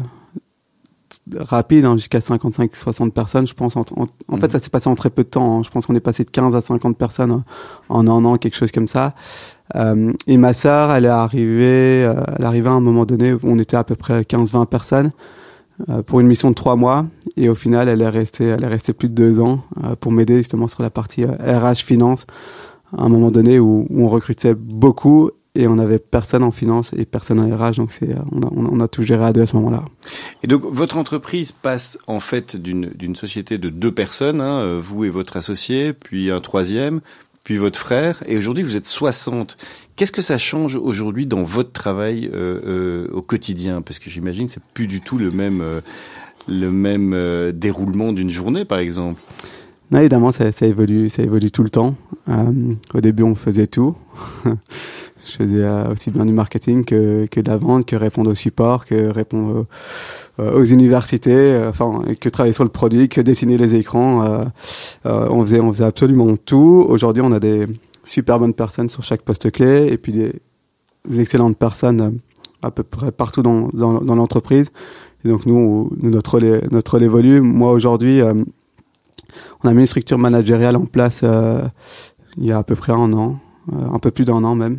rapide, 1.36 1.84
hein, 1.84 1.96
jusqu'à 1.96 2.18
55-60 2.20 3.10
personnes, 3.10 3.46
je 3.46 3.54
pense. 3.54 3.76
En, 3.76 3.80
en, 3.96 4.04
en 4.28 4.36
mmh. 4.36 4.40
fait, 4.40 4.52
ça 4.52 4.58
s'est 4.58 4.70
passé 4.70 4.88
en 4.88 4.94
très 4.94 5.10
peu 5.10 5.24
de 5.24 5.28
temps. 5.28 5.58
Hein. 5.58 5.62
Je 5.64 5.70
pense 5.70 5.86
qu'on 5.86 5.94
est 5.94 6.00
passé 6.00 6.24
de 6.24 6.30
15 6.30 6.54
à 6.54 6.60
50 6.60 6.96
personnes 6.96 7.42
en 7.88 8.06
un 8.06 8.24
an, 8.24 8.36
quelque 8.36 8.56
chose 8.56 8.72
comme 8.72 8.88
ça. 8.88 9.14
Euh, 9.76 10.12
et 10.26 10.36
ma 10.36 10.54
sœur, 10.54 10.92
elle 10.92 11.04
est 11.04 11.08
arrivée, 11.08 12.04
euh, 12.04 12.22
elle 12.38 12.44
arrivée 12.44 12.68
à 12.68 12.72
un 12.72 12.80
moment 12.80 13.04
donné 13.04 13.34
où 13.34 13.40
on 13.42 13.58
était 13.58 13.76
à 13.76 13.84
peu 13.84 13.96
près 13.96 14.22
15-20 14.22 14.66
personnes 14.66 15.12
euh, 15.88 16.02
pour 16.02 16.18
une 16.18 16.26
mission 16.26 16.50
de 16.50 16.56
trois 16.56 16.74
mois 16.74 17.06
et 17.36 17.48
au 17.48 17.54
final 17.54 17.88
elle 17.88 18.02
est 18.02 18.08
restée 18.08 18.46
elle 18.46 18.64
est 18.64 18.68
restée 18.68 18.92
plus 18.92 19.08
de 19.08 19.14
deux 19.14 19.40
ans 19.40 19.60
euh, 19.84 19.94
pour 19.94 20.10
m'aider 20.10 20.38
justement 20.38 20.66
sur 20.66 20.82
la 20.82 20.90
partie 20.90 21.24
RH 21.24 21.28
euh, 21.40 21.74
finance 21.76 22.26
à 22.96 23.04
un 23.04 23.08
moment 23.08 23.30
donné 23.30 23.60
où, 23.60 23.86
où, 23.88 24.02
on 24.02 24.08
recrutait 24.08 24.54
beaucoup 24.54 25.30
et 25.54 25.66
on 25.66 25.78
avait 25.78 25.98
personne 25.98 26.42
en 26.42 26.50
finance 26.50 26.90
et 26.96 27.04
personne 27.04 27.40
en 27.40 27.56
RH 27.56 27.76
donc 27.76 27.92
c'est 27.92 28.14
on 28.32 28.42
a, 28.42 28.48
on 28.52 28.80
a 28.80 28.88
tout 28.88 29.02
géré 29.02 29.24
à 29.24 29.32
deux 29.32 29.42
à 29.42 29.46
ce 29.46 29.56
moment-là. 29.56 29.84
Et 30.42 30.46
donc 30.46 30.64
votre 30.64 30.96
entreprise 30.96 31.52
passe 31.52 31.98
en 32.06 32.20
fait 32.20 32.56
d'une 32.56 32.90
d'une 32.90 33.16
société 33.16 33.58
de 33.58 33.68
deux 33.68 33.92
personnes 33.92 34.40
hein, 34.40 34.78
vous 34.80 35.04
et 35.04 35.10
votre 35.10 35.36
associé 35.36 35.92
puis 35.92 36.30
un 36.30 36.40
troisième 36.40 37.00
puis 37.44 37.56
votre 37.56 37.80
frère, 37.80 38.22
et 38.26 38.36
aujourd'hui 38.36 38.62
vous 38.62 38.76
êtes 38.76 38.86
60. 38.86 39.56
Qu'est-ce 39.96 40.12
que 40.12 40.20
ça 40.20 40.36
change 40.36 40.74
aujourd'hui 40.74 41.24
dans 41.24 41.44
votre 41.44 41.72
travail 41.72 42.28
euh, 42.34 42.60
euh, 42.66 43.08
au 43.14 43.22
quotidien? 43.22 43.80
Parce 43.80 43.98
que 43.98 44.10
j'imagine 44.10 44.48
c'est 44.48 44.62
plus 44.74 44.86
du 44.86 45.00
tout 45.00 45.16
le 45.16 45.30
même 45.30 45.62
euh, 45.62 45.80
le 46.46 46.70
même 46.70 47.12
euh, 47.14 47.52
déroulement 47.52 48.12
d'une 48.12 48.30
journée, 48.30 48.64
par 48.64 48.78
exemple. 48.78 49.20
Non, 49.90 50.00
évidemment, 50.00 50.32
ça, 50.32 50.52
ça, 50.52 50.66
évolue, 50.66 51.08
ça 51.08 51.22
évolue 51.22 51.50
tout 51.50 51.62
le 51.62 51.70
temps. 51.70 51.94
Euh, 52.28 52.74
au 52.94 53.00
début, 53.00 53.22
on 53.22 53.34
faisait 53.34 53.66
tout. 53.66 53.96
Je 55.30 55.36
faisais 55.36 55.68
aussi 55.92 56.10
bien 56.10 56.24
du 56.24 56.32
marketing 56.32 56.84
que, 56.84 57.26
que 57.26 57.40
de 57.40 57.50
la 57.50 57.56
vente, 57.56 57.86
que 57.86 57.96
répondre 57.96 58.30
au 58.30 58.34
support, 58.34 58.84
que 58.84 59.08
répondre 59.08 59.66
aux 60.38 60.64
universités, 60.64 61.60
enfin 61.68 62.02
que 62.20 62.28
travailler 62.28 62.52
sur 62.52 62.64
le 62.64 62.70
produit, 62.70 63.08
que 63.08 63.20
dessiner 63.20 63.58
les 63.58 63.74
écrans. 63.74 64.24
Euh, 64.24 64.44
euh, 65.06 65.28
on 65.30 65.44
faisait 65.44 65.60
on 65.60 65.72
faisait 65.72 65.84
absolument 65.84 66.36
tout. 66.36 66.86
Aujourd'hui, 66.88 67.22
on 67.24 67.32
a 67.32 67.40
des 67.40 67.66
super 68.04 68.38
bonnes 68.38 68.54
personnes 68.54 68.88
sur 68.88 69.02
chaque 69.02 69.22
poste 69.22 69.50
clé 69.50 69.88
et 69.90 69.98
puis 69.98 70.12
des, 70.12 70.32
excellentes 71.18 71.56
personnes 71.56 72.18
à 72.62 72.70
peu 72.70 72.82
près 72.82 73.10
partout 73.10 73.42
dans 73.42 73.68
dans, 73.72 74.14
l'entreprise. 74.14 74.70
Et 75.24 75.28
donc 75.28 75.46
nous, 75.46 75.90
notre 76.00 76.34
relais, 76.34 76.62
notre 76.70 76.94
relais 76.94 77.06
évolue. 77.06 77.40
Moi 77.40 77.72
aujourd'hui, 77.72 78.20
euh, 78.20 78.34
on 79.64 79.68
a 79.68 79.74
mis 79.74 79.80
une 79.80 79.86
structure 79.86 80.18
managériale 80.18 80.76
en 80.76 80.86
place 80.86 81.20
euh, 81.24 81.62
il 82.36 82.46
y 82.46 82.52
a 82.52 82.58
à 82.58 82.62
peu 82.62 82.76
près 82.76 82.92
un 82.92 83.12
an, 83.12 83.38
un 83.72 83.98
peu 83.98 84.12
plus 84.12 84.24
d'un 84.24 84.44
an 84.44 84.54
même 84.54 84.78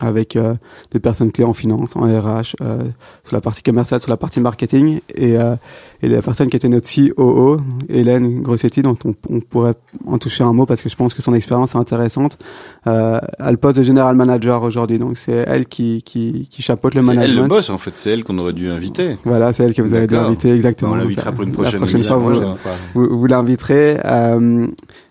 avec 0.00 0.36
euh, 0.36 0.54
des 0.92 1.00
personnes 1.00 1.32
clés 1.32 1.44
en 1.44 1.52
finance, 1.52 1.96
en 1.96 2.02
RH, 2.02 2.56
euh, 2.60 2.82
sur 3.24 3.34
la 3.34 3.40
partie 3.40 3.62
commerciale, 3.62 4.00
sur 4.00 4.10
la 4.10 4.16
partie 4.16 4.40
marketing, 4.40 5.00
et, 5.14 5.38
euh, 5.38 5.56
et 6.02 6.08
la 6.08 6.22
personne 6.22 6.48
qui 6.48 6.56
était 6.56 6.68
notre 6.68 6.88
COO, 6.88 7.58
Hélène 7.88 8.42
Grossetti, 8.42 8.82
dont 8.82 8.96
on, 9.04 9.14
on, 9.30 9.40
pourrait 9.40 9.74
en 10.06 10.18
toucher 10.18 10.44
un 10.44 10.52
mot 10.52 10.66
parce 10.66 10.82
que 10.82 10.88
je 10.88 10.96
pense 10.96 11.14
que 11.14 11.22
son 11.22 11.34
expérience 11.34 11.74
est 11.74 11.78
intéressante, 11.78 12.38
euh, 12.86 13.18
a 13.38 13.50
le 13.50 13.56
poste 13.56 13.78
de 13.78 13.82
general 13.82 14.16
manager 14.16 14.62
aujourd'hui, 14.62 14.98
donc 14.98 15.16
c'est 15.16 15.44
elle 15.46 15.66
qui, 15.66 16.02
qui, 16.02 16.48
qui 16.50 16.62
chapeaute 16.62 16.94
le 16.94 17.02
management. 17.02 17.26
C'est 17.26 17.30
elle 17.30 17.42
le 17.42 17.48
boss 17.48 17.70
en 17.70 17.78
fait, 17.78 17.92
c'est 17.94 18.10
elle 18.10 18.24
qu'on 18.24 18.38
aurait 18.38 18.52
dû 18.52 18.68
inviter. 18.68 19.16
Voilà, 19.24 19.52
c'est 19.52 19.64
elle 19.64 19.74
que 19.74 19.82
vous 19.82 19.94
avez 19.94 20.06
dû 20.06 20.16
inviter, 20.16 20.52
exactement. 20.52 20.92
On 20.92 20.96
l'invitera 20.96 21.32
pour 21.32 21.44
une 21.44 21.52
prochaine, 21.52 21.72
la 21.72 21.78
prochaine 21.78 22.02
fois. 22.02 22.16
Vous, 22.94 23.08
vous, 23.08 23.18
vous 23.18 23.26
l'inviterez. 23.26 23.98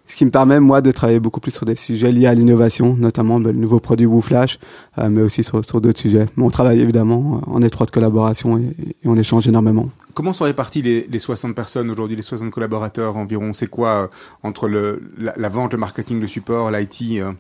Euh, 0.06 0.12
ce 0.16 0.16
qui 0.16 0.26
me 0.26 0.32
permet 0.32 0.60
moi 0.60 0.82
de 0.82 0.92
travailler 0.92 1.20
beaucoup 1.20 1.40
plus 1.40 1.52
sur 1.52 1.66
des 1.66 1.76
sujets 1.76 2.12
liés 2.12 2.28
à 2.28 2.34
l'innovation, 2.34 2.96
notamment 2.96 3.40
ben, 3.40 3.52
le 3.52 3.60
nouveau 3.60 3.80
produit 3.80 4.06
WooFlash, 4.06 4.60
euh, 4.98 5.10
mais 5.10 5.22
aussi 5.22 5.44
sur, 5.44 5.64
sur 5.66 5.82
d'autres 5.82 6.00
sujets. 6.00 6.28
Mais 6.38 6.44
on 6.44 6.50
travaille 6.50 6.80
évidemment 6.80 7.42
en 7.48 7.62
étroite 7.62 7.92
collaboration 7.92 8.58
et, 8.58 8.76
et 8.80 9.08
on 9.08 9.16
échange 9.16 9.48
énormément. 9.48 9.90
Comment 10.14 10.34
sont 10.34 10.46
répartis 10.46 10.82
les, 10.82 11.08
les 11.10 11.20
60 11.20 11.56
personnes 11.56 11.90
aujourd'hui, 11.90 12.16
les 12.16 12.22
60 12.22 12.52
collaborateurs 12.52 13.18
environ? 13.18 13.54
C'est 13.54 13.68
quoi 13.68 13.90
euh, 13.90 14.08
entre 14.44 14.68
le, 14.68 15.02
la, 15.18 15.34
la, 15.36 15.50
vente, 15.50 15.74
le 15.74 15.80
marketing, 15.80 16.22
le 16.22 16.28
support, 16.28 16.72
l'IT 16.72 17.20
euh... 17.22 17.32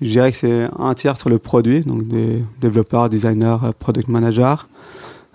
Je 0.00 0.08
dirais 0.08 0.32
que 0.32 0.38
c'est 0.38 0.66
un 0.78 0.94
tiers 0.94 1.16
sur 1.16 1.28
le 1.28 1.38
produit, 1.38 1.80
donc 1.82 2.08
des 2.08 2.42
développeurs, 2.60 3.08
designers, 3.08 3.58
product 3.78 4.08
managers, 4.08 4.56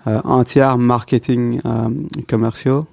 euh, 0.06 0.20
un 0.24 0.44
tiers 0.44 0.76
marketing, 0.76 1.60
commerciaux, 2.28 2.86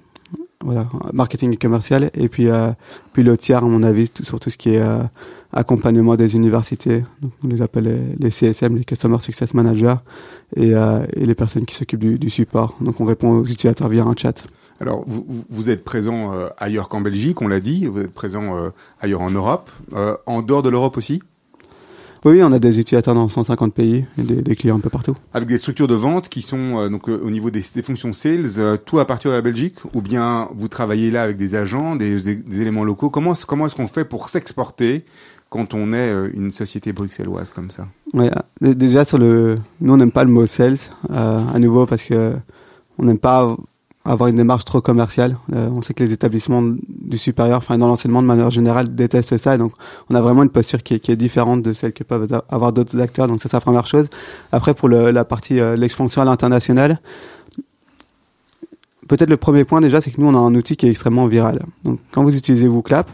voilà, 0.64 0.88
marketing 1.12 1.52
et 1.52 1.56
commercial, 1.56 2.10
et 2.14 2.28
puis 2.28 2.48
euh, 2.48 2.70
puis 3.12 3.22
le 3.22 3.36
tiers, 3.36 3.58
à 3.58 3.68
mon 3.68 3.82
avis, 3.82 4.08
tout, 4.08 4.24
sur 4.24 4.40
tout 4.40 4.50
ce 4.50 4.56
qui 4.56 4.70
est 4.70 4.80
euh, 4.80 5.02
accompagnement 5.52 6.16
des 6.16 6.34
universités. 6.34 7.04
Donc, 7.20 7.32
on 7.44 7.48
les 7.48 7.62
appelle 7.62 8.16
les, 8.18 8.30
CSM, 8.30 8.76
les 8.76 8.84
Customer 8.84 9.18
Success 9.20 9.54
Managers, 9.54 9.96
et, 10.56 10.74
euh, 10.74 11.04
et 11.14 11.26
les 11.26 11.34
personnes 11.34 11.66
qui 11.66 11.74
s'occupent 11.74 12.00
du, 12.00 12.18
du 12.18 12.30
support. 12.30 12.76
Donc 12.80 13.00
on 13.00 13.04
répond 13.04 13.30
aux 13.30 13.44
utilisateurs 13.44 13.88
via 13.88 14.04
un 14.04 14.14
chat. 14.16 14.44
Alors, 14.80 15.04
vous, 15.06 15.26
vous- 15.48 15.70
êtes 15.70 15.84
présent 15.84 16.32
ailleurs 16.58 16.90
qu'en 16.90 17.00
Belgique, 17.00 17.40
on 17.40 17.48
l'a 17.48 17.60
dit, 17.60 17.86
vous 17.86 18.00
êtes 18.00 18.12
présent 18.12 18.70
ailleurs 19.00 19.22
en 19.22 19.30
Europe, 19.30 19.70
en 20.26 20.42
dehors 20.42 20.62
de 20.62 20.68
l'Europe 20.68 20.98
aussi, 20.98 21.22
Oui, 22.26 22.42
on 22.42 22.50
a 22.50 22.58
des 22.58 22.80
utilisateurs 22.80 23.14
dans 23.14 23.28
150 23.28 23.72
pays 23.72 24.04
et 24.18 24.22
des, 24.22 24.42
des 24.42 24.56
clients 24.56 24.76
un 24.78 24.80
peu 24.80 24.90
partout. 24.90 25.14
avec 25.32 25.48
des 25.48 25.58
structures 25.58 25.86
de 25.86 25.94
vente 25.94 26.28
qui 26.28 26.42
sont 26.42 26.76
euh, 26.80 26.88
donc 26.88 27.08
euh, 27.08 27.20
au 27.22 27.30
niveau 27.30 27.50
des, 27.50 27.62
des 27.72 27.82
fonctions 27.82 28.12
sales, 28.12 28.46
euh, 28.58 28.76
tout 28.76 28.98
à 28.98 29.04
partir 29.04 29.30
de 29.30 29.36
la 29.36 29.42
Belgique, 29.42 29.76
ou 29.94 30.02
bien 30.02 30.48
vous 30.56 30.66
travaillez 30.66 31.12
là 31.12 31.22
avec 31.22 31.36
des 31.36 31.54
agents, 31.54 31.94
des, 31.94 32.16
des 32.42 32.60
éléments 32.60 32.82
locaux. 32.82 33.10
Comment 33.10 33.32
comment 33.46 33.66
est-ce 33.66 33.76
qu'on 33.76 33.86
fait 33.86 34.04
pour 34.04 34.28
s'exporter 34.28 35.04
quand 35.50 35.72
on 35.72 35.92
est 35.92 36.12
une 36.34 36.50
société 36.50 36.92
bruxelloise 36.92 37.52
comme 37.52 37.70
ça? 37.70 37.86
Ouais, 38.12 38.32
déjà 38.60 39.04
sur 39.04 39.18
le, 39.18 39.54
nous 39.80 39.92
on 39.92 39.96
n'aime 39.96 40.10
pas 40.10 40.24
le 40.24 40.30
mot 40.30 40.46
sales 40.46 40.78
à 41.08 41.58
nouveau 41.60 41.86
parce 41.86 42.02
que 42.02 42.32
on 42.98 43.04
n'aime 43.04 43.20
pas 43.20 43.56
avoir 44.06 44.28
une 44.28 44.36
démarche 44.36 44.64
trop 44.64 44.80
commerciale. 44.80 45.36
Euh, 45.52 45.68
on 45.74 45.82
sait 45.82 45.94
que 45.94 46.02
les 46.02 46.12
établissements 46.12 46.62
du 46.62 47.18
supérieur, 47.18 47.58
enfin 47.58 47.76
dans 47.78 47.88
l'enseignement 47.88 48.22
de 48.22 48.26
manière 48.26 48.50
générale, 48.50 48.94
détestent 48.94 49.36
ça. 49.36 49.58
Donc 49.58 49.72
on 50.08 50.14
a 50.14 50.20
vraiment 50.20 50.42
une 50.42 50.50
posture 50.50 50.82
qui 50.82 50.94
est, 50.94 51.00
qui 51.00 51.12
est 51.12 51.16
différente 51.16 51.62
de 51.62 51.72
celle 51.72 51.92
que 51.92 52.04
peuvent 52.04 52.28
avoir 52.48 52.72
d'autres 52.72 53.00
acteurs. 53.00 53.26
Donc 53.28 53.40
c'est 53.42 53.52
la 53.52 53.60
première 53.60 53.86
chose. 53.86 54.08
Après 54.52 54.74
pour 54.74 54.88
la 54.88 55.24
partie 55.24 55.60
euh, 55.60 55.76
l'expansion 55.76 56.22
à 56.22 56.24
l'international, 56.24 57.00
peut-être 59.08 59.30
le 59.30 59.36
premier 59.36 59.64
point 59.64 59.80
déjà 59.80 60.00
c'est 60.00 60.10
que 60.10 60.20
nous 60.20 60.28
on 60.28 60.34
a 60.34 60.38
un 60.38 60.54
outil 60.54 60.76
qui 60.76 60.86
est 60.86 60.90
extrêmement 60.90 61.26
viral. 61.26 61.64
Donc 61.84 61.98
quand 62.12 62.22
vous 62.22 62.36
utilisez 62.36 62.68
WooClap, 62.68 63.10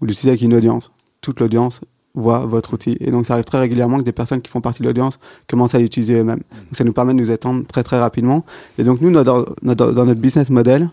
vous 0.00 0.06
l'utilisez 0.06 0.30
avec 0.30 0.42
une 0.42 0.54
audience. 0.54 0.90
Toute 1.22 1.40
l'audience 1.40 1.80
voit 2.16 2.40
votre 2.40 2.74
outil. 2.74 2.96
Et 3.00 3.10
donc 3.12 3.26
ça 3.26 3.34
arrive 3.34 3.44
très 3.44 3.58
régulièrement 3.60 3.98
que 3.98 4.02
des 4.04 4.12
personnes 4.12 4.40
qui 4.40 4.50
font 4.50 4.60
partie 4.60 4.82
de 4.82 4.88
l'audience 4.88 5.18
commencent 5.48 5.74
à 5.74 5.78
l'utiliser 5.78 6.14
eux-mêmes. 6.20 6.40
Donc 6.50 6.72
ça 6.72 6.82
nous 6.82 6.92
permet 6.92 7.14
de 7.14 7.20
nous 7.20 7.30
étendre 7.30 7.64
très 7.66 7.82
très 7.84 7.98
rapidement. 8.00 8.44
Et 8.78 8.82
donc 8.84 9.00
nous, 9.00 9.10
notre- 9.10 9.54
notre- 9.62 9.92
dans 9.92 10.04
notre 10.06 10.20
business 10.20 10.50
model, 10.50 10.90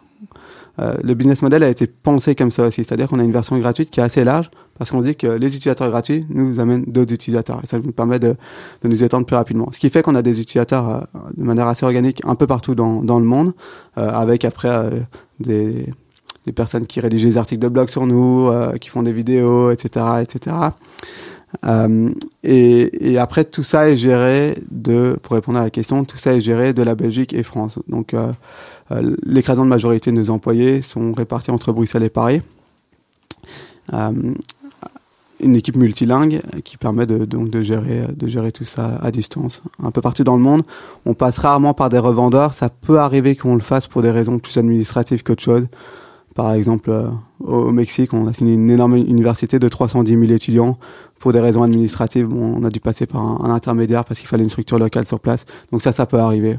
euh, 0.80 0.96
le 1.04 1.14
business 1.14 1.42
model 1.44 1.62
a 1.64 1.70
été 1.70 1.86
pensé 1.88 2.34
comme 2.36 2.52
ça 2.52 2.64
aussi. 2.68 2.84
C'est-à-dire 2.84 3.08
qu'on 3.08 3.20
a 3.20 3.24
une 3.24 3.32
version 3.32 3.58
gratuite 3.60 3.90
qui 3.92 4.00
est 4.00 4.04
assez 4.04 4.24
large 4.24 4.50
parce 4.78 4.90
qu'on 4.90 5.02
dit 5.02 5.16
que 5.16 5.28
les 5.28 5.48
utilisateurs 5.56 5.90
gratuits 5.92 6.26
nous 6.30 6.60
amènent 6.60 6.84
d'autres 6.88 7.14
utilisateurs. 7.14 7.60
Et 7.64 7.68
ça 7.68 7.78
nous 7.78 7.92
permet 7.92 8.18
de, 8.20 8.36
de 8.82 8.88
nous 8.88 9.04
étendre 9.04 9.26
plus 9.26 9.36
rapidement. 9.36 9.70
Ce 9.72 9.80
qui 9.80 9.90
fait 9.90 10.02
qu'on 10.02 10.16
a 10.16 10.24
des 10.24 10.42
utilisateurs 10.42 10.90
euh, 10.90 11.00
de 11.38 11.44
manière 11.44 11.68
assez 11.68 11.86
organique 11.86 12.22
un 12.26 12.34
peu 12.36 12.48
partout 12.48 12.74
dans, 12.74 13.04
dans 13.04 13.20
le 13.20 13.26
monde, 13.26 13.54
euh, 14.00 14.10
avec 14.10 14.46
après 14.46 14.70
euh, 14.70 14.90
des, 15.40 15.86
des 16.46 16.52
personnes 16.52 16.88
qui 16.88 17.00
rédigent 17.00 17.26
des 17.26 17.38
articles 17.38 17.62
de 17.62 17.68
blog 17.68 17.90
sur 17.90 18.06
nous, 18.06 18.48
euh, 18.48 18.78
qui 18.78 18.90
font 18.90 19.04
des 19.04 19.14
vidéos, 19.14 19.72
etc., 19.72 20.06
etc. 20.22 20.56
Euh, 21.66 22.10
et, 22.44 23.12
et 23.12 23.18
après, 23.18 23.46
tout 23.46 23.64
ça 23.64 23.90
est 23.90 23.98
géré 23.98 24.58
de, 24.72 25.18
pour 25.22 25.36
répondre 25.36 25.60
à 25.60 25.64
la 25.64 25.70
question, 25.70 26.04
tout 26.04 26.18
ça 26.18 26.34
est 26.34 26.42
géré 26.42 26.74
de 26.74 26.84
la 26.84 26.96
Belgique 26.96 27.34
et 27.34 27.44
France. 27.44 27.80
Donc, 27.88 28.14
euh, 28.14 28.32
euh, 28.92 29.16
l'écrasante 29.24 29.68
majorité 29.68 30.12
de 30.12 30.16
nos 30.16 30.30
employés 30.30 30.82
sont 30.82 31.14
répartis 31.14 31.52
entre 31.52 31.72
Bruxelles 31.72 32.04
et 32.04 32.10
Paris. 32.10 32.42
Euh, 33.94 34.12
une 35.40 35.56
équipe 35.56 35.76
multilingue 35.76 36.42
qui 36.64 36.78
permet 36.78 37.06
de, 37.06 37.26
donc 37.26 37.50
de 37.50 37.62
gérer, 37.62 38.08
de 38.16 38.28
gérer 38.28 38.54
tout 38.54 38.64
ça 38.64 38.98
à 39.02 39.12
distance. 39.12 39.62
Un 39.82 39.92
peu 39.92 40.00
partout 40.00 40.24
dans 40.24 40.38
le 40.38 40.42
monde, 40.42 40.64
on 41.06 41.14
passe 41.16 41.38
rarement 41.38 41.74
par 41.74 41.90
des 41.90 41.98
revendeurs. 41.98 42.54
Ça 42.54 42.70
peut 42.70 43.00
arriver 43.00 43.36
qu'on 43.36 43.56
le 43.56 43.62
fasse 43.62 43.88
pour 43.88 44.02
des 44.02 44.12
raisons 44.12 44.40
plus 44.40 44.58
administratives 44.58 45.22
qu'autre 45.22 45.44
chose. 45.44 45.66
Par 46.34 46.54
exemple, 46.54 46.90
euh, 46.90 47.08
au 47.40 47.72
Mexique, 47.72 48.14
on 48.14 48.28
a 48.28 48.34
signé 48.34 48.54
une 48.54 48.70
énorme 48.70 48.96
université 48.96 49.60
de 49.60 49.70
310 49.70 50.12
000 50.12 50.24
étudiants. 50.32 50.78
Pour 51.20 51.32
des 51.32 51.40
raisons 51.40 51.64
administratives, 51.64 52.32
on 52.34 52.64
a 52.64 52.70
dû 52.70 52.80
passer 52.80 53.06
par 53.06 53.22
un, 53.22 53.52
intermédiaire 53.52 54.04
parce 54.04 54.20
qu'il 54.20 54.28
fallait 54.28 54.44
une 54.44 54.50
structure 54.50 54.80
locale 54.80 55.06
sur 55.06 55.20
place. 55.20 55.46
Donc 55.72 55.82
ça, 55.82 55.92
ça 55.92 56.06
peut 56.06 56.20
arriver. 56.20 56.58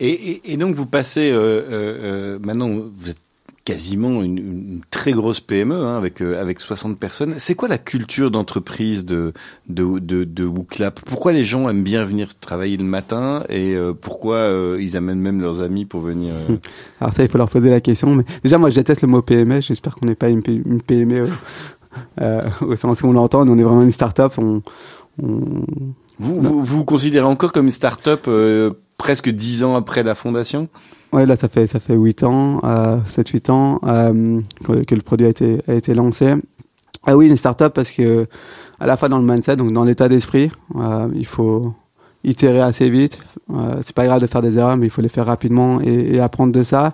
Et, 0.00 0.56
donc 0.56 0.74
vous 0.74 0.86
passez 0.86 1.30
euh, 1.30 1.62
euh, 1.70 2.38
maintenant 2.40 2.68
vous 2.68 3.10
êtes 3.10 3.20
quasiment 3.64 4.22
une, 4.22 4.38
une 4.38 4.80
très 4.90 5.12
grosse 5.12 5.40
PME 5.40 5.74
hein, 5.74 5.96
avec 5.96 6.20
euh, 6.20 6.40
avec 6.40 6.60
60 6.60 6.98
personnes. 6.98 7.34
C'est 7.38 7.54
quoi 7.54 7.68
la 7.68 7.78
culture 7.78 8.30
d'entreprise 8.30 9.04
de 9.04 9.32
de 9.68 9.98
de, 9.98 10.24
de 10.24 10.44
WooClap? 10.44 11.00
Pourquoi 11.02 11.32
les 11.32 11.44
gens 11.44 11.68
aiment 11.68 11.84
bien 11.84 12.04
venir 12.04 12.34
travailler 12.38 12.76
le 12.76 12.84
matin 12.84 13.44
et 13.48 13.74
euh, 13.74 13.92
pourquoi 13.92 14.36
euh, 14.36 14.78
ils 14.80 14.96
amènent 14.96 15.20
même 15.20 15.40
leurs 15.40 15.60
amis 15.60 15.84
pour 15.84 16.00
venir 16.00 16.32
euh, 16.34 16.56
Alors 17.00 17.14
ça, 17.14 17.22
il 17.22 17.28
faut 17.28 17.38
leur 17.38 17.50
poser 17.50 17.70
la 17.70 17.80
question. 17.80 18.14
Mais 18.14 18.24
déjà, 18.42 18.58
moi, 18.58 18.70
je 18.70 18.74
déteste 18.74 19.02
le 19.02 19.08
mot 19.08 19.22
PME. 19.22 19.60
J'espère 19.60 19.94
qu'on 19.94 20.06
n'est 20.06 20.14
pas 20.14 20.28
une, 20.28 20.42
une 20.46 20.82
PME 20.82 21.28
euh, 21.28 21.28
euh, 22.20 22.40
au 22.60 22.76
sens 22.76 23.02
où 23.02 23.06
on 23.06 23.12
l'entend. 23.12 23.46
On 23.48 23.58
est 23.58 23.62
vraiment 23.62 23.82
une 23.82 23.92
start-up. 23.92 24.34
On, 24.38 24.62
on, 25.22 25.64
vous, 26.18 26.40
vous 26.40 26.62
vous 26.64 26.84
considérez 26.84 27.26
encore 27.26 27.52
comme 27.52 27.66
une 27.66 27.72
start-up 27.72 28.24
euh, 28.28 28.70
presque 28.98 29.28
dix 29.28 29.64
ans 29.64 29.76
après 29.76 30.02
la 30.02 30.14
fondation? 30.14 30.68
Ouais, 31.12 31.26
là, 31.26 31.36
ça 31.36 31.48
fait 31.48 31.66
ça 31.66 31.78
fait 31.78 31.94
huit 31.94 32.22
ans, 32.22 32.60
euh, 32.64 32.98
7-8 33.06 33.50
ans 33.50 33.80
euh, 33.84 34.40
que, 34.64 34.84
que 34.84 34.94
le 34.94 35.02
produit 35.02 35.26
a 35.26 35.30
été 35.30 35.60
a 35.68 35.74
été 35.74 35.94
lancé. 35.94 36.34
Ah 37.04 37.16
oui, 37.16 37.28
une 37.28 37.36
startup 37.36 37.74
parce 37.74 37.90
que 37.90 38.26
à 38.80 38.86
la 38.86 38.96
fois 38.96 39.08
dans 39.08 39.18
le 39.18 39.24
mindset, 39.24 39.56
donc 39.56 39.72
dans 39.72 39.84
l'état 39.84 40.08
d'esprit, 40.08 40.50
euh, 40.76 41.08
il 41.14 41.26
faut 41.26 41.74
itérer 42.24 42.60
assez 42.60 42.88
vite. 42.90 43.18
Euh, 43.52 43.76
c'est 43.82 43.94
pas 43.94 44.06
grave 44.06 44.20
de 44.20 44.26
faire 44.26 44.42
des 44.42 44.56
erreurs, 44.56 44.76
mais 44.76 44.86
il 44.86 44.90
faut 44.90 45.02
les 45.02 45.08
faire 45.08 45.26
rapidement 45.26 45.80
et, 45.80 46.14
et 46.14 46.20
apprendre 46.20 46.52
de 46.52 46.62
ça. 46.62 46.92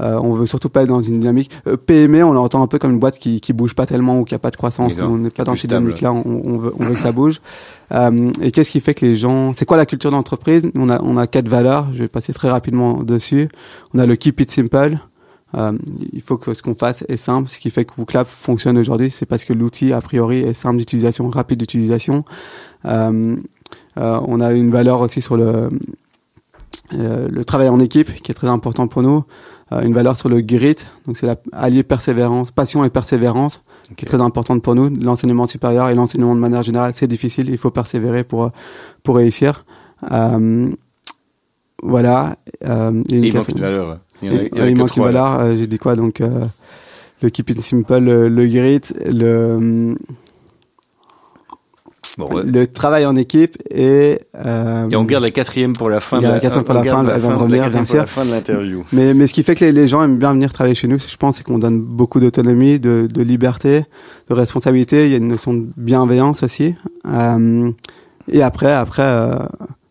Euh, 0.00 0.18
on 0.22 0.32
veut 0.32 0.46
surtout 0.46 0.70
pas 0.70 0.82
être 0.82 0.88
dans 0.88 1.02
une 1.02 1.20
dynamique 1.20 1.50
euh, 1.66 1.76
PME. 1.76 2.24
On 2.24 2.32
l'entend 2.32 2.62
un 2.62 2.66
peu 2.66 2.78
comme 2.78 2.92
une 2.92 2.98
boîte 2.98 3.18
qui 3.18 3.40
qui 3.40 3.52
bouge 3.52 3.74
pas 3.74 3.86
tellement 3.86 4.18
ou 4.18 4.24
qui 4.24 4.34
a 4.34 4.38
pas 4.38 4.50
de 4.50 4.56
croissance. 4.56 4.94
On 4.98 5.18
n'est 5.18 5.30
pas 5.30 5.44
dans 5.44 5.54
cette 5.54 5.70
dynamique-là. 5.70 6.12
On, 6.12 6.24
on 6.26 6.58
veut 6.58 6.72
on 6.78 6.84
veut 6.84 6.94
que 6.94 7.00
ça 7.00 7.12
bouge. 7.12 7.40
Euh, 7.92 8.30
et 8.40 8.50
qu'est-ce 8.50 8.70
qui 8.70 8.80
fait 8.80 8.94
que 8.94 9.04
les 9.04 9.16
gens 9.16 9.52
C'est 9.52 9.66
quoi 9.66 9.76
la 9.76 9.86
culture 9.86 10.10
d'entreprise? 10.10 10.68
On 10.74 10.88
a 10.88 11.02
on 11.02 11.16
a 11.16 11.26
quatre 11.26 11.48
valeurs. 11.48 11.88
Je 11.92 11.98
vais 11.98 12.08
passer 12.08 12.32
très 12.32 12.48
rapidement 12.50 13.02
dessus. 13.02 13.48
On 13.92 13.98
a 13.98 14.06
le 14.06 14.16
keep 14.16 14.40
it 14.40 14.50
simple. 14.50 14.98
Euh, 15.56 15.72
il 16.12 16.20
faut 16.20 16.36
que 16.36 16.54
ce 16.54 16.62
qu'on 16.62 16.74
fasse 16.74 17.04
est 17.08 17.16
simple. 17.16 17.48
Ce 17.50 17.58
qui 17.58 17.70
fait 17.70 17.84
que 17.84 17.92
WooClap 17.98 18.28
fonctionne 18.28 18.78
aujourd'hui, 18.78 19.10
c'est 19.10 19.26
parce 19.26 19.44
que 19.44 19.52
l'outil 19.52 19.92
a 19.92 20.00
priori 20.00 20.40
est 20.40 20.52
simple 20.52 20.78
d'utilisation, 20.78 21.28
rapide 21.28 21.58
d'utilisation. 21.58 22.24
Euh, 22.86 23.36
on 24.26 24.40
a 24.40 24.52
une 24.52 24.70
valeur 24.70 25.00
aussi 25.00 25.20
sur 25.22 25.36
le 25.36 25.68
euh, 26.92 27.28
le 27.30 27.44
travail 27.44 27.68
en 27.68 27.78
équipe 27.80 28.12
qui 28.22 28.30
est 28.32 28.34
très 28.34 28.48
important 28.48 28.88
pour 28.88 29.02
nous. 29.02 29.24
Euh, 29.72 29.82
une 29.82 29.94
valeur 29.94 30.16
sur 30.16 30.28
le 30.28 30.40
grit, 30.40 30.74
donc 31.06 31.16
c'est 31.16 31.26
la 31.26 31.36
allier 31.52 31.84
persévérance, 31.84 32.50
passion 32.50 32.82
et 32.84 32.90
persévérance 32.90 33.62
qui 33.96 34.04
est 34.04 34.08
très 34.08 34.20
importante 34.20 34.62
pour 34.62 34.74
nous. 34.74 34.88
L'enseignement 35.00 35.46
supérieur 35.46 35.88
et 35.90 35.94
l'enseignement 35.94 36.34
de 36.34 36.40
manière 36.40 36.64
générale, 36.64 36.92
c'est 36.94 37.06
difficile. 37.06 37.48
Il 37.50 37.58
faut 37.58 37.70
persévérer 37.70 38.24
pour 38.24 38.50
pour 39.04 39.16
réussir. 39.16 39.64
Euh, 40.10 40.68
voilà. 41.82 42.36
Euh, 42.66 43.02
et 43.10 43.18
il 43.18 43.34
manque 43.36 43.48
une 43.48 43.60
valeur. 43.60 43.98
Il 44.22 44.28
y 44.28 44.30
en 44.34 44.38
a, 44.38 44.42
et- 44.42 44.48
il 44.52 44.58
y 44.58 44.60
en 44.60 44.62
a 44.62 44.64
ouais, 44.64 44.70
il 44.70 44.74
que 44.74 44.80
manque 44.80 44.96
une 44.96 45.02
valeur. 45.04 45.40
euh, 45.40 45.56
J'ai 45.56 45.66
dit 45.68 45.78
quoi 45.78 45.94
donc 45.96 46.20
euh, 46.20 46.44
le 47.22 47.30
keep 47.30 47.50
it 47.50 47.60
simple, 47.60 47.98
le, 47.98 48.28
le 48.28 48.46
grit, 48.46 48.80
le 49.06 49.94
Bon, 52.18 52.28
ouais. 52.34 52.42
le 52.44 52.66
travail 52.66 53.06
en 53.06 53.14
équipe 53.16 53.56
et 53.70 54.20
euh, 54.44 54.88
Et 54.90 54.96
on 54.96 55.04
garde 55.04 55.22
la 55.22 55.30
quatrième 55.30 55.72
pour 55.74 55.88
la 55.88 56.00
fin. 56.00 56.18
On 56.18 56.20
de 56.20 56.24
garde 56.24 56.34
la 56.34 56.40
quatrième 56.40 56.64
pour 56.64 56.74
la 56.74 56.82
fin, 56.82 57.00
elle 57.00 57.06
va 57.20 57.28
la 57.28 57.36
revenir, 57.36 57.62
quatrième 57.64 57.70
bien 57.70 57.84
pour 57.84 57.96
la 57.96 58.02
sûr. 58.02 58.08
fin 58.08 58.24
de 58.24 58.30
l'interview. 58.30 58.84
Mais, 58.92 59.14
mais 59.14 59.26
ce 59.26 59.32
qui 59.34 59.42
fait 59.42 59.54
que 59.54 59.64
les, 59.64 59.72
les 59.72 59.88
gens 59.88 60.02
aiment 60.02 60.18
bien 60.18 60.32
venir 60.32 60.52
travailler 60.52 60.74
chez 60.74 60.88
nous, 60.88 60.98
je 60.98 61.16
pense, 61.16 61.36
c'est 61.36 61.44
qu'on 61.44 61.58
donne 61.58 61.80
beaucoup 61.80 62.18
d'autonomie, 62.20 62.78
de, 62.80 63.08
de 63.12 63.22
liberté, 63.22 63.84
de 64.28 64.34
responsabilité. 64.34 65.06
Il 65.06 65.12
y 65.12 65.14
a 65.14 65.18
une 65.18 65.28
notion 65.28 65.54
de 65.54 65.66
bienveillance 65.76 66.42
aussi. 66.42 66.74
Euh, 67.06 67.70
et 68.30 68.42
après, 68.42 68.72
après, 68.72 69.02
euh, 69.04 69.36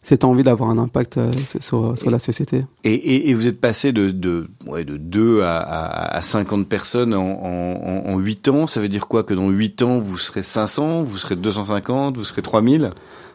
cette 0.10 0.24
envie 0.24 0.42
d'avoir 0.42 0.72
un 0.72 0.80
impact 0.80 1.18
euh, 1.18 1.32
sur, 1.60 1.96
sur 1.96 2.10
la 2.10 2.18
société. 2.18 2.66
Et, 2.84 2.94
et, 2.94 3.30
et 3.30 3.34
vous 3.36 3.48
êtes 3.48 3.62
passé 3.62 3.92
de, 3.92 4.10
de, 4.10 4.48
ouais, 4.66 4.84
de 4.84 4.98
2 4.98 5.44
à, 5.44 5.60
à, 5.60 6.18
à 6.18 6.22
50 6.24 6.68
personnes 6.68 7.14
en, 7.14 7.22
en, 7.22 8.12
en 8.12 8.18
8 8.18 8.48
ans. 8.48 8.66
Ça 8.66 8.82
veut 8.82 8.88
dire 8.88 9.08
quoi 9.08 9.24
Que 9.24 9.36
dans 9.36 9.50
8 9.50 9.84
ans, 9.84 10.00
vous 10.00 10.18
serez 10.18 10.42
500, 10.42 11.04
vous 11.04 11.18
serez 11.18 11.36
250, 11.36 12.18
vous 12.18 12.24
serez 12.24 12.42
3000 12.42 12.90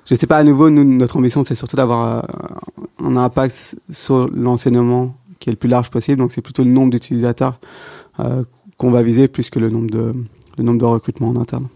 Je 0.04 0.16
sais 0.16 0.26
pas, 0.26 0.38
à 0.38 0.42
nouveau, 0.42 0.68
nous, 0.68 0.82
notre 0.82 1.16
ambition, 1.16 1.44
c'est 1.44 1.54
surtout 1.54 1.76
d'avoir 1.76 2.18
euh, 2.18 3.06
un 3.06 3.16
impact 3.16 3.76
sur 3.92 4.28
l'enseignement 4.34 5.16
qui 5.38 5.50
est 5.50 5.52
le 5.52 5.58
plus 5.58 5.68
large 5.68 5.90
possible. 5.90 6.18
Donc, 6.18 6.32
c'est 6.32 6.42
plutôt 6.42 6.64
le 6.64 6.70
nombre 6.70 6.90
d'utilisateurs 6.90 7.60
euh, 8.18 8.42
qu'on 8.78 8.90
va 8.90 9.04
viser 9.04 9.28
plus 9.28 9.48
que 9.48 9.60
le 9.60 9.70
nombre 9.70 9.90
de, 9.90 10.12
le 10.58 10.64
nombre 10.64 10.80
de 10.80 10.86
recrutements 10.86 11.28
en 11.28 11.36
interne. 11.36 11.68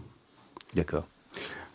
D'accord. 0.75 1.05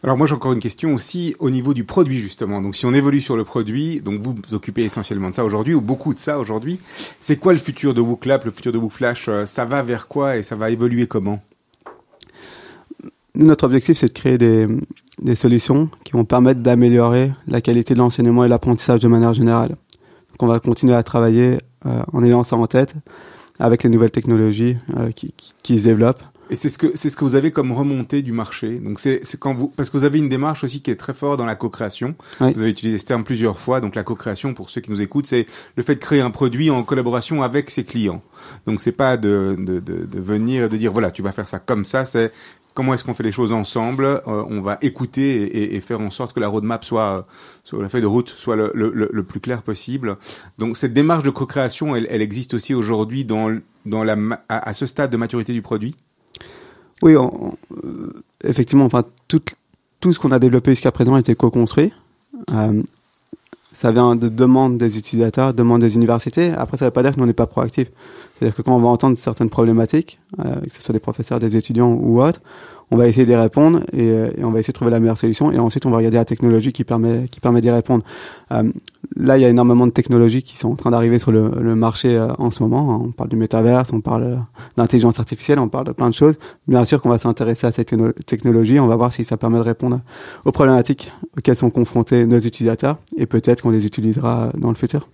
Alors 0.05 0.19
moi 0.19 0.27
j'ai 0.27 0.35
encore 0.35 0.53
une 0.53 0.61
question 0.61 0.93
aussi 0.93 1.35
au 1.39 1.49
niveau 1.49 1.73
du 1.73 1.85
produit 1.85 2.21
justement. 2.21 2.61
Donc 2.61 2.77
si 2.77 2.85
on 2.85 2.93
évolue 2.93 3.23
sur 3.23 3.39
le 3.39 3.45
produit, 3.45 4.03
donc 4.03 4.21
vous 4.21 4.35
vous 4.35 4.55
occupez 4.55 4.85
essentiellement 4.85 5.31
de 5.31 5.35
ça 5.35 5.47
aujourd'hui 5.47 5.73
ou 5.73 5.81
beaucoup 5.81 6.13
de 6.13 6.19
ça 6.19 6.39
aujourd'hui. 6.39 6.79
C'est 7.21 7.37
quoi 7.37 7.55
le 7.55 7.59
futur 7.59 7.95
de 7.95 8.03
WooClap, 8.03 8.45
le 8.45 8.51
futur 8.51 8.71
de 8.71 8.77
WooFlash 8.77 9.29
euh, 9.31 9.47
Ça 9.47 9.65
va 9.65 9.83
vers 9.83 10.07
quoi 10.07 10.37
et 10.37 10.43
ça 10.43 10.57
va 10.57 10.69
évoluer 10.69 11.07
comment? 11.07 11.43
Notre 13.35 13.65
objectif, 13.65 13.97
c'est 13.97 14.09
de 14.09 14.13
créer 14.13 14.37
des, 14.37 14.69
solutions 15.35 15.89
qui 16.05 16.13
vont 16.13 16.27
permettre 16.27 16.61
d'améliorer 16.61 17.33
la 17.49 17.63
qualité 17.63 17.95
de 17.95 17.99
l'enseignement 18.01 18.45
et 18.45 18.49
l'apprentissage 18.49 19.01
de 19.01 19.09
manière 19.09 19.33
générale. 19.33 19.71
Donc, 19.71 20.43
on 20.43 20.47
va 20.47 20.61
continuer 20.61 20.95
à 20.95 21.03
travailler 21.03 21.61
euh, 21.87 22.03
en 22.13 22.23
ayant 22.23 22.45
ça 22.45 22.57
en 22.57 22.67
tête. 22.67 22.95
avec 23.59 23.83
les 23.85 23.89
nouvelles 23.89 24.11
technologies 24.11 24.77
qui, 25.17 25.33
qui 25.63 25.79
se 25.79 25.85
développent. 25.85 26.23
Et 26.51 26.57
c'est 26.57 26.69
ce 26.69 26.79
que 26.79 26.93
c'est 26.95 27.11
ce 27.11 27.17
que 27.17 27.25
vous 27.25 27.35
avez 27.35 27.51
comme 27.51 27.73
remontée 27.73 28.23
du 28.23 28.33
marché. 28.33 28.79
Donc 28.79 29.01
c'est 29.01 29.21
c'est 29.23 29.39
quand 29.39 29.55
vous 29.55 29.69
parce 29.69 29.91
que 29.91 29.97
vous 29.97 30.05
avez 30.05 30.19
une 30.19 30.29
démarche 30.29 30.65
aussi 30.65 30.81
qui 30.83 30.91
est 30.91 30.97
très 30.97 31.15
forte 31.15 31.39
dans 31.39 31.47
la 31.47 31.55
co-création. 31.55 32.15
Oui. 32.41 32.53
Vous 32.53 32.61
avez 32.61 32.71
utilisé 32.71 32.99
ce 32.99 33.05
terme 33.05 33.25
plusieurs 33.25 33.59
fois. 33.59 33.81
Donc 33.81 33.95
la 33.95 34.05
co-création 34.05 34.55
pour 34.55 34.71
ceux 34.71 34.81
qui 34.81 34.91
nous 34.91 35.01
écoutent, 35.01 35.27
c'est 35.27 35.47
le 35.77 35.83
fait 35.83 35.95
de 35.95 36.01
créer 36.01 36.21
un 36.21 36.31
produit 36.31 36.71
en 36.71 36.83
collaboration 36.83 37.43
avec 37.43 37.71
ses 37.71 37.85
clients. 37.85 38.23
Donc 38.67 38.81
c'est 38.81 38.93
pas 38.93 39.17
de 39.17 39.57
de 39.59 39.81
de, 39.81 40.05
de 40.05 40.21
venir 40.21 40.69
de 40.69 40.77
dire 40.77 40.93
voilà 40.93 41.11
tu 41.11 41.23
vas 41.23 41.33
faire 41.33 41.49
ça 41.49 41.59
comme 41.59 41.85
ça. 41.85 42.05
C'est 42.05 42.33
comment 42.75 42.93
est-ce 42.93 43.05
qu'on 43.05 43.15
fait 43.15 43.23
les 43.23 43.33
choses 43.33 43.53
ensemble 43.53 44.05
euh, 44.05 44.21
On 44.27 44.61
va 44.61 44.79
écouter 44.83 45.45
et, 45.45 45.77
et, 45.77 45.81
faire 45.81 46.01
en 46.01 46.11
sorte 46.11 46.33
que 46.33 46.41
la 46.41 46.49
roadmap 46.49 46.85
soit, 46.85 47.27
soit 47.63 47.81
la 47.81 47.89
feuille 47.89 48.03
de 48.03 48.07
route 48.07 48.35
soit 48.37 48.57
le, 48.57 48.71
le, 48.75 48.91
le 49.11 49.23
plus 49.23 49.41
clair 49.41 49.63
possible. 49.63 50.17
Donc 50.59 50.77
cette 50.77 50.93
démarche 50.93 51.23
de 51.23 51.31
co-création, 51.31 51.97
elle, 51.97 52.07
elle 52.11 52.23
existe 52.23 52.55
aussi 52.55 52.75
aujourd'hui 52.75 53.25
dans 53.25 53.57
dans 53.87 54.05
la 54.05 54.17
à, 54.49 54.69
à 54.69 54.75
ce 54.75 54.87
stade 54.87 55.11
de 55.11 55.17
maturité 55.17 55.53
du 55.53 55.63
produit. 55.63 55.95
Oui, 57.03 57.15
euh, 57.15 58.09
effectivement, 58.45 58.85
enfin, 58.85 59.05
tout, 59.29 59.43
ce 60.13 60.19
qu'on 60.19 60.31
a 60.31 60.39
développé 60.39 60.73
jusqu'à 60.73 60.93
présent 60.93 61.15
a 61.15 61.21
été 61.21 61.35
co-construit. 61.35 61.93
Euh, 62.53 62.83
ça 63.73 63.91
vient 63.91 64.15
de 64.15 64.29
demandes 64.29 64.79
des 64.79 64.99
utilisateurs, 64.99 65.53
demandes 65.53 65.81
des 65.81 65.97
universités. 65.97 66.53
Après, 66.53 66.77
ça 66.77 66.85
ne 66.85 66.89
veut 66.89 66.93
pas 66.93 67.03
dire 67.03 67.13
que 67.13 67.17
nous, 67.17 67.25
on 67.25 67.27
n'est 67.27 67.33
pas 67.33 67.47
proactif. 67.47 67.91
C'est-à-dire 68.39 68.55
que 68.55 68.63
quand 68.63 68.77
on 68.77 68.81
va 68.81 68.89
entendre 68.89 69.19
certaines 69.19 69.51
problématiques, 69.51 70.19
euh, 70.45 70.61
que 70.61 70.75
ce 70.75 70.83
soit 70.83 70.93
des 70.93 71.01
professeurs, 71.01 71.41
des 71.41 71.57
étudiants 71.57 71.93
ou 71.93 72.23
autres, 72.23 72.41
on 72.91 72.97
va 72.97 73.09
essayer 73.09 73.27
d'y 73.27 73.35
répondre 73.35 73.81
et, 73.93 74.13
on 74.43 74.51
va 74.51 74.61
essayer 74.61 74.73
de 74.73 74.77
trouver 74.77 74.91
la 74.91 75.01
meilleure 75.01 75.19
solution. 75.19 75.51
Et 75.51 75.59
ensuite, 75.59 75.87
on 75.87 75.91
va 75.91 75.97
regarder 75.97 76.19
la 76.19 76.25
technologie 76.25 76.73
qui 76.73 76.85
permet, 76.85 77.27
qui 77.29 77.41
permet 77.41 77.61
d'y 77.61 77.71
répondre. 77.71 78.05
Là, 79.17 79.39
il 79.39 79.43
y 79.43 79.45
a 79.45 79.49
énormément 79.49 79.87
de 79.87 79.93
technologies 79.93 80.43
qui 80.43 80.57
sont 80.57 80.71
en 80.71 80.77
train 80.77 80.91
d'arriver 80.91 81.19
sur 81.19 81.33
le, 81.33 81.75
marché 81.75 82.17
euh, 82.17 82.29
en 82.39 82.51
ce 82.51 82.63
moment. 82.63 83.03
On 83.05 83.13
parle 83.13 83.29
du 83.29 83.37
métaverse, 83.37 83.93
on 83.93 84.01
parle 84.01 84.23
euh, 84.23 84.37
d'intelligence 84.77 85.19
artificielle, 85.19 85.59
on 85.59 85.69
parle 85.69 85.87
de 85.87 85.93
plein 85.93 86.09
de 86.09 86.15
choses. 86.15 86.35
Bien 86.67 86.85
sûr 86.85 87.01
qu'on 87.01 87.11
va 87.11 87.19
s'intéresser 87.19 87.67
à 87.67 87.73
cette 87.73 87.95
technologie. 88.27 88.81
On 88.81 88.87
va 88.87 88.97
voir 88.97 89.13
si 89.13 89.25
ça 89.25 89.37
permet 89.37 89.59
de 89.59 89.63
répondre 89.63 90.01
aux 90.45 90.53
problématiques 90.53 91.13
auxquelles 91.37 91.57
sont 91.57 91.71
confrontés 91.71 92.27
nos 92.27 92.39
utilisateurs 92.39 92.99
et 93.17 93.27
peut-être 93.27 93.63
qu'on 93.63 93.71
les 93.71 93.87
utilisera 93.87 94.51
dans 94.57 94.69
le 94.69 94.77
futur. 94.77 95.09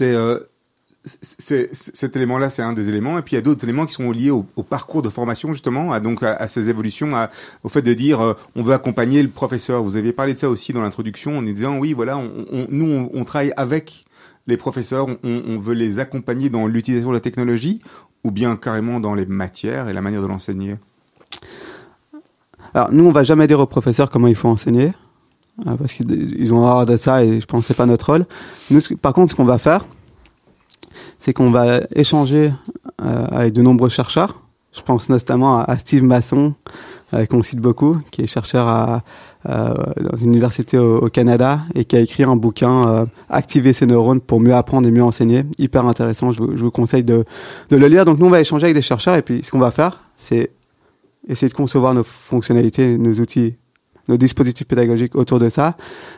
Euh, 0.00 0.40
c'est, 0.40 0.53
cet 1.04 2.16
élément-là, 2.16 2.48
c'est 2.48 2.62
un 2.62 2.72
des 2.72 2.88
éléments. 2.88 3.18
Et 3.18 3.22
puis 3.22 3.32
il 3.32 3.36
y 3.36 3.38
a 3.38 3.42
d'autres 3.42 3.64
éléments 3.64 3.84
qui 3.84 3.94
sont 3.94 4.10
liés 4.10 4.30
au, 4.30 4.42
parcours 4.62 5.02
de 5.02 5.10
formation 5.10 5.52
justement, 5.52 5.92
à, 5.92 6.00
donc 6.00 6.22
à, 6.22 6.46
ces 6.46 6.70
évolutions, 6.70 7.12
au 7.62 7.68
fait 7.68 7.82
de 7.82 7.92
dire 7.92 8.20
euh, 8.20 8.34
on 8.56 8.62
veut 8.62 8.72
accompagner 8.72 9.22
le 9.22 9.28
professeur. 9.28 9.82
Vous 9.82 9.96
aviez 9.96 10.12
parlé 10.12 10.34
de 10.34 10.38
ça 10.38 10.48
aussi 10.48 10.72
dans 10.72 10.82
l'introduction 10.82 11.38
en 11.38 11.42
disant 11.42 11.78
oui, 11.78 11.92
voilà, 11.92 12.20
nous 12.70 13.10
on, 13.12 13.24
travaille 13.24 13.52
avec 13.56 14.04
les 14.46 14.56
professeurs, 14.56 15.06
on, 15.22 15.58
veut 15.58 15.74
les 15.74 15.98
accompagner 15.98 16.48
dans 16.48 16.66
l'utilisation 16.66 17.10
de 17.10 17.14
la 17.14 17.20
technologie 17.20 17.80
ou 18.24 18.30
bien 18.30 18.56
carrément 18.56 18.98
dans 18.98 19.14
les 19.14 19.26
matières 19.26 19.88
et 19.88 19.92
la 19.92 20.00
manière 20.00 20.22
de 20.22 20.26
l'enseigner? 20.26 20.76
Alors 22.72 22.92
nous, 22.92 23.04
on 23.04 23.12
va 23.12 23.22
jamais 23.22 23.46
dire 23.46 23.60
aux 23.60 23.66
professeurs 23.66 24.10
comment 24.10 24.26
il 24.26 24.34
faut 24.34 24.48
enseigner 24.48 24.92
euh, 25.66 25.76
parce 25.76 25.92
qu'ils 25.92 26.52
ont 26.54 26.64
horreur 26.64 26.86
de 26.86 26.96
ça 26.96 27.22
et 27.22 27.40
je 27.40 27.46
pense 27.46 27.60
que 27.60 27.66
c'est 27.68 27.76
pas 27.76 27.86
notre 27.86 28.10
rôle. 28.12 28.24
Par 29.02 29.12
contre, 29.12 29.30
ce 29.30 29.36
qu'on 29.36 29.44
va 29.44 29.58
faire 29.58 29.86
c'est 31.18 31.32
qu'on 31.32 31.50
va 31.50 31.80
échanger 31.94 32.52
euh, 33.02 33.26
avec 33.30 33.52
de 33.52 33.62
nombreux 33.62 33.88
chercheurs. 33.88 34.40
Je 34.72 34.82
pense 34.82 35.08
notamment 35.08 35.60
à, 35.60 35.78
Steve 35.78 36.02
Masson, 36.02 36.54
euh, 37.12 37.26
qu'on 37.26 37.42
cite 37.42 37.60
beaucoup, 37.60 37.98
qui 38.10 38.22
est 38.22 38.26
chercheur 38.26 39.02
euh, 39.48 39.74
dans 40.00 40.16
une 40.16 40.30
université 40.30 40.78
au, 40.78 41.08
Canada 41.08 41.60
et 41.74 41.84
qui 41.84 41.96
a 41.96 42.00
écrit 42.00 42.24
un 42.24 42.34
bouquin 42.34 43.06
Activer 43.28 43.72
ses 43.72 43.86
neurones 43.86 44.20
pour 44.20 44.40
mieux 44.40 44.54
apprendre 44.54 44.88
et 44.88 44.90
mieux 44.90 45.04
enseigner. 45.04 45.44
Hyper 45.58 45.86
intéressant, 45.86 46.32
je 46.32 46.42
vous, 46.42 46.56
je 46.56 46.62
vous 46.62 46.70
conseille 46.70 47.04
de, 47.04 47.24
de, 47.70 47.76
le 47.76 47.86
lire. 47.86 48.04
Donc 48.04 48.18
nous, 48.18 48.26
on 48.26 48.30
va 48.30 48.40
échanger 48.40 48.64
avec 48.64 48.74
des 48.74 48.82
chercheurs 48.82 49.14
et 49.14 49.22
puis 49.22 49.42
ce 49.44 49.50
qu'on 49.50 49.60
va 49.60 49.70
faire, 49.70 50.00
c'est 50.16 50.50
essayer 51.28 51.48
de 51.48 51.54
concevoir 51.54 51.94
nos 51.94 52.04
fonctionnalités, 52.04 52.98
nos 52.98 53.14
outils 53.20 53.54
nos 54.08 54.16
dispositifs 54.16 54.66
pédagogiques 54.66 55.14
autour 55.14 55.38
de 55.38 55.48
ça. 55.48 55.76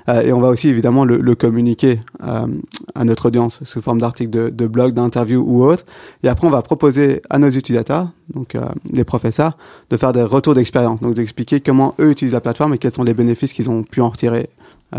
Euh, 0.08 0.22
et 0.22 0.32
on 0.32 0.40
va 0.40 0.48
aussi 0.48 0.68
évidemment 0.68 1.04
le, 1.04 1.18
le 1.18 1.34
communiquer 1.34 2.00
euh, 2.22 2.46
à 2.94 3.04
notre 3.04 3.26
audience 3.26 3.60
sous 3.64 3.80
forme 3.80 4.00
d'articles 4.00 4.30
de, 4.30 4.50
de 4.50 4.66
blog, 4.66 4.92
d'interviews 4.92 5.44
ou 5.46 5.64
autres. 5.64 5.84
Et 6.22 6.28
après, 6.28 6.46
on 6.46 6.50
va 6.50 6.62
proposer 6.62 7.22
à 7.30 7.38
nos 7.38 7.50
utilisateurs, 7.50 8.10
donc 8.34 8.54
euh, 8.54 8.60
les 8.90 9.04
professeurs, 9.04 9.56
de 9.90 9.96
faire 9.96 10.12
des 10.12 10.22
retours 10.22 10.54
d'expérience, 10.54 11.00
donc 11.00 11.14
d'expliquer 11.14 11.60
comment 11.60 11.94
eux 12.00 12.10
utilisent 12.10 12.34
la 12.34 12.40
plateforme 12.40 12.74
et 12.74 12.78
quels 12.78 12.92
sont 12.92 13.04
les 13.04 13.14
bénéfices 13.14 13.52
qu'ils 13.52 13.70
ont 13.70 13.82
pu 13.82 14.00
en 14.00 14.10
retirer 14.10 14.50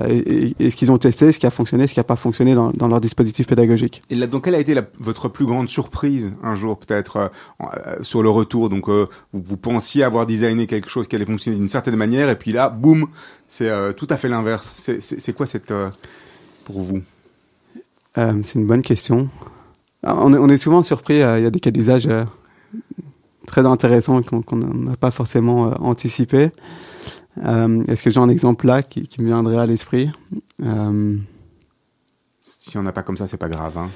et, 0.08 0.56
et, 0.60 0.70
ce 0.70 0.76
qu'ils 0.76 0.92
ont 0.92 0.98
testé, 0.98 1.32
ce 1.32 1.40
qui 1.40 1.46
a 1.46 1.52
fonctionné, 1.52 1.88
ce 1.88 1.94
qui 1.94 2.00
n'a 2.00 2.04
pas 2.04 2.16
fonctionné 2.16 2.56
dans, 2.56 2.72
dans, 2.72 2.88
leur 2.88 3.02
dispositif 3.02 3.48
pédagogique. 3.48 4.02
Et 4.10 4.16
là, 4.16 4.28
donc, 4.28 4.46
quelle 4.46 4.56
a 4.56 4.60
été 4.60 4.74
la, 4.74 4.84
votre 5.00 5.30
plus 5.30 5.46
grande 5.46 5.70
surprise 5.70 6.36
un 6.44 6.56
jour, 6.56 6.78
peut-être, 6.78 7.18
euh, 7.18 7.28
euh, 7.62 8.04
sur 8.04 8.24
le 8.24 8.30
retour? 8.30 8.70
Donc, 8.70 8.90
euh, 8.90 9.08
vous, 9.34 9.42
vous, 9.46 9.58
pensiez 9.58 10.04
avoir 10.04 10.26
designé 10.26 10.68
quelque 10.68 10.90
chose 10.90 11.08
qui 11.08 11.16
allait 11.16 11.26
fonctionner 11.26 11.58
d'une 11.58 11.70
certaine 11.70 11.96
manière, 11.96 12.30
et 12.30 12.36
puis 12.36 12.52
là, 12.52 12.70
boum, 12.70 13.08
c'est 13.48 13.70
euh, 13.70 13.94
tout 13.94 14.08
à 14.10 14.18
fait 14.18 14.30
l'inverse. 14.30 14.92
C'est 15.00 15.34
quoi 15.34 15.46
cette 15.46 15.72
euh, 15.72 15.90
pour 16.66 16.82
vous? 16.82 17.02
C'est 18.16 18.56
une 18.56 18.66
bonne 18.66 18.82
question. 18.82 19.30
On 20.02 20.34
est, 20.34 20.38
on 20.38 20.50
est 20.50 20.58
souvent 20.58 20.82
surpris. 20.82 21.16
Il 21.16 21.20
y 21.20 21.24
a 21.24 21.52
des 21.52 21.60
cas 21.60 21.70
d'usage 21.70 22.10
très 23.46 23.64
intéressants 23.64 24.24
qu'on 24.24 24.58
n'a 24.58 24.96
pas 24.96 25.12
forcément 25.12 25.72
anticipé. 25.80 26.50
Euh, 27.46 27.84
Est-ce 27.88 28.02
que 28.02 28.10
j'ai 28.10 28.20
un 28.20 28.30
exemple 28.30 28.68
là 28.68 28.84
qui, 28.84 29.08
qui 29.08 29.22
me 29.22 29.28
viendrait 29.28 29.58
à 29.58 29.66
l'esprit? 29.66 30.10
Euh... 30.64 31.18
Si 32.42 32.78
on 32.78 32.84
n'a 32.84 32.94
pas 32.94 33.04
comme 33.04 33.18
ça, 33.18 33.28
c'est 33.28 33.38
pas 33.38 33.50
grave. 33.50 33.78
Hein. 33.78 33.90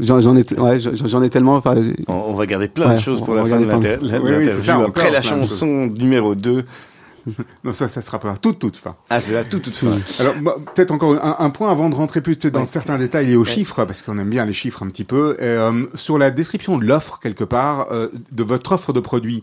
J'en 0.00 0.36
ai, 0.36 0.44
ouais, 0.58 0.78
j'en 0.80 1.22
ai 1.22 1.30
tellement. 1.30 1.56
Enfin, 1.56 1.74
on, 2.06 2.12
on, 2.12 2.34
va 2.34 2.46
garder 2.46 2.68
plein 2.68 2.90
ouais, 2.90 2.94
de 2.94 3.00
choses 3.00 3.20
pour 3.20 3.34
la 3.34 3.44
fin 3.44 3.60
de 3.60 3.66
l'interview. 3.66 4.08
Oui, 4.22 4.48
oui, 4.48 4.70
Après 4.70 5.10
la 5.10 5.22
chanson 5.22 5.86
numéro 5.86 6.34
2. 6.34 6.64
non, 7.64 7.72
ça, 7.72 7.88
ça 7.88 8.02
sera 8.02 8.18
pas 8.18 8.36
toute, 8.36 8.58
toute 8.58 8.76
fin. 8.76 8.96
Ah, 9.10 9.20
c'est 9.20 9.32
la 9.32 9.44
toute, 9.44 9.62
toute 9.62 9.76
fin. 9.76 9.98
Alors, 10.20 10.34
peut-être 10.74 10.90
encore 10.90 11.22
un, 11.22 11.36
un, 11.38 11.50
point 11.50 11.70
avant 11.70 11.90
de 11.90 11.94
rentrer 11.94 12.20
plus 12.20 12.36
dans 12.38 12.60
ouais. 12.60 12.66
certains 12.68 12.98
détails 12.98 13.32
et 13.32 13.36
aux 13.36 13.44
ouais. 13.44 13.50
chiffres, 13.50 13.84
parce 13.84 14.02
qu'on 14.02 14.18
aime 14.18 14.30
bien 14.30 14.44
les 14.44 14.52
chiffres 14.52 14.82
un 14.82 14.88
petit 14.88 15.04
peu. 15.04 15.36
Euh, 15.40 15.86
sur 15.94 16.18
la 16.18 16.30
description 16.30 16.78
de 16.78 16.84
l'offre, 16.84 17.18
quelque 17.20 17.44
part, 17.44 17.88
euh, 17.92 18.08
de 18.32 18.42
votre 18.42 18.72
offre 18.72 18.92
de 18.92 19.00
produit, 19.00 19.42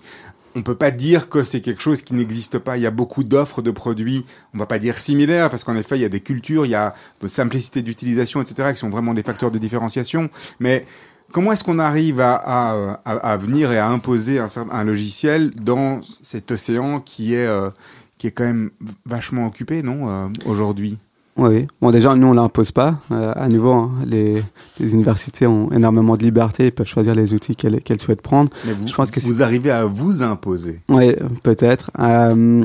on 0.55 0.63
peut 0.63 0.75
pas 0.75 0.91
dire 0.91 1.29
que 1.29 1.43
c'est 1.43 1.61
quelque 1.61 1.81
chose 1.81 2.01
qui 2.01 2.13
n'existe 2.13 2.57
pas. 2.59 2.77
Il 2.77 2.83
y 2.83 2.85
a 2.85 2.91
beaucoup 2.91 3.23
d'offres 3.23 3.61
de 3.61 3.71
produits, 3.71 4.25
on 4.53 4.57
va 4.57 4.65
pas 4.65 4.79
dire 4.79 4.99
similaires, 4.99 5.49
parce 5.49 5.63
qu'en 5.63 5.75
effet, 5.75 5.97
il 5.97 6.01
y 6.01 6.05
a 6.05 6.09
des 6.09 6.21
cultures, 6.21 6.65
il 6.65 6.69
y 6.69 6.75
a 6.75 6.95
de 7.21 7.27
simplicité 7.27 7.81
d'utilisation, 7.81 8.41
etc., 8.41 8.71
qui 8.73 8.79
sont 8.79 8.89
vraiment 8.89 9.13
des 9.13 9.23
facteurs 9.23 9.51
de 9.51 9.59
différenciation. 9.59 10.29
Mais 10.59 10.85
comment 11.31 11.51
est-ce 11.51 11.63
qu'on 11.63 11.79
arrive 11.79 12.21
à, 12.21 12.35
à, 12.35 12.99
à, 13.03 13.37
venir 13.37 13.71
et 13.73 13.77
à 13.77 13.87
imposer 13.89 14.39
un, 14.39 14.47
un, 14.71 14.83
logiciel 14.85 15.51
dans 15.51 16.01
cet 16.03 16.51
océan 16.51 17.01
qui 17.01 17.35
est, 17.35 17.45
euh, 17.45 17.69
qui 18.17 18.27
est 18.27 18.31
quand 18.31 18.45
même 18.45 18.71
vachement 19.05 19.45
occupé, 19.45 19.83
non, 19.83 20.09
euh, 20.09 20.27
aujourd'hui? 20.45 20.97
Oui, 21.37 21.67
bon 21.81 21.91
déjà 21.91 22.15
nous 22.15 22.27
on 22.27 22.33
l'impose 22.33 22.71
pas. 22.71 23.01
Euh, 23.11 23.33
à 23.35 23.49
nouveau, 23.49 23.73
hein, 23.73 23.91
les, 24.05 24.41
les, 24.79 24.93
universités 24.93 25.45
ont 25.45 25.69
énormément 25.71 26.15
de 26.15 26.23
liberté, 26.23 26.67
ils 26.67 26.71
peuvent 26.71 26.87
choisir 26.87 27.13
les 27.13 27.33
outils 27.33 27.57
qu'elles 27.57 27.81
qu 27.81 27.97
souhaitent 27.97 28.21
prendre. 28.21 28.49
Mais 28.65 28.71
vous, 28.71 28.87
je 28.87 28.93
pense 28.93 29.11
que 29.11 29.19
vous 29.19 29.43
arrivez 29.43 29.71
à 29.71 29.83
vous 29.83 30.23
imposer. 30.23 30.79
Oui, 30.87 31.13
peut-être. 31.43 31.91
Euh, 31.99 32.63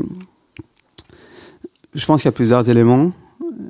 je 1.94 2.06
pense 2.06 2.22
qu'il 2.22 2.28
y 2.28 2.28
a 2.28 2.32
plusieurs 2.32 2.68
éléments. 2.68 3.10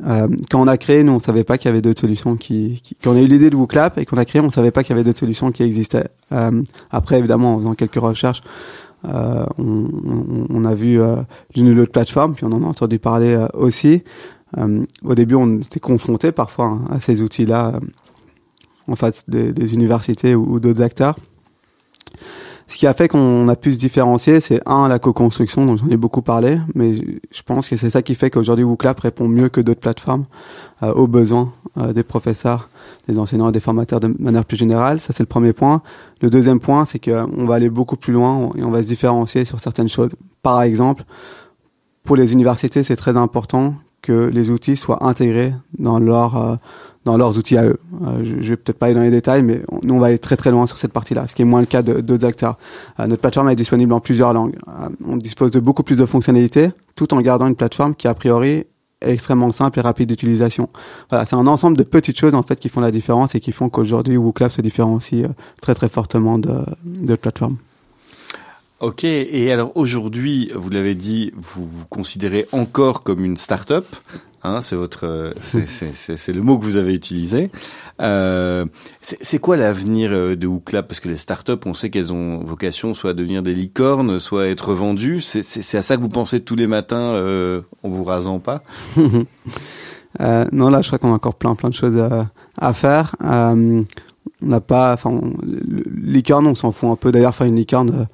Euh, 0.07 0.29
quand 0.51 0.61
on 0.61 0.67
a 0.67 0.77
créé, 0.77 1.03
nous 1.03 1.13
on 1.13 1.19
savait 1.19 1.45
pas 1.45 1.57
qu'il 1.57 1.71
y 1.71 1.73
avait 1.73 1.81
d'autres 1.81 2.01
solutions 2.01 2.37
qui, 2.37 2.83
qui, 2.85 2.95
Quand 3.03 3.13
on 3.13 3.17
a 3.17 3.21
eu 3.21 3.27
l'idée 3.27 3.49
de 3.49 3.57
WooClap 3.57 3.97
et 3.97 4.05
qu'on 4.05 4.19
a 4.19 4.27
créé, 4.27 4.43
on 4.43 4.51
savait 4.51 4.71
pas 4.71 4.83
qu'il 4.83 4.95
y 4.95 4.99
avait 4.99 5.05
d'autres 5.05 5.21
solutions 5.21 5.51
qui 5.51 5.63
existaient. 5.63 6.09
Euh, 6.33 6.63
après, 6.91 7.19
évidemment, 7.19 7.55
en 7.55 7.59
faisant 7.59 7.75
quelques 7.75 7.95
recherches, 7.95 8.43
euh, 9.07 9.47
on, 9.57 9.89
on, 10.05 10.47
on, 10.51 10.65
a 10.67 10.75
vu 10.75 11.01
l'une 11.57 11.71
ou 11.71 11.75
l'autre 11.75 11.93
plateforme, 11.93 12.35
puis 12.35 12.45
on 12.45 12.53
en 12.53 12.63
a 12.63 12.67
entendu 12.67 12.99
parler 12.99 13.43
aussi. 13.55 14.03
Euh, 14.59 14.85
au 15.05 15.15
début, 15.15 15.35
on 15.35 15.61
était 15.61 15.81
confronté 15.81 16.33
parfois 16.33 16.67
hein, 16.67 16.85
à 16.91 17.01
ces 17.01 17.23
outils-là 17.23 17.75
euh, 17.75 17.81
en 18.89 18.97
face 18.97 19.25
des, 19.29 19.75
universités 19.75 20.35
ou, 20.35 20.59
d'autres 20.61 20.83
acteurs. 20.83 21.17
Ce 22.67 22.77
qui 22.77 22.87
a 22.87 22.95
fait 22.95 23.09
qu'on 23.09 23.49
a 23.49 23.57
pu 23.57 23.73
se 23.73 23.79
différencier, 23.79 24.39
c'est 24.41 24.61
un 24.65 24.87
la 24.87 25.01
co-construction, 25.01 25.67
dont 25.67 25.77
j'en 25.77 25.89
ai 25.89 25.97
beaucoup 25.97 26.23
parlé, 26.23 26.61
mais 26.77 26.95
je 26.95 27.43
pense 27.45 27.69
que 27.69 27.77
c'est 27.77 27.91
ça 27.91 28.01
qui 28.03 28.15
fait 28.15 28.31
qu'aujourd'hui 28.31 28.65
WooClap 28.65 29.01
répond 29.01 29.29
mieux 29.29 29.49
que 29.49 29.61
d'autres 29.61 29.81
plateformes 29.81 30.27
euh, 30.83 30.93
aux 30.93 31.07
besoins 31.07 31.53
des 31.95 32.03
professeurs, 32.03 32.69
des 33.09 33.17
enseignants 33.17 33.49
et 33.49 33.53
des 33.53 33.61
formateurs 33.61 34.01
de 34.01 34.13
manière 34.19 34.45
plus 34.45 34.57
générale. 34.57 34.99
Ça 34.99 35.13
c'est 35.13 35.23
le 35.23 35.29
premier 35.29 35.53
point. 35.53 35.83
Le 36.21 36.29
deuxième 36.29 36.59
point, 36.59 36.85
c'est 36.85 36.99
qu'on 36.99 37.47
va 37.47 37.55
aller 37.55 37.71
beaucoup 37.71 37.97
plus 37.97 38.13
loin 38.13 38.51
et 38.57 38.65
on 38.65 38.73
va 38.73 38.83
se 38.83 38.89
différencier 38.89 39.45
sur 39.45 39.61
certaines 39.61 39.89
choses. 39.89 40.11
Par 40.43 40.63
exemple, 40.63 41.05
pour 42.03 42.17
les 42.17 42.33
universités, 42.33 42.83
c'est 42.83 42.97
très 42.97 43.17
important 43.17 43.77
que 44.03 44.29
les 44.29 44.51
outils 44.51 44.77
soient 44.77 45.05
intégrés 45.05 45.53
dans 45.79 45.99
leur 45.99 46.37
euh, 46.37 46.57
dans 47.05 47.17
leurs 47.17 47.39
outils 47.39 47.57
à 47.57 47.65
eux. 47.65 47.79
Euh, 48.03 48.23
je, 48.23 48.43
je 48.43 48.49
vais 48.51 48.57
peut-être 48.57 48.79
pas 48.79 48.87
aller 48.87 48.95
dans 48.95 49.01
les 49.01 49.11
détails, 49.11 49.43
mais 49.43 49.63
on, 49.71 49.81
nous 49.83 49.95
on 49.95 49.99
va 49.99 50.09
aller 50.09 50.19
très 50.19 50.37
très 50.37 50.51
loin 50.51 50.67
sur 50.67 50.79
cette 50.79 50.93
partie-là, 50.93 51.27
ce 51.27 51.35
qui 51.35 51.43
est 51.43 51.47
moins 51.47 51.61
le 51.61 51.67
cas 51.67 51.83
d'autres 51.83 52.27
acteurs. 52.27 52.59
Euh, 52.99 53.07
notre 53.07 53.21
plateforme 53.21 53.49
est 53.49 53.57
disponible 53.57 53.93
en 53.93 54.01
plusieurs 54.01 54.33
langues. 54.33 54.57
Euh, 54.69 54.89
on 55.05 55.17
dispose 55.17 55.51
de 55.51 55.61
beaucoup 55.61 55.83
plus 55.83 55.97
de 55.97 56.07
fonctionnalités, 56.07 56.71
tout 56.97 57.13
en 57.15 57.21
gardant 57.21 57.47
une 57.47 57.57
plateforme 57.57 57.95
qui 57.95 58.07
a 58.07 58.15
priori 58.15 58.67
est 59.03 59.13
extrêmement 59.13 59.51
simple 59.51 59.79
et 59.79 59.83
rapide 59.83 60.11
d'utilisation. 60.11 60.69
Voilà, 61.09 61.25
c'est 61.25 61.37
un 61.37 61.47
ensemble 61.47 61.77
de 61.79 61.85
petites 61.85 62.19
choses 62.19 62.35
en 62.35 62.43
fait 62.43 62.57
qui 62.57 62.69
font 62.69 62.81
la 62.81 62.91
différence 62.91 63.35
et 63.35 63.41
qui 63.41 63.53
font 63.53 63.71
qu'aujourd'hui 63.71 64.19
WooClap 64.19 64.53
se 64.53 64.61
différencie 64.61 65.25
euh, 65.25 65.29
très 65.63 65.75
très 65.75 65.89
fortement 65.89 66.39
de, 66.39 66.55
de 66.85 67.15
plateforme. 67.15 67.57
Ok, 68.81 69.05
et 69.05 69.53
alors 69.53 69.73
aujourd'hui, 69.77 70.51
vous 70.55 70.71
l'avez 70.71 70.95
dit, 70.95 71.33
vous 71.37 71.67
vous 71.67 71.85
considérez 71.91 72.47
encore 72.51 73.03
comme 73.03 73.25
une 73.25 73.37
start-up. 73.37 73.85
Hein, 74.43 74.63
c'est 74.63 74.75
votre, 74.75 75.35
c'est 75.43 76.33
le 76.33 76.41
mot 76.41 76.59
que 76.59 76.65
vous 76.65 76.77
avez 76.77 76.95
utilisé. 76.95 77.51
Euh, 78.01 78.65
c'est 79.03 79.39
quoi 79.39 79.59
l'avenir 79.59 80.11
euh, 80.13 80.35
de 80.35 80.47
WooClap 80.47 80.89
Parce 80.89 80.99
que 80.99 81.11
les 81.11 81.19
startups, 81.19 81.61
on 81.67 81.75
sait 81.75 81.91
qu'elles 81.91 82.11
ont 82.15 82.43
vocation 82.43 82.95
soit 82.95 83.11
à 83.11 83.13
devenir 83.13 83.43
des 83.43 83.53
licornes, 83.53 84.19
soit 84.19 84.45
à 84.45 84.47
être 84.47 84.73
vendues. 84.73 85.21
C'est 85.21 85.77
à 85.77 85.83
ça 85.83 85.99
que 85.99 86.03
vous 86.03 86.09
pensez 86.09 86.41
tous 86.41 86.57
les 86.57 86.67
matins 86.67 87.13
euh, 87.13 87.61
en 87.83 87.91
vous 87.91 88.05
rasant 88.05 88.39
pas? 88.39 88.63
Euh, 90.19 90.45
Non, 90.51 90.71
là, 90.71 90.83
je 90.83 90.89
crois 90.89 90.99
qu'on 90.99 91.13
a 91.13 91.15
encore 91.15 91.37
plein, 91.37 91.55
plein 91.55 91.69
de 91.69 91.75
choses 91.75 91.97
à, 91.97 92.31
à 92.59 92.73
faire. 92.73 93.15
Euh, 93.23 93.81
on 94.43 94.47
n'a 94.47 94.61
pas, 94.61 94.93
enfin, 94.93 95.21
licorne, 96.03 96.49
on 96.49 96.57
s'en 96.57 96.73
fout 96.73 96.91
un 96.91 96.97
peu. 96.97 97.13
D'ailleurs, 97.13 97.33
faire 97.35 97.47
une 97.47 97.55
licorne, 97.55 98.09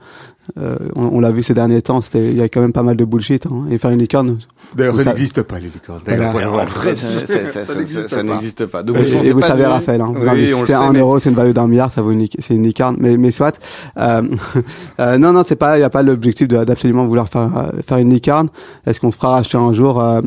euh, 0.59 0.76
on, 0.94 1.20
l'a 1.20 1.30
vu 1.30 1.42
ces 1.42 1.55
derniers 1.55 1.82
temps, 1.82 2.01
c'était, 2.01 2.30
il 2.30 2.36
y 2.36 2.42
a 2.42 2.49
quand 2.49 2.61
même 2.61 2.72
pas 2.72 2.82
mal 2.82 2.97
de 2.97 3.05
bullshit. 3.05 3.47
Hein, 3.47 3.66
et 3.70 3.78
faire 3.78 3.90
une 3.90 3.99
licorne. 3.99 4.38
D'ailleurs, 4.74 4.94
ça 4.94 5.05
n'existe 5.05 5.42
pas 5.42 5.59
les 5.59 5.68
licornes. 5.68 6.03
Voilà. 6.07 6.66
ça, 8.07 8.22
n'existe 8.22 8.66
pas. 8.66 8.82
Donc, 8.82 8.97
et, 8.99 9.32
vous 9.32 9.42
savez, 9.42 9.64
Raphaël, 9.64 10.01
hein, 10.01 10.12
oui, 10.14 10.53
c'est 10.66 10.74
un 10.74 10.92
euro, 10.92 11.18
c'est 11.18 11.30
une 11.30 11.34
valeur 11.34 11.55
d'un 11.55 11.66
milliard, 11.66 11.90
ça 11.90 12.03
vaut 12.03 12.12
une, 12.12 12.26
c'est 12.38 12.55
une 12.55 12.64
licorne. 12.64 12.97
Mais, 12.99 13.16
mais 13.16 13.30
soit. 13.30 13.61
Euh, 13.99 14.22
euh, 15.01 15.18
non, 15.18 15.32
non, 15.32 15.42
c'est 15.44 15.57
pas, 15.57 15.78
il 15.78 15.80
y 15.80 15.84
a 15.84 15.90
pas 15.90 16.03
l'objectif 16.03 16.49
d'absolument 16.49 17.07
vouloir 17.07 17.28
faire 17.28 17.72
faire 17.86 17.99
une 17.99 18.12
licorne. 18.12 18.49
Est-ce 18.86 19.01
qu'on 19.01 19.11
se 19.11 19.16
fera 19.16 19.30
racheter 19.30 19.59
un 19.59 19.72
jour 19.72 20.01
euh, 20.01 20.20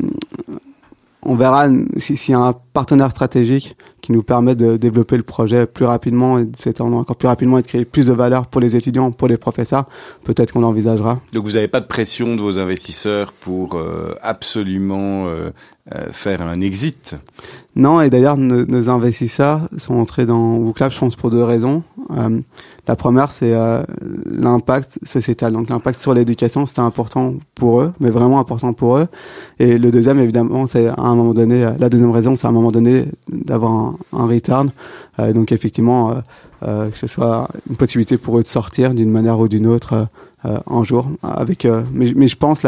on 1.23 1.35
verra 1.35 1.67
s'il 1.97 2.29
y 2.29 2.33
a 2.33 2.39
un 2.39 2.53
partenaire 2.73 3.11
stratégique 3.11 3.75
qui 4.01 4.11
nous 4.11 4.23
permet 4.23 4.55
de 4.55 4.77
développer 4.77 5.17
le 5.17 5.23
projet 5.23 5.65
plus 5.65 5.85
rapidement 5.85 6.39
et 6.39 6.45
de 6.45 6.55
s'étendre 6.55 6.97
encore 6.97 7.15
plus 7.15 7.27
rapidement 7.27 7.57
et 7.57 7.61
de 7.61 7.67
créer 7.67 7.85
plus 7.85 8.05
de 8.05 8.13
valeur 8.13 8.47
pour 8.47 8.61
les 8.61 8.75
étudiants, 8.75 9.11
pour 9.11 9.27
les 9.27 9.37
professeurs, 9.37 9.85
peut-être 10.23 10.51
qu'on 10.51 10.61
l'envisagera. 10.61 11.19
Donc 11.33 11.45
vous 11.45 11.53
n'avez 11.53 11.67
pas 11.67 11.81
de 11.81 11.87
pression 11.87 12.35
de 12.35 12.41
vos 12.41 12.57
investisseurs 12.57 13.33
pour 13.33 13.75
euh, 13.75 14.13
absolument 14.21 15.27
euh, 15.27 15.51
euh, 15.93 16.11
faire 16.11 16.41
un 16.41 16.61
exit? 16.61 17.15
Non, 17.75 18.01
et 18.01 18.09
d'ailleurs 18.09 18.37
nos, 18.37 18.89
investisseurs 18.89 19.69
sont 19.77 19.95
entrés 19.95 20.25
dans 20.25 20.55
WooClap, 20.55 20.91
je 20.91 20.99
pense, 20.99 21.15
pour 21.15 21.29
deux 21.29 21.43
raisons. 21.43 21.83
la 22.87 22.95
première, 22.95 23.31
c'est 23.31 23.53
l'impact 24.25 24.99
sociétal, 25.03 25.53
donc 25.53 25.69
l'impact 25.69 25.99
sur 25.99 26.13
l'éducation, 26.13 26.65
c'était 26.65 26.81
important 26.81 27.35
pour 27.55 27.81
eux, 27.81 27.93
mais 27.99 28.09
vraiment 28.09 28.39
important 28.39 28.73
pour 28.73 28.97
eux. 28.97 29.07
Et 29.59 29.77
le 29.77 29.91
deuxième, 29.91 30.19
évidemment, 30.19 30.67
c'est 30.67 30.87
à 30.87 30.95
un 30.97 31.15
moment 31.15 31.33
donné, 31.33 31.61
la 31.79 31.89
deuxième 31.89 32.11
raison, 32.11 32.35
c'est 32.35 32.47
à 32.47 32.49
un 32.49 32.53
moment 32.53 32.71
donné 32.71 33.05
d'avoir 33.31 33.71
un, 33.71 33.88
un 34.13 34.27
return. 34.27 34.71
Euh, 35.19 35.33
donc 35.33 35.51
effectivement, 35.51 36.11
euh, 36.11 36.13
euh, 36.63 36.89
que 36.89 36.97
ce 36.97 37.07
soit 37.07 37.47
une 37.69 37.75
possibilité 37.75 38.17
pour 38.17 38.37
eux 38.37 38.43
de 38.43 38.47
sortir 38.47 38.93
d'une 38.93 39.09
manière 39.09 39.39
ou 39.39 39.47
d'une 39.47 39.67
autre 39.67 40.07
un 40.43 40.83
jour. 40.83 41.09
Avec, 41.21 41.67
mais, 41.93 42.27
je 42.27 42.35
pense 42.37 42.65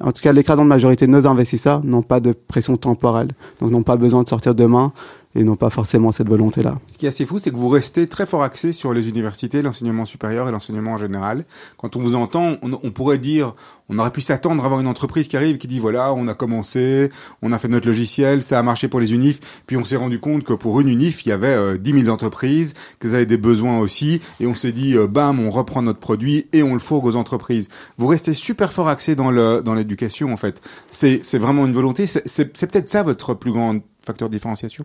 en 0.00 0.12
tout 0.12 0.22
cas, 0.22 0.32
l'écrasante 0.32 0.66
majorité 0.66 1.06
de 1.06 1.12
nos 1.12 1.26
investisseurs 1.26 1.84
n'ont 1.84 2.02
pas 2.02 2.20
de 2.20 2.32
pression 2.32 2.78
temporelle, 2.78 3.28
donc 3.60 3.70
n'ont 3.70 3.82
pas 3.82 3.96
besoin 3.96 4.22
de 4.22 4.28
sortir 4.28 4.54
demain 4.54 4.92
et 5.34 5.44
n'ont 5.44 5.56
pas 5.56 5.70
forcément 5.70 6.12
cette 6.12 6.28
volonté-là. 6.28 6.78
Ce 6.86 6.98
qui 6.98 7.06
est 7.06 7.08
assez 7.08 7.26
fou, 7.26 7.38
c'est 7.38 7.50
que 7.50 7.56
vous 7.56 7.68
restez 7.68 8.06
très 8.06 8.26
fort 8.26 8.42
axé 8.42 8.72
sur 8.72 8.92
les 8.92 9.08
universités, 9.08 9.62
l'enseignement 9.62 10.04
supérieur 10.04 10.48
et 10.48 10.52
l'enseignement 10.52 10.92
en 10.92 10.98
général. 10.98 11.44
Quand 11.78 11.96
on 11.96 12.00
vous 12.00 12.14
entend, 12.14 12.56
on, 12.62 12.90
pourrait 12.90 13.18
dire, 13.18 13.54
on 13.88 13.98
aurait 13.98 14.10
pu 14.10 14.20
s'attendre 14.20 14.62
à 14.62 14.66
avoir 14.66 14.80
une 14.80 14.86
entreprise 14.86 15.28
qui 15.28 15.36
arrive, 15.36 15.58
qui 15.58 15.68
dit 15.68 15.78
voilà, 15.78 16.12
on 16.12 16.28
a 16.28 16.34
commencé, 16.34 17.10
on 17.40 17.52
a 17.52 17.58
fait 17.58 17.68
notre 17.68 17.86
logiciel, 17.86 18.42
ça 18.42 18.58
a 18.58 18.62
marché 18.62 18.88
pour 18.88 19.00
les 19.00 19.14
unifs, 19.14 19.40
puis 19.66 19.76
on 19.76 19.84
s'est 19.84 19.96
rendu 19.96 20.20
compte 20.20 20.44
que 20.44 20.52
pour 20.52 20.80
une 20.80 20.88
unif, 20.88 21.24
il 21.24 21.30
y 21.30 21.32
avait 21.32 21.46
euh, 21.46 21.78
10 21.78 22.02
000 22.02 22.08
entreprises, 22.12 22.74
qu'elles 23.00 23.14
avaient 23.14 23.26
des 23.26 23.38
besoins 23.38 23.78
aussi, 23.78 24.20
et 24.40 24.46
on 24.46 24.54
s'est 24.54 24.72
dit, 24.72 24.96
euh, 24.96 25.06
bam, 25.06 25.40
on 25.40 25.50
reprend 25.50 25.82
notre 25.82 26.00
produit 26.00 26.46
et 26.52 26.62
on 26.62 26.74
le 26.74 26.80
fourgue 26.80 27.06
aux 27.06 27.16
entreprises. 27.16 27.68
Vous 27.96 28.06
restez 28.06 28.34
super 28.34 28.72
fort 28.72 28.88
axé 28.88 29.14
dans 29.14 29.30
le 29.30 29.62
dans 29.64 29.74
l'éducation 29.74 30.32
en 30.32 30.36
fait. 30.36 30.60
C'est 30.90 31.20
c'est 31.22 31.38
vraiment 31.38 31.66
une 31.66 31.72
volonté. 31.72 32.06
C'est 32.06 32.66
peut-être 32.66 32.88
ça 32.88 33.02
votre 33.02 33.34
plus 33.34 33.52
grand 33.52 33.78
facteur 34.04 34.28
de 34.28 34.34
différenciation? 34.34 34.84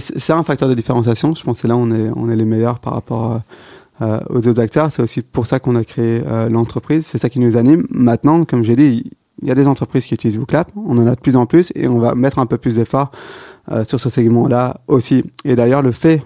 C'est 0.00 0.32
un 0.32 0.42
facteur 0.42 0.68
de 0.68 0.74
différenciation. 0.74 1.34
Je 1.34 1.42
pense 1.42 1.62
que 1.62 1.68
là, 1.68 1.76
on 1.76 1.90
est, 1.90 2.10
on 2.14 2.30
est 2.30 2.36
les 2.36 2.44
meilleurs 2.44 2.78
par 2.78 2.94
rapport 2.94 3.40
euh, 4.00 4.20
aux 4.30 4.48
autres 4.48 4.60
acteurs. 4.60 4.90
C'est 4.90 5.02
aussi 5.02 5.22
pour 5.22 5.46
ça 5.46 5.60
qu'on 5.60 5.76
a 5.76 5.84
créé 5.84 6.22
euh, 6.26 6.48
l'entreprise. 6.48 7.06
C'est 7.06 7.18
ça 7.18 7.28
qui 7.28 7.38
nous 7.38 7.56
anime. 7.56 7.86
Maintenant, 7.90 8.44
comme 8.44 8.64
j'ai 8.64 8.74
dit, 8.74 9.12
il 9.42 9.48
y 9.48 9.50
a 9.50 9.54
des 9.54 9.68
entreprises 9.68 10.06
qui 10.06 10.14
utilisent 10.14 10.38
WooClap. 10.38 10.72
On 10.76 10.96
en 10.98 11.06
a 11.06 11.14
de 11.14 11.20
plus 11.20 11.36
en 11.36 11.46
plus 11.46 11.72
et 11.74 11.86
on 11.86 11.98
va 11.98 12.14
mettre 12.14 12.38
un 12.38 12.46
peu 12.46 12.58
plus 12.58 12.74
d'efforts 12.74 13.12
euh, 13.70 13.84
sur 13.84 14.00
ce 14.00 14.08
segment-là 14.08 14.80
aussi. 14.88 15.22
Et 15.44 15.54
d'ailleurs, 15.54 15.82
le 15.82 15.92
fait 15.92 16.24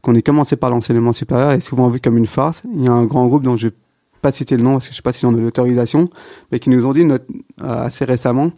qu'on 0.00 0.14
ait 0.14 0.22
commencé 0.22 0.56
par 0.56 0.70
l'enseignement 0.70 1.12
supérieur 1.12 1.50
est 1.50 1.60
souvent 1.60 1.88
vu 1.88 2.00
comme 2.00 2.16
une 2.16 2.26
force. 2.26 2.62
Il 2.74 2.84
y 2.84 2.88
a 2.88 2.92
un 2.92 3.04
grand 3.04 3.26
groupe 3.26 3.42
dont 3.42 3.56
je 3.56 3.68
vais 3.68 3.74
pas 4.22 4.32
citer 4.32 4.56
le 4.56 4.62
nom 4.62 4.74
parce 4.74 4.86
que 4.86 4.92
je 4.92 4.96
sais 4.96 5.02
pas 5.02 5.12
s'ils 5.12 5.26
ont 5.26 5.32
de 5.32 5.40
l'autorisation, 5.40 6.08
mais 6.52 6.60
qui 6.60 6.70
nous 6.70 6.86
ont 6.86 6.92
dit 6.92 7.06
assez 7.60 8.04
récemment 8.04 8.52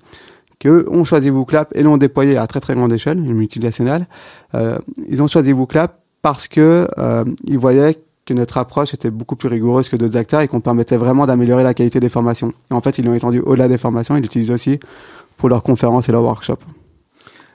que 0.58 0.86
ont 0.90 1.04
choisi 1.04 1.30
WooClap 1.30 1.72
et 1.74 1.82
l'ont 1.82 1.96
déployé 1.96 2.36
à 2.36 2.46
très 2.46 2.60
très 2.60 2.74
grande 2.74 2.92
échelle, 2.92 3.18
une 3.18 3.34
multinationale. 3.34 4.06
Euh, 4.54 4.78
ils 5.08 5.22
ont 5.22 5.28
choisi 5.28 5.52
WooClap 5.52 6.00
parce 6.22 6.48
que 6.48 6.88
euh, 6.98 7.24
ils 7.44 7.58
voyaient 7.58 7.98
que 8.26 8.34
notre 8.34 8.58
approche 8.58 8.92
était 8.92 9.10
beaucoup 9.10 9.36
plus 9.36 9.48
rigoureuse 9.48 9.88
que 9.88 9.96
d'autres 9.96 10.16
acteurs 10.16 10.42
et 10.42 10.48
qu'on 10.48 10.60
permettait 10.60 10.96
vraiment 10.96 11.26
d'améliorer 11.26 11.62
la 11.62 11.74
qualité 11.74 11.98
des 12.00 12.10
formations. 12.10 12.52
Et 12.70 12.74
en 12.74 12.80
fait, 12.80 12.98
ils 12.98 13.04
l'ont 13.04 13.14
étendu 13.14 13.40
au-delà 13.40 13.68
des 13.68 13.78
formations, 13.78 14.16
ils 14.16 14.22
l'utilisent 14.22 14.50
aussi 14.50 14.78
pour 15.38 15.48
leurs 15.48 15.62
conférences 15.62 16.08
et 16.08 16.12
leurs 16.12 16.22
workshops. 16.22 16.64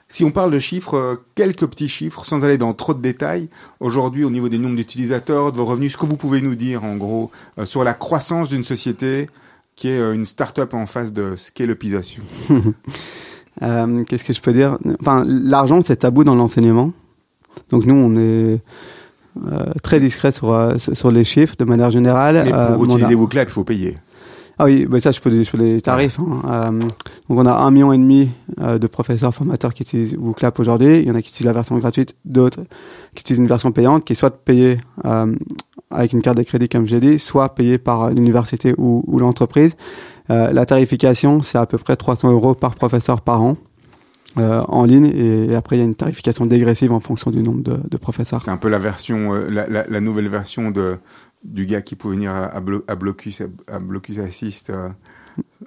Si 0.07 0.23
on 0.23 0.31
parle 0.31 0.51
de 0.51 0.59
chiffres, 0.59 0.95
euh, 0.95 1.15
quelques 1.35 1.65
petits 1.65 1.87
chiffres, 1.87 2.25
sans 2.25 2.45
aller 2.45 2.57
dans 2.57 2.73
trop 2.73 2.93
de 2.93 3.01
détails, 3.01 3.49
aujourd'hui 3.79 4.23
au 4.23 4.29
niveau 4.29 4.49
des 4.49 4.57
nombres 4.57 4.75
d'utilisateurs, 4.75 5.51
de 5.51 5.57
vos 5.57 5.65
revenus, 5.65 5.93
ce 5.93 5.97
que 5.97 6.05
vous 6.05 6.17
pouvez 6.17 6.41
nous 6.41 6.55
dire 6.55 6.83
en 6.83 6.97
gros 6.97 7.31
euh, 7.57 7.65
sur 7.65 7.83
la 7.83 7.93
croissance 7.93 8.49
d'une 8.49 8.63
société, 8.63 9.27
qui 9.75 9.89
est 9.89 9.99
euh, 9.99 10.13
une 10.13 10.25
start-up 10.25 10.73
en 10.73 10.85
phase 10.85 11.13
de 11.13 11.35
scale-upisation 11.35 12.23
euh, 13.61 14.03
Qu'est-ce 14.03 14.23
que 14.23 14.33
je 14.33 14.41
peux 14.41 14.53
dire? 14.53 14.77
Enfin, 15.01 15.25
l'argent, 15.27 15.81
c'est 15.81 15.97
tabou 15.97 16.23
dans 16.23 16.35
l'enseignement. 16.35 16.91
Donc 17.69 17.85
nous, 17.85 17.95
on 17.95 18.15
est 18.15 18.59
euh, 19.51 19.73
très 19.81 19.99
discret 19.99 20.31
sur, 20.31 20.51
euh, 20.51 20.77
sur 20.77 21.11
les 21.11 21.23
chiffres 21.23 21.55
de 21.57 21.65
manière 21.65 21.91
générale. 21.91 22.43
Mais 22.45 22.51
pour 22.75 22.85
utiliser 22.85 23.15
vos 23.15 23.29
il 23.31 23.45
faut 23.47 23.63
payer. 23.63 23.97
Ah 24.59 24.65
oui, 24.65 24.85
bah 24.85 25.01
ça 25.01 25.09
je 25.09 25.19
peux, 25.19 25.31
je 25.31 25.49
peux 25.49 25.57
les 25.57 25.81
tarifs. 25.81 26.19
Hein. 26.19 26.73
donc 27.27 27.39
on 27.39 27.45
a 27.47 27.53
un 27.53 27.71
million 27.71 27.91
et 27.91 27.97
demi 27.97 28.29
de 28.59 28.85
professeurs 28.85 29.33
formateurs 29.33 29.73
qui 29.73 29.81
utilisent 29.81 30.15
WooClap 30.15 30.59
aujourd'hui. 30.59 30.99
Il 30.99 31.07
y 31.07 31.11
en 31.11 31.15
a 31.15 31.23
qui 31.23 31.29
utilisent 31.29 31.47
la 31.47 31.53
version 31.53 31.75
gratuite, 31.79 32.13
d'autres 32.23 32.59
qui 33.15 33.21
utilisent 33.21 33.39
une 33.39 33.47
version 33.47 33.71
payante, 33.71 34.05
qui 34.05 34.13
est 34.13 34.15
soit 34.15 34.29
payée 34.45 34.77
avec 35.93 36.13
une 36.13 36.21
carte 36.21 36.37
de 36.37 36.43
crédit, 36.43 36.69
comme 36.69 36.87
j'ai 36.87 36.99
dit, 36.99 37.19
soit 37.19 37.55
payé 37.55 37.77
par 37.77 38.09
l'université 38.09 38.73
ou, 38.77 39.03
ou 39.07 39.19
l'entreprise. 39.19 39.75
Euh, 40.29 40.51
la 40.51 40.65
tarification, 40.65 41.41
c'est 41.41 41.57
à 41.57 41.65
peu 41.65 41.77
près 41.77 41.95
300 41.95 42.31
euros 42.31 42.55
par 42.55 42.75
professeur 42.75 43.21
par 43.21 43.41
an. 43.41 43.57
Euh, 44.39 44.63
en 44.67 44.85
ligne 44.85 45.11
et, 45.13 45.53
après 45.53 45.75
il 45.75 45.79
y 45.79 45.81
a 45.83 45.85
une 45.85 45.93
tarification 45.93 46.47
dégressive 46.47 46.91
en 46.91 46.99
fonction 46.99 47.29
du 47.29 47.43
nombre 47.43 47.61
de, 47.61 47.79
de 47.87 47.97
professeurs. 47.97 48.41
C'est 48.41 48.49
un 48.49 48.57
peu 48.57 48.67
la 48.67 48.79
version, 48.79 49.31
euh, 49.31 49.47
la, 49.47 49.67
la, 49.67 49.85
la, 49.87 50.01
nouvelle 50.01 50.27
version 50.27 50.71
de 50.71 50.97
du 51.43 51.67
gars 51.67 51.83
qui 51.83 51.95
pouvait 51.95 52.15
venir 52.15 52.31
à, 52.31 52.45
à, 52.45 52.57
à 52.87 52.95
Blocus, 52.95 53.43
à 53.71 53.77
Blocus 53.77 54.17
Assist 54.17 54.71
euh, 54.71 54.89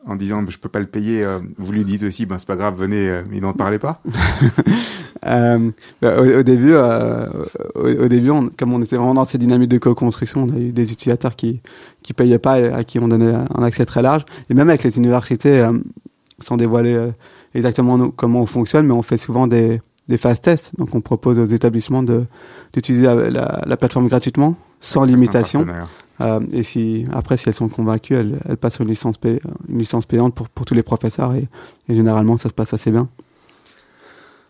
en 0.05 0.17
disant 0.17 0.45
je 0.49 0.59
peux 0.59 0.69
pas 0.69 0.81
le 0.81 0.87
payer. 0.87 1.25
Vous 1.59 1.71
lui 1.71 1.85
dites 1.85 2.03
aussi 2.03 2.27
ben 2.27 2.39
c'est 2.39 2.49
pas 2.49 2.57
grave, 2.57 2.77
venez, 2.77 3.21
mais 3.31 3.39
n'en 3.39 3.53
parlez 3.53 3.79
pas. 3.79 4.03
Euh, 5.27 5.71
bah, 6.01 6.21
au, 6.21 6.39
au, 6.39 6.43
début, 6.43 6.73
euh, 6.73 7.27
au, 7.75 7.89
au, 8.05 8.09
début, 8.09 8.31
on, 8.31 8.49
comme 8.57 8.73
on 8.73 8.83
était 8.83 8.97
vraiment 8.97 9.15
dans 9.15 9.25
cette 9.25 9.41
dynamique 9.41 9.69
de 9.69 9.79
co-construction, 9.79 10.45
on 10.45 10.57
a 10.57 10.59
eu 10.59 10.73
des 10.73 10.93
utilisateurs 10.93 11.37
qui 11.37 11.61
qui 12.03 12.13
payaient 12.13 12.39
pas 12.39 12.61
et 12.61 12.69
à 12.73 12.85
qui 12.85 12.99
on 12.99 13.09
donnait 13.09 13.35
un 13.35 13.63
accès 13.63 13.85
très 13.85 14.03
large. 14.03 14.25
Et 14.51 14.55
même 14.55 14.69
avec 14.69 14.85
les 14.85 14.97
universités, 14.97 15.61
euh, 15.61 15.73
sans 16.39 16.57
dévoiler 16.57 17.11
exactement 17.55 17.99
nous, 17.99 18.13
comment 18.13 18.41
on 18.41 18.47
fonctionne, 18.47 18.87
mais 18.87 18.95
on 18.95 19.03
fait 19.03 19.17
souvent 19.17 19.47
des 19.47 19.81
des 20.09 20.19
phases 20.19 20.41
tests. 20.41 20.73
Donc, 20.79 20.95
on 20.95 21.01
propose 21.01 21.39
aux 21.39 21.47
établissements 21.47 22.03
de 22.03 22.25
d'utiliser 22.73 23.07
la, 23.07 23.31
la, 23.31 23.63
la, 23.67 23.77
plateforme 23.77 24.07
gratuitement, 24.09 24.55
sans 24.81 25.05
limitation. 25.05 25.67
Euh, 26.21 26.41
et 26.53 26.63
si 26.63 27.07
après, 27.13 27.37
si 27.37 27.49
elles 27.49 27.55
sont 27.55 27.69
convaincues, 27.69 28.15
elles, 28.15 28.39
elles 28.49 28.57
passent 28.57 28.79
une 28.79 28.89
licence, 28.89 29.19
pay, 29.19 29.41
une 29.69 29.79
licence 29.79 30.07
payante 30.07 30.35
pour, 30.35 30.49
pour 30.49 30.65
tous 30.65 30.75
les 30.75 30.83
professeurs 30.83 31.35
et, 31.35 31.49
et 31.89 31.95
généralement, 31.95 32.37
ça 32.37 32.49
se 32.49 32.55
passe 32.55 32.73
assez 32.73 32.91
bien. 32.91 33.09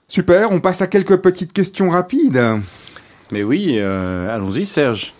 Super, 0.08 0.52
on 0.52 0.60
passe 0.60 0.82
à 0.82 0.86
quelques 0.86 1.16
petites 1.16 1.52
questions 1.52 1.90
rapides. 1.90 2.40
Mais 3.32 3.42
oui, 3.42 3.76
euh, 3.78 4.34
allons-y 4.34 4.64
Serge. 4.64 5.12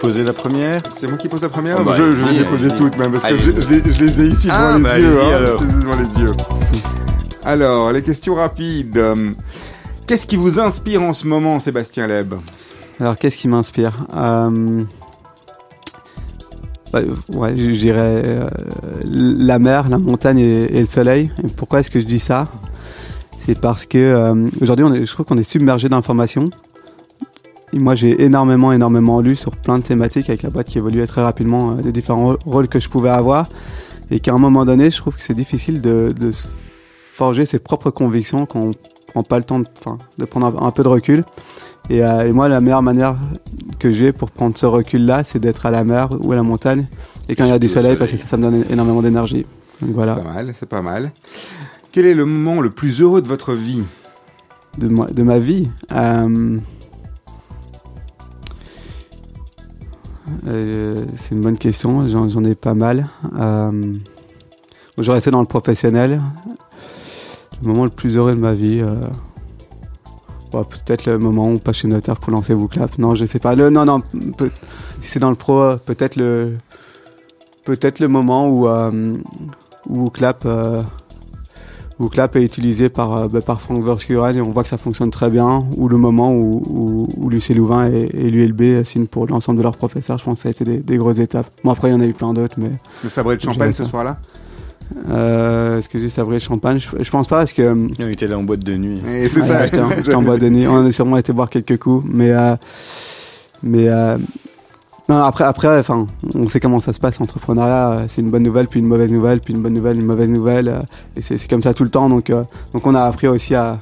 Poser 0.00 0.22
la 0.22 0.32
première? 0.32 0.82
C'est 0.96 1.08
moi 1.08 1.18
qui 1.18 1.28
pose 1.28 1.42
la 1.42 1.48
première 1.48 1.78
oh 1.80 1.82
bah, 1.82 1.94
Je, 1.96 2.12
je 2.12 2.24
vais 2.24 2.32
les 2.32 2.44
poser 2.44 2.68
toutes 2.70 2.96
même 2.96 3.12
parce 3.12 3.24
que 3.24 3.36
je, 3.36 3.60
je, 3.60 3.68
les, 3.68 3.92
je, 3.92 4.04
les 4.04 4.20
ai 4.20 4.26
ici 4.28 4.48
ah, 4.50 4.74
devant, 4.74 4.80
bah, 4.80 4.96
les 4.98 5.02
yeux, 5.02 5.20
hein, 5.20 5.36
alors. 5.36 5.60
devant 5.60 5.96
les 5.96 6.20
yeux. 6.20 6.32
Alors, 7.44 7.92
les 7.92 8.02
questions 8.02 8.36
rapides. 8.36 9.02
Qu'est-ce 10.06 10.26
qui 10.26 10.36
vous 10.36 10.60
inspire 10.60 11.02
en 11.02 11.12
ce 11.12 11.26
moment, 11.26 11.58
Sébastien 11.58 12.06
Leb? 12.06 12.34
Alors, 13.00 13.18
qu'est-ce 13.18 13.36
qui 13.36 13.48
m'inspire? 13.48 13.96
Euh... 14.16 14.84
Bah, 16.92 17.00
ouais, 17.30 17.54
je 17.56 17.72
je 17.72 17.78
dirais 17.78 18.22
euh, 18.24 18.48
la 19.04 19.58
mer, 19.58 19.88
la 19.88 19.98
montagne 19.98 20.38
et, 20.38 20.76
et 20.76 20.80
le 20.80 20.86
soleil. 20.86 21.32
Et 21.42 21.48
pourquoi 21.48 21.80
est-ce 21.80 21.90
que 21.90 22.00
je 22.00 22.06
dis 22.06 22.20
ça? 22.20 22.46
C'est 23.48 23.58
parce 23.58 23.86
que 23.86 23.96
euh, 23.96 24.50
aujourd'hui, 24.60 24.84
on 24.84 24.92
est- 24.92 25.06
je 25.06 25.10
trouve 25.10 25.24
qu'on 25.24 25.38
est 25.38 25.48
submergé 25.50 25.88
d'informations. 25.88 26.50
Et 27.72 27.78
moi, 27.78 27.94
j'ai 27.94 28.22
énormément, 28.22 28.72
énormément 28.74 29.22
lu 29.22 29.36
sur 29.36 29.56
plein 29.56 29.78
de 29.78 29.82
thématiques 29.84 30.28
avec 30.28 30.42
la 30.42 30.50
boîte 30.50 30.66
qui 30.66 30.76
évoluait 30.76 31.06
très 31.06 31.22
rapidement, 31.22 31.70
euh, 31.70 31.74
des 31.80 31.90
différents 31.90 32.32
rô- 32.32 32.38
rôles 32.44 32.68
que 32.68 32.78
je 32.78 32.90
pouvais 32.90 33.08
avoir. 33.08 33.46
Et 34.10 34.20
qu'à 34.20 34.34
un 34.34 34.38
moment 34.38 34.66
donné, 34.66 34.90
je 34.90 34.98
trouve 34.98 35.14
que 35.16 35.22
c'est 35.22 35.32
difficile 35.34 35.80
de, 35.80 36.14
forger 37.14 37.46
ses 37.46 37.58
propres 37.58 37.90
convictions 37.90 38.44
quand 38.44 38.60
on 38.60 38.70
prend 39.08 39.22
pas 39.22 39.38
le 39.38 39.44
temps 39.44 39.60
de, 39.60 39.64
de 40.18 40.24
prendre 40.26 40.62
un, 40.62 40.66
un 40.66 40.70
peu 40.70 40.82
de 40.82 40.88
recul. 40.88 41.24
Et, 41.88 42.04
euh, 42.04 42.26
et 42.26 42.32
moi, 42.32 42.48
la 42.50 42.60
meilleure 42.60 42.82
manière 42.82 43.16
que 43.78 43.90
j'ai 43.90 44.12
pour 44.12 44.30
prendre 44.30 44.58
ce 44.58 44.66
recul-là, 44.66 45.24
c'est 45.24 45.38
d'être 45.38 45.64
à 45.64 45.70
la 45.70 45.84
mer 45.84 46.10
ou 46.20 46.32
à 46.32 46.36
la 46.36 46.42
montagne. 46.42 46.86
Et 47.30 47.34
quand 47.34 47.44
il 47.44 47.48
y 47.50 47.52
a 47.52 47.58
du 47.58 47.68
soleil, 47.70 47.96
parce 47.96 48.10
que 48.10 48.18
ça, 48.18 48.26
ça 48.26 48.36
me 48.36 48.42
donne 48.42 48.64
énormément 48.68 49.00
d'énergie. 49.00 49.46
Donc 49.80 49.88
C'est 49.88 49.92
voilà, 49.92 50.12
pas 50.16 50.32
mal, 50.34 50.52
c'est 50.54 50.68
pas 50.68 50.82
mal. 50.82 51.12
Quel 51.92 52.06
est 52.06 52.14
le 52.14 52.24
moment 52.24 52.60
le 52.60 52.70
plus 52.70 53.00
heureux 53.00 53.22
de 53.22 53.28
votre 53.28 53.54
vie 53.54 53.82
de, 54.78 55.22
ma 55.22 55.38
vie. 55.38 55.68
Euh, 55.92 56.58
euh, 60.46 61.04
c'est 61.16 61.34
une 61.34 61.40
bonne 61.40 61.58
question, 61.58 62.06
j'en 62.06 62.44
ai 62.44 62.54
pas 62.54 62.74
mal. 62.74 63.08
Euh, 63.38 63.94
je 64.98 65.10
rester 65.10 65.30
dans 65.30 65.40
le 65.40 65.46
professionnel. 65.46 66.20
Le 67.62 67.68
moment 67.68 67.84
le 67.84 67.90
plus 67.90 68.16
heureux 68.16 68.34
de 68.34 68.40
ma 68.40 68.54
vie. 68.54 68.82
Peut-être 70.50 71.06
le 71.06 71.18
moment 71.18 71.48
où 71.48 71.54
on 71.54 71.58
passe 71.58 71.76
chez 71.76 71.88
notaire 71.88 72.16
pour 72.16 72.32
lancer 72.32 72.54
Clap. 72.70 72.98
Non, 72.98 73.14
je 73.14 73.24
sais 73.24 73.38
pas. 73.38 73.54
Non, 73.54 73.84
non. 73.84 74.02
si 75.00 75.10
c'est 75.10 75.20
dans 75.20 75.30
le 75.30 75.36
pro, 75.36 75.76
peut-être 75.84 76.16
le, 76.16 76.56
peut-être 77.64 78.00
le 78.00 78.08
moment 78.08 78.48
où 78.48 78.66
euh, 78.66 79.14
Clap 80.12 80.46
où 82.00 82.08
Clap 82.08 82.36
est 82.36 82.42
utilisé 82.44 82.88
par, 82.88 83.16
euh, 83.16 83.28
bah, 83.28 83.40
par 83.40 83.60
Frank 83.60 83.82
Verskuren 83.82 84.36
et 84.36 84.40
on 84.40 84.50
voit 84.50 84.62
que 84.62 84.68
ça 84.68 84.78
fonctionne 84.78 85.10
très 85.10 85.30
bien, 85.30 85.64
ou 85.76 85.88
le 85.88 85.96
moment 85.96 86.32
où, 86.32 86.62
où, 86.68 87.08
où 87.16 87.28
Lucie 87.28 87.54
Louvain 87.54 87.90
et, 87.90 88.08
et 88.14 88.30
l'ULB 88.30 88.84
signent 88.84 89.06
pour 89.06 89.26
l'ensemble 89.26 89.58
de 89.58 89.62
leurs 89.64 89.76
professeurs, 89.76 90.16
je 90.18 90.24
pense 90.24 90.38
que 90.38 90.42
ça 90.42 90.48
a 90.48 90.52
été 90.52 90.64
des, 90.64 90.78
des 90.78 90.96
grosses 90.96 91.18
étapes. 91.18 91.50
Bon 91.64 91.70
après 91.72 91.88
il 91.88 91.92
y 91.92 91.94
en 91.94 92.00
a 92.00 92.06
eu 92.06 92.12
plein 92.12 92.32
d'autres, 92.32 92.54
mais 92.58 92.70
Le 93.02 93.08
sabré 93.08 93.36
de 93.36 93.40
champagne 93.42 93.72
ce 93.72 93.84
soir-là 93.84 94.18
euh, 95.10 95.78
est-ce 95.78 95.88
que 95.90 95.98
j'ai 96.00 96.08
sabré 96.08 96.36
le 96.36 96.40
champagne? 96.40 96.80
Je, 96.80 97.02
je 97.02 97.10
pense 97.10 97.26
pas 97.28 97.38
parce 97.40 97.52
que 97.52 97.60
euh, 97.60 97.88
On 98.00 98.08
était 98.08 98.26
là 98.26 98.38
en 98.38 98.42
boîte 98.42 98.64
de 98.64 98.74
nuit. 98.74 98.98
Et 99.06 99.28
c'est 99.28 99.40
Ouais, 99.42 99.46
ça. 99.46 99.64
j'étais 99.66 99.80
en- 99.82 99.90
j'étais 99.90 100.14
en 100.14 100.22
boîte 100.22 100.40
de 100.40 100.48
nuit. 100.48 100.66
On 100.66 100.86
a 100.86 100.92
sûrement 100.92 101.18
été 101.18 101.30
boire 101.34 101.50
quelques 101.50 101.76
coups, 101.78 102.06
mais 102.10 102.30
euh, 102.30 102.56
mais 103.62 103.88
euh, 103.88 104.16
non, 105.08 105.16
après 105.22 105.44
après, 105.44 105.78
enfin, 105.78 106.06
on 106.34 106.48
sait 106.48 106.60
comment 106.60 106.80
ça 106.80 106.92
se 106.92 107.00
passe 107.00 107.18
l'entrepreneuriat. 107.18 107.92
euh, 107.92 108.04
C'est 108.08 108.20
une 108.20 108.30
bonne 108.30 108.42
nouvelle, 108.42 108.68
puis 108.68 108.80
une 108.80 108.86
mauvaise 108.86 109.10
nouvelle, 109.10 109.40
puis 109.40 109.54
une 109.54 109.62
bonne 109.62 109.72
nouvelle, 109.74 109.98
une 109.98 110.06
mauvaise 110.06 110.28
nouvelle, 110.28 110.68
euh, 110.68 110.80
et 111.16 111.22
c'est 111.22 111.38
c'est 111.38 111.48
comme 111.48 111.62
ça 111.62 111.72
tout 111.74 111.84
le 111.84 111.90
temps. 111.90 112.08
Donc 112.08 112.30
euh, 112.30 112.44
donc 112.72 112.86
on 112.86 112.94
a 112.94 113.02
appris 113.02 113.26
aussi 113.28 113.54
à, 113.54 113.80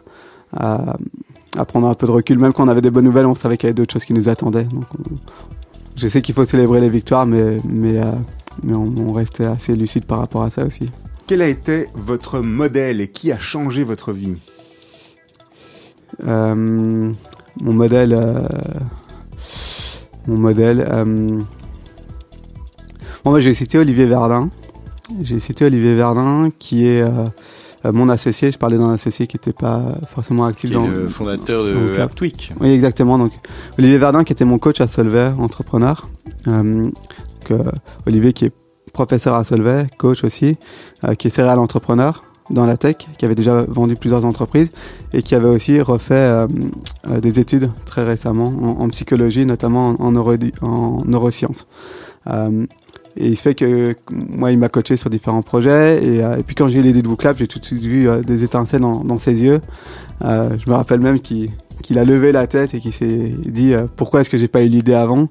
à 0.57 0.97
à 1.59 1.65
prendre 1.65 1.89
un 1.89 1.95
peu 1.95 2.07
de 2.07 2.13
recul. 2.13 2.39
Même 2.39 2.53
quand 2.53 2.65
on 2.65 2.69
avait 2.69 2.83
des 2.83 2.91
bonnes 2.91 3.05
nouvelles, 3.07 3.27
on 3.27 3.35
savait 3.35 3.57
qu'il 3.57 3.67
y 3.67 3.71
avait 3.71 3.75
d'autres 3.75 3.93
choses 3.95 4.05
qui 4.05 4.13
nous 4.15 4.29
attendaient. 4.29 4.65
Donc 4.65 4.85
on- 4.99 5.17
je 5.97 6.07
sais 6.09 6.21
qu'il 6.23 6.35
faut 6.35 6.45
célébrer 6.45 6.81
les 6.81 6.91
victoires, 6.91 7.27
mais 7.27 7.57
mais 7.65 7.99
euh, 7.99 8.05
mais 8.63 8.75
on, 8.75 8.93
on 8.99 9.13
restait 9.13 9.47
assez 9.47 9.75
lucide 9.75 10.05
par 10.05 10.19
rapport 10.19 10.43
à 10.43 10.51
ça 10.51 10.65
aussi. 10.65 10.91
Quel 11.27 11.43
a 11.43 11.49
été 11.49 11.89
votre 11.95 12.41
modèle 12.41 13.01
et 13.01 13.09
qui 13.09 13.33
a 13.33 13.39
changé 13.39 13.83
votre 13.83 14.13
vie? 14.13 14.37
Euh, 16.27 16.55
mon 16.55 17.73
modèle, 17.73 18.15
mon 20.27 20.39
modèle. 20.39 20.87
euh, 20.91 21.05
Bon, 23.25 23.31
moi, 23.33 23.41
j'ai 23.41 23.55
cité 23.55 23.79
Olivier 23.79 24.05
Verdun. 24.07 24.51
J'ai 25.23 25.41
cité 25.41 25.65
Olivier 25.65 25.95
Verdun, 25.97 26.51
qui 26.59 26.87
est 26.87 27.03
euh, 27.03 27.09
euh, 27.85 27.93
mon 27.93 28.09
associé. 28.09 28.53
Je 28.53 28.59
parlais 28.59 28.79
d'un 28.79 28.93
associé 28.93 29.27
qui 29.27 29.37
n'était 29.37 29.53
pas 29.53 29.83
forcément 30.09 30.45
actif 30.45 30.71
Qui 30.71 30.77
est 30.77 30.79
dans. 30.79 30.87
le 30.87 31.09
fondateur 31.09 31.65
de. 31.65 32.01
Aptwick. 32.01 32.53
Oui, 32.61 32.71
exactement. 32.71 33.19
Donc, 33.19 33.33
Olivier 33.79 33.99
Verdun, 33.99 34.23
qui 34.25 34.33
était 34.33 34.45
mon 34.45 34.59
coach 34.59 34.81
à 34.81 34.87
Solvay, 34.89 35.33
entrepreneur. 35.39 36.09
Euh, 36.47 36.85
donc, 36.85 37.61
Olivier, 38.07 38.33
qui 38.33 38.47
est 38.47 38.53
professeur 38.93 39.35
à 39.35 39.45
Solvay, 39.45 39.87
coach 39.99 40.25
aussi, 40.25 40.57
qui 41.19 41.27
est 41.27 41.31
serial 41.31 41.59
entrepreneur 41.59 42.25
dans 42.51 42.67
la 42.67 42.77
tech, 42.77 42.97
qui 43.19 43.25
avait 43.25 43.35
déjà 43.35 43.63
vendu 43.63 43.97
plusieurs 43.97 44.25
entreprises 44.25 44.71
et 45.13 45.23
qui 45.23 45.35
avait 45.35 45.49
aussi 45.49 45.81
refait 45.81 46.15
euh, 46.15 46.47
euh, 47.11 47.21
des 47.21 47.41
études 47.41 47.71
très 47.85 48.05
récemment 48.05 48.53
en, 48.81 48.89
psychologie, 48.89 49.47
notamment 49.47 49.97
en, 50.01 50.13
neurodi- 50.13 50.53
en 50.63 51.03
neurosciences. 51.05 51.67
Euh, 52.29 52.67
et 53.17 53.29
il 53.29 53.37
se 53.37 53.43
fait 53.43 53.55
que 53.55 53.95
moi, 54.11 54.53
il 54.53 54.59
m'a 54.59 54.69
coaché 54.69 54.97
sur 54.97 55.09
différents 55.09 55.43
projets. 55.43 56.05
Et, 56.05 56.43
puis 56.47 56.55
quand 56.55 56.69
j'ai 56.69 56.81
eu 56.81 56.83
l'idée 56.83 57.01
de 57.01 57.09
Booklab, 57.09 57.39
j'ai 57.39 57.47
tout 57.47 57.59
de 57.59 57.65
suite 57.65 57.83
vu 57.83 58.07
des 58.27 58.45
étincelles 58.45 58.83
dans, 58.83 59.19
ses 59.19 59.43
yeux. 59.43 59.63
Je 60.21 60.71
me 60.71 60.75
rappelle 60.75 61.01
même 61.01 61.19
qu'il 61.19 61.51
qu'il 61.87 62.01
a 62.01 62.05
levé 62.05 62.33
la 62.33 62.49
tête 62.49 62.75
et 62.75 62.81
qu'il 62.81 62.93
s'est 62.93 63.33
dit 63.47 63.73
euh, 63.73 63.87
pourquoi 63.95 64.21
est-ce 64.21 64.31
que 64.31 64.39
j'ai 64.39 64.49
pas 64.49 64.63
eu 64.63 64.69
l'idée 64.69 64.95
avant? 64.95 65.29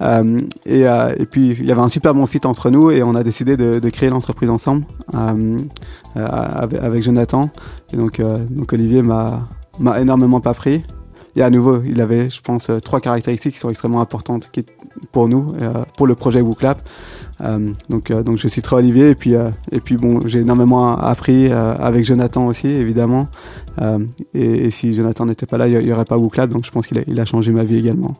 Euh, 0.00 0.40
et, 0.64 0.88
euh, 0.88 1.14
et 1.18 1.26
puis 1.26 1.50
il 1.50 1.66
y 1.66 1.70
avait 1.70 1.82
un 1.82 1.90
super 1.90 2.14
bon 2.14 2.24
fit 2.24 2.40
entre 2.44 2.70
nous 2.70 2.90
et 2.90 3.02
on 3.02 3.14
a 3.14 3.22
décidé 3.22 3.58
de, 3.58 3.90
créer 3.90 4.08
l'entreprise 4.08 4.48
ensemble 4.48 4.84
avec, 6.14 7.02
Jonathan. 7.02 7.50
Et 7.92 7.96
donc, 7.96 8.22
donc 8.50 8.72
Olivier 8.72 9.02
m'a 9.02 9.48
énormément 10.00 10.40
pas 10.40 10.54
pris. 10.54 10.82
Et 11.36 11.42
à 11.42 11.50
nouveau, 11.50 11.82
il 11.84 12.00
avait, 12.00 12.30
je 12.30 12.40
pense, 12.40 12.70
trois 12.82 13.00
caractéristiques 13.00 13.54
qui 13.54 13.60
sont 13.60 13.70
extrêmement 13.70 14.00
importantes 14.00 14.50
pour 15.12 15.28
nous, 15.28 15.54
pour 15.96 16.06
le 16.06 16.14
projet 16.14 16.40
WooClap. 16.40 16.88
Euh, 17.40 17.70
donc, 17.88 18.10
euh, 18.10 18.22
donc 18.22 18.36
je 18.36 18.48
citerai 18.48 18.76
Olivier 18.76 19.10
et 19.10 19.14
puis 19.14 19.34
euh, 19.34 19.50
et 19.70 19.80
puis 19.80 19.96
bon, 19.96 20.26
j'ai 20.26 20.40
énormément 20.40 20.96
appris 20.96 21.52
euh, 21.52 21.74
avec 21.78 22.04
Jonathan 22.04 22.46
aussi, 22.46 22.66
évidemment. 22.66 23.28
Euh, 23.80 24.04
et, 24.34 24.66
et 24.66 24.70
si 24.70 24.94
Jonathan 24.94 25.26
n'était 25.26 25.46
pas 25.46 25.56
là, 25.56 25.68
il 25.68 25.78
n'y 25.78 25.92
aurait 25.92 26.04
pas 26.04 26.18
WooClap. 26.18 26.50
Donc 26.50 26.64
je 26.64 26.70
pense 26.70 26.86
qu'il 26.86 26.98
a, 26.98 27.02
il 27.06 27.20
a 27.20 27.24
changé 27.24 27.52
ma 27.52 27.64
vie 27.64 27.76
également. 27.76 28.16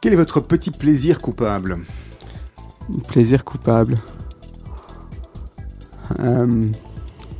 Quel 0.00 0.12
est 0.12 0.16
votre 0.16 0.40
petit 0.40 0.70
plaisir 0.70 1.20
coupable? 1.20 1.78
Plaisir 3.08 3.44
coupable. 3.44 3.96
Euh, 6.20 6.66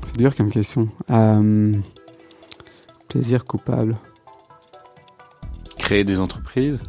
c'est 0.07 0.16
dur 0.16 0.35
comme 0.35 0.51
question. 0.51 0.89
Euh, 1.11 1.76
plaisir 3.09 3.45
coupable. 3.45 3.97
Créer 5.76 6.05
des 6.05 6.20
entreprises? 6.20 6.80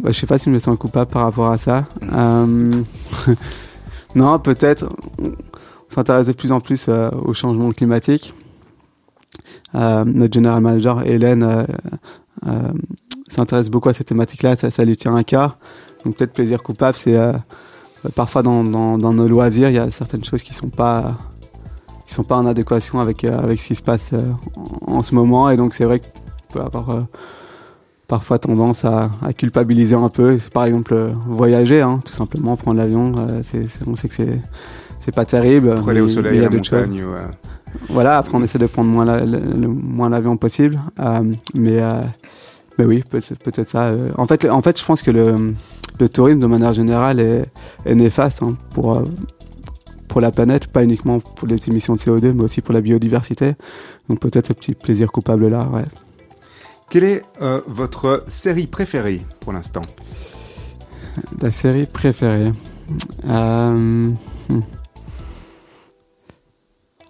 Bah, 0.00 0.10
je 0.12 0.18
sais 0.18 0.26
pas 0.26 0.38
si 0.38 0.44
je 0.46 0.50
me 0.50 0.58
sens 0.58 0.78
coupable 0.78 1.10
par 1.10 1.22
rapport 1.22 1.50
à 1.50 1.56
ça. 1.58 1.86
Euh, 2.02 2.82
non, 4.14 4.38
peut-être. 4.38 4.88
On 5.20 5.94
s'intéresse 5.94 6.26
de 6.26 6.32
plus 6.32 6.52
en 6.52 6.60
plus 6.60 6.86
euh, 6.88 7.10
au 7.24 7.32
changement 7.32 7.72
climatique. 7.72 8.34
Euh, 9.74 10.04
notre 10.04 10.34
general 10.34 10.60
manager 10.60 11.06
Hélène 11.06 11.66
euh, 12.46 12.72
s'intéresse 13.28 13.68
beaucoup 13.68 13.88
à 13.88 13.94
cette 13.94 14.08
thématique-là. 14.08 14.56
Ça, 14.56 14.84
lui 14.84 14.96
tient 14.96 15.16
à 15.16 15.24
cœur. 15.24 15.58
Donc 16.04 16.16
peut-être 16.16 16.32
plaisir 16.32 16.62
coupable, 16.62 16.96
c'est 16.96 17.18
parfois 18.14 18.42
dans, 18.42 18.62
nos 18.62 19.28
loisirs, 19.28 19.68
il 19.68 19.74
y 19.74 19.78
a 19.78 19.90
certaines 19.90 20.24
choses 20.24 20.42
qui 20.42 20.54
sont 20.54 20.68
pas 20.68 21.16
qui 22.06 22.14
sont 22.14 22.22
pas 22.22 22.36
en 22.36 22.46
adéquation 22.46 23.00
avec 23.00 23.20
ce 23.22 23.66
qui 23.66 23.74
se 23.74 23.82
passe 23.82 24.12
en, 24.86 25.02
ce 25.02 25.14
moment. 25.14 25.50
Et 25.50 25.56
donc 25.56 25.74
c'est 25.74 25.84
vrai 25.84 25.98
qu'on 25.98 26.52
peut 26.52 26.60
avoir 26.60 27.06
parfois 28.08 28.38
tendance 28.38 28.84
à, 28.84 29.10
à 29.22 29.32
culpabiliser 29.32 29.94
un 29.94 30.08
peu. 30.08 30.36
Par 30.52 30.64
exemple 30.64 30.94
euh, 30.94 31.10
voyager, 31.26 31.80
hein, 31.82 32.00
tout 32.04 32.12
simplement 32.12 32.56
prendre 32.56 32.78
l'avion. 32.78 33.12
euh, 33.18 33.40
c'est, 33.44 33.66
on 33.86 33.94
sait 33.94 34.08
que 34.08 34.14
c'est 34.14 34.40
c'est 35.00 35.14
pas 35.14 35.24
terrible. 35.24 35.74
Pour 35.76 35.90
aller 35.90 36.00
au 36.00 36.08
soleil, 36.08 36.38
à 36.40 36.42
la 36.42 36.50
montagne 36.50 37.02
ou, 37.04 37.12
euh, 37.12 37.22
Voilà, 37.90 38.16
après 38.18 38.36
on 38.36 38.42
essaie 38.42 38.58
de 38.58 38.66
prendre 38.66 38.90
moins 38.90 39.04
la- 39.04 39.24
le, 39.24 39.38
le 39.38 39.68
moins 39.68 40.08
l'avion 40.08 40.36
possible, 40.36 40.80
euh, 40.98 41.20
mais 41.54 41.80
mais 42.78 42.84
oui, 42.84 43.02
peut-être 43.10 43.68
ça. 43.68 43.92
En 44.16 44.26
fait, 44.26 44.48
en 44.48 44.62
fait, 44.62 44.78
je 44.80 44.84
pense 44.84 45.02
que 45.02 45.10
le 45.10 45.54
le 46.00 46.08
tourisme 46.08 46.38
de 46.38 46.46
manière 46.46 46.72
générale 46.74 47.18
est, 47.20 47.42
est 47.84 47.94
néfaste 47.94 48.42
hein, 48.42 48.54
pour 48.72 49.02
pour 50.08 50.20
la 50.22 50.30
planète, 50.30 50.68
pas 50.68 50.82
uniquement 50.84 51.18
pour 51.20 51.46
les 51.48 51.56
émissions 51.68 51.94
de 51.94 52.00
CO2, 52.00 52.32
mais 52.32 52.44
aussi 52.44 52.60
pour 52.62 52.72
la 52.72 52.80
biodiversité. 52.80 53.54
Donc 54.08 54.20
peut-être 54.20 54.50
un 54.52 54.54
petit 54.54 54.74
plaisir 54.74 55.12
coupable 55.12 55.48
là. 55.48 55.68
Ouais. 55.72 55.82
Quelle 56.90 57.04
est 57.04 57.22
euh, 57.42 57.60
votre 57.66 58.24
série 58.28 58.66
préférée 58.66 59.20
pour 59.40 59.52
l'instant? 59.52 59.82
La 61.42 61.50
série 61.50 61.86
préférée. 61.86 62.52
Euh, 63.28 63.72
hmm. 64.48 64.60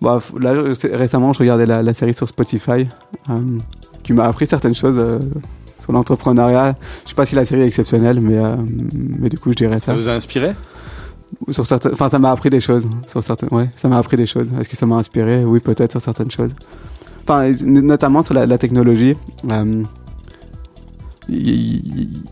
Bon, 0.00 0.18
f- 0.18 0.38
là, 0.40 0.52
ré- 0.52 0.96
récemment, 0.96 1.32
je 1.32 1.38
regardais 1.40 1.66
la, 1.66 1.82
la 1.82 1.94
série 1.94 2.14
sur 2.14 2.28
Spotify, 2.28 2.88
euh, 3.30 3.40
qui 4.02 4.12
m'a 4.12 4.24
appris 4.24 4.46
certaines 4.46 4.74
choses 4.74 4.96
euh, 4.96 5.18
sur 5.80 5.92
l'entrepreneuriat. 5.92 6.76
Je 7.04 7.10
sais 7.10 7.14
pas 7.14 7.26
si 7.26 7.34
la 7.34 7.44
série 7.44 7.62
est 7.62 7.66
exceptionnelle, 7.66 8.20
mais, 8.20 8.38
euh, 8.38 8.56
mais 9.20 9.28
du 9.28 9.38
coup, 9.38 9.50
je 9.50 9.56
dirais 9.56 9.78
Ça 9.80 9.86
ça. 9.86 9.94
vous 9.94 10.08
a 10.08 10.12
inspiré? 10.12 10.54
Sur 11.50 11.66
certaines, 11.66 11.92
enfin, 11.92 12.08
ça 12.08 12.18
m'a 12.18 12.30
appris 12.30 12.48
des 12.50 12.60
choses. 12.60 12.88
Sur 13.06 13.22
certaines, 13.22 13.50
ouais, 13.52 13.70
ça 13.76 13.86
m'a 13.88 13.98
appris 13.98 14.16
des 14.16 14.26
choses. 14.26 14.48
Est-ce 14.58 14.68
que 14.68 14.76
ça 14.76 14.86
m'a 14.86 14.96
inspiré? 14.96 15.44
Oui, 15.44 15.60
peut-être 15.60 15.90
sur 15.92 16.00
certaines 16.00 16.30
choses. 16.30 16.52
Enfin, 17.30 17.52
notamment 17.62 18.22
sur 18.22 18.32
la, 18.32 18.56
technologie. 18.56 19.14
Euh, 19.50 19.82
Il 21.28 22.22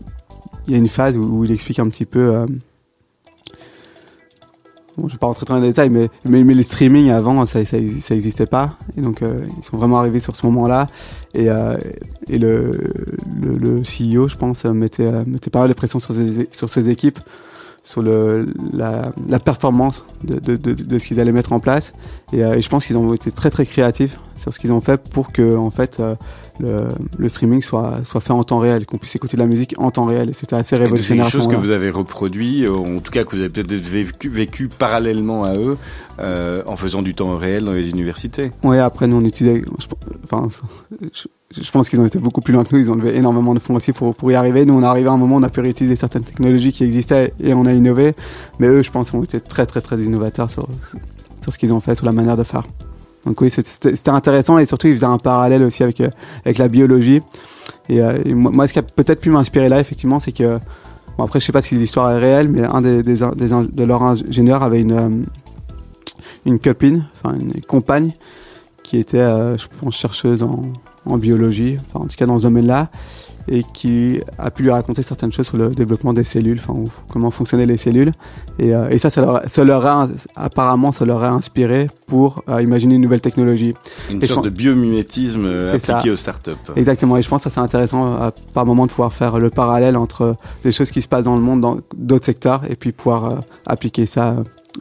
y 0.67 0.73
a 0.73 0.77
une 0.77 0.87
phase 0.87 1.15
où, 1.19 1.45
il 1.45 1.51
explique 1.51 1.77
un 1.77 1.87
petit 1.87 2.05
peu 2.05 2.33
euh, 2.33 2.47
bon, 4.97 5.07
je 5.07 5.13
vais 5.13 5.19
pas 5.19 5.27
rentrer 5.27 5.45
dans 5.45 5.59
les 5.59 5.67
détails, 5.67 5.91
mais, 5.91 6.09
mais, 6.25 6.41
les 6.41 6.63
streaming 6.63 7.11
avant, 7.11 7.45
ça, 7.45 7.63
ça, 7.63 7.77
ça 8.01 8.15
existait 8.15 8.47
pas. 8.47 8.75
Et 8.97 9.01
donc, 9.01 9.21
euh, 9.21 9.37
ils 9.59 9.63
sont 9.63 9.77
vraiment 9.77 9.99
arrivés 9.99 10.19
sur 10.19 10.35
ce 10.35 10.43
moment-là. 10.47 10.87
Et, 11.35 11.45
et 12.27 12.39
le, 12.39 12.71
le, 13.39 13.55
le 13.55 13.81
CEO, 13.81 14.27
je 14.27 14.35
pense, 14.35 14.65
mettait, 14.65 15.11
mettait 15.27 15.51
pas 15.51 15.59
mal 15.59 15.69
de 15.69 15.75
pression 15.75 15.99
sur 15.99 16.15
ses, 16.15 16.49
sur 16.51 16.69
ses 16.69 16.89
équipes, 16.89 17.19
sur 17.87 18.01
le, 18.01 18.45
la, 18.73 19.13
la 19.29 19.39
performance 19.39 20.03
de, 20.25 20.39
de, 20.39 20.57
de, 20.57 20.73
de 20.73 20.99
ce 20.99 21.07
qu'ils 21.07 21.21
allaient 21.21 21.31
mettre 21.31 21.53
en 21.53 21.61
place. 21.61 21.93
Et, 22.33 22.43
euh, 22.43 22.55
et 22.55 22.61
je 22.61 22.67
pense 22.67 22.85
qu'ils 22.85 22.97
ont 22.97 23.13
été 23.13 23.31
très 23.31 23.49
très 23.49 23.65
créatifs 23.65 24.19
sur 24.35 24.53
ce 24.53 24.59
qu'ils 24.59 24.73
ont 24.73 24.81
fait 24.81 25.01
pour 25.09 25.31
que, 25.31 25.55
en 25.55 25.69
fait, 25.69 26.01
euh, 26.01 26.15
le, 26.59 26.87
le, 27.17 27.29
streaming 27.29 27.61
soit, 27.61 28.01
soit 28.03 28.19
fait 28.19 28.33
en 28.33 28.43
temps 28.43 28.59
réel, 28.59 28.85
qu'on 28.85 28.97
puisse 28.97 29.15
écouter 29.15 29.37
de 29.37 29.41
la 29.41 29.47
musique 29.47 29.73
en 29.77 29.89
temps 29.89 30.03
réel. 30.03 30.29
Et 30.29 30.33
c'était 30.33 30.57
assez 30.57 30.75
révolutionnaire. 30.75 31.27
C'est 31.27 31.31
quelque 31.31 31.43
chose 31.43 31.53
que 31.53 31.55
vous 31.59 31.71
avez 31.71 31.89
reproduit, 31.89 32.65
euh, 32.65 32.73
en 32.73 32.99
tout 32.99 33.13
cas 33.13 33.23
que 33.23 33.31
vous 33.33 33.41
avez 33.41 33.49
peut-être 33.49 33.71
vécu, 33.71 34.27
vécu, 34.27 34.67
parallèlement 34.67 35.45
à 35.45 35.55
eux, 35.55 35.77
euh, 36.19 36.63
en 36.65 36.75
faisant 36.75 37.01
du 37.01 37.15
temps 37.15 37.37
réel 37.37 37.63
dans 37.63 37.71
les 37.71 37.89
universités. 37.89 38.51
Oui, 38.63 38.79
après 38.79 39.07
nous 39.07 39.15
on 39.15 39.23
utilisait, 39.23 39.61
enfin, 40.25 40.49
je, 41.13 41.23
je 41.51 41.71
pense 41.71 41.89
qu'ils 41.89 42.01
ont 42.01 42.05
été 42.05 42.19
beaucoup 42.19 42.41
plus 42.41 42.53
loin 42.53 42.65
que 42.65 42.75
nous. 42.75 42.81
Ils 42.81 42.91
ont 42.91 42.95
levé 42.95 43.15
énormément 43.15 43.53
de 43.53 43.59
fonds 43.59 43.75
aussi 43.75 43.93
pour, 43.93 44.13
pour 44.13 44.31
y 44.31 44.35
arriver. 44.35 44.65
Nous, 44.65 44.73
on 44.73 44.81
est 44.81 44.85
arrivé 44.85 45.07
à 45.07 45.13
un 45.13 45.17
moment 45.17 45.37
on 45.37 45.43
a 45.43 45.49
pu 45.49 45.61
réutiliser 45.61 45.95
certaines 45.95 46.23
technologies 46.23 46.73
qui 46.73 46.83
existaient 46.83 47.33
et 47.39 47.53
on 47.53 47.65
a 47.65 47.73
innové. 47.73 48.13
Mais 48.59 48.67
eux, 48.67 48.81
je 48.81 48.91
pense, 48.91 49.13
ont 49.13 49.23
été 49.23 49.39
très, 49.39 49.65
très, 49.65 49.81
très 49.81 49.97
innovateurs 49.99 50.49
sur, 50.49 50.67
sur 51.41 51.53
ce 51.53 51.57
qu'ils 51.57 51.73
ont 51.73 51.79
fait, 51.79 51.95
sur 51.95 52.05
la 52.05 52.11
manière 52.11 52.35
de 52.35 52.43
faire. 52.43 52.63
Donc 53.25 53.41
oui, 53.41 53.49
c'était 53.49 54.09
intéressant 54.09 54.57
et 54.57 54.65
surtout, 54.65 54.87
ils 54.87 54.95
faisaient 54.95 55.05
un 55.05 55.17
parallèle 55.17 55.63
aussi 55.63 55.83
avec, 55.83 56.01
euh, 56.01 56.09
avec 56.45 56.57
la 56.57 56.67
biologie. 56.67 57.21
Et, 57.89 58.01
euh, 58.01 58.13
moi, 58.33 58.67
ce 58.67 58.73
qui 58.73 58.79
a 58.79 58.83
peut-être 58.83 59.21
pu 59.21 59.29
m'inspirer 59.29 59.69
là, 59.69 59.79
effectivement, 59.79 60.19
c'est 60.19 60.31
que, 60.31 60.59
bon, 61.17 61.23
après, 61.23 61.39
je 61.39 61.45
sais 61.45 61.51
pas 61.51 61.61
si 61.61 61.75
l'histoire 61.75 62.11
est 62.11 62.19
réelle, 62.19 62.49
mais 62.49 62.63
un 62.63 62.81
des, 62.81 63.03
des, 63.03 63.17
de 63.17 63.83
leurs 63.83 64.03
ingénieurs 64.03 64.63
avait 64.63 64.81
une, 64.81 64.91
euh, 64.91 65.09
une 66.45 66.59
copine, 66.59 67.05
enfin 67.23 67.35
une 67.35 67.61
compagne, 67.61 68.13
qui 68.83 68.97
était, 68.97 69.17
je 69.17 69.65
pense, 69.81 69.97
chercheuse 69.97 70.43
en, 70.43 70.61
en 71.07 71.17
biologie, 71.17 71.77
enfin 71.87 72.05
en 72.05 72.07
tout 72.07 72.15
cas 72.15 72.25
dans 72.25 72.37
ce 72.37 72.43
domaine-là, 72.43 72.89
et 73.49 73.63
qui 73.73 74.19
a 74.37 74.51
pu 74.51 74.63
lui 74.63 74.71
raconter 74.71 75.03
certaines 75.03 75.31
choses 75.31 75.47
sur 75.47 75.57
le 75.57 75.69
développement 75.69 76.13
des 76.13 76.25
cellules, 76.25 76.59
enfin 76.59 76.83
comment 77.09 77.31
fonctionnaient 77.31 77.65
les 77.65 77.77
cellules. 77.77 78.11
Et, 78.59 78.75
euh, 78.75 78.89
et 78.89 78.97
ça, 78.97 79.09
ça 79.09 79.21
leur, 79.21 79.41
ça 79.47 79.63
leur 79.63 79.85
a, 79.85 80.09
apparemment, 80.35 80.91
ça 80.91 81.05
leur 81.05 81.23
a 81.23 81.29
inspiré 81.29 81.89
pour 82.07 82.43
euh, 82.49 82.61
imaginer 82.61 82.95
une 82.95 83.01
nouvelle 83.01 83.21
technologie. 83.21 83.73
Une 84.11 84.21
et 84.21 84.27
sorte 84.27 84.43
de 84.43 84.49
biomimétisme 84.49 85.45
euh, 85.45 85.69
appliqué 85.69 86.07
ça. 86.07 86.11
aux 86.11 86.15
startups. 86.17 86.51
Exactement. 86.75 87.15
Et 87.15 87.21
je 87.21 87.29
pense 87.29 87.43
que 87.45 87.49
c'est 87.49 87.59
intéressant 87.59 88.31
par 88.53 88.65
moment 88.65 88.85
de 88.85 88.91
pouvoir 88.91 89.13
faire 89.13 89.39
le 89.39 89.49
parallèle 89.49 89.95
entre 89.95 90.35
des 90.63 90.73
choses 90.73 90.91
qui 90.91 91.01
se 91.01 91.07
passent 91.07 91.25
dans 91.25 91.35
le 91.35 91.41
monde, 91.41 91.61
dans 91.61 91.77
d'autres 91.95 92.25
secteurs, 92.25 92.63
et 92.69 92.75
puis 92.75 92.91
pouvoir 92.91 93.25
euh, 93.25 93.35
appliquer 93.65 94.05
ça 94.05 94.35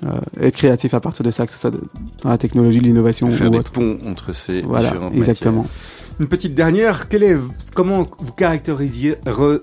euh, 0.04 0.18
être 0.40 0.56
créatif 0.56 0.92
à 0.92 1.00
partir 1.00 1.24
de 1.24 1.30
ça, 1.30 1.46
que 1.46 1.52
ce 1.52 1.58
soit 1.58 1.70
de, 1.70 1.80
dans 2.22 2.28
la 2.28 2.38
technologie, 2.38 2.80
l'innovation 2.80 3.30
Faire 3.30 3.46
ou 3.46 3.50
des 3.50 3.58
autre. 3.58 3.72
ponts 3.72 3.96
entre 4.06 4.34
ces 4.34 4.60
voilà, 4.60 4.90
différentes 4.90 5.14
exactement. 5.14 5.62
matières. 5.62 5.76
Une 6.18 6.28
petite 6.28 6.54
dernière, 6.54 7.08
est, 7.22 7.36
comment 7.74 8.06
vous 8.18 8.32
caractérisiez, 8.32 9.16
re, 9.26 9.60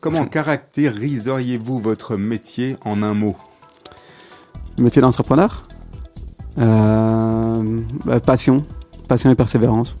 comment 0.00 0.26
caractériseriez-vous 0.26 1.78
votre 1.78 2.16
métier 2.16 2.76
en 2.84 3.04
un 3.04 3.14
mot? 3.14 3.36
Métier 4.78 5.00
d'entrepreneur? 5.00 5.68
Euh, 6.58 7.80
bah, 8.04 8.18
Passion, 8.18 8.64
passion 9.06 9.30
et 9.30 9.36
persévérance. 9.36 9.94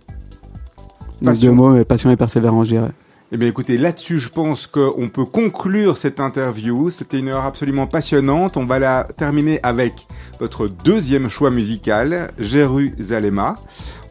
Passion. 1.24 1.50
Deux 1.50 1.54
mots, 1.54 1.70
mais 1.70 1.84
passion 1.84 2.10
et 2.10 2.16
persévérance, 2.16 2.66
je 2.66 2.72
dirais. 2.72 2.92
Eh 3.32 3.38
bien 3.38 3.48
écoutez, 3.48 3.76
là-dessus, 3.76 4.20
je 4.20 4.28
pense 4.28 4.68
qu'on 4.68 5.08
peut 5.12 5.24
conclure 5.24 5.96
cette 5.96 6.20
interview. 6.20 6.90
C'était 6.90 7.18
une 7.18 7.26
heure 7.26 7.44
absolument 7.44 7.88
passionnante. 7.88 8.56
On 8.56 8.66
va 8.66 8.78
la 8.78 9.08
terminer 9.16 9.58
avec 9.64 10.06
votre 10.38 10.68
deuxième 10.68 11.28
choix 11.28 11.50
musical, 11.50 12.30
Jérusalem. 12.38 13.42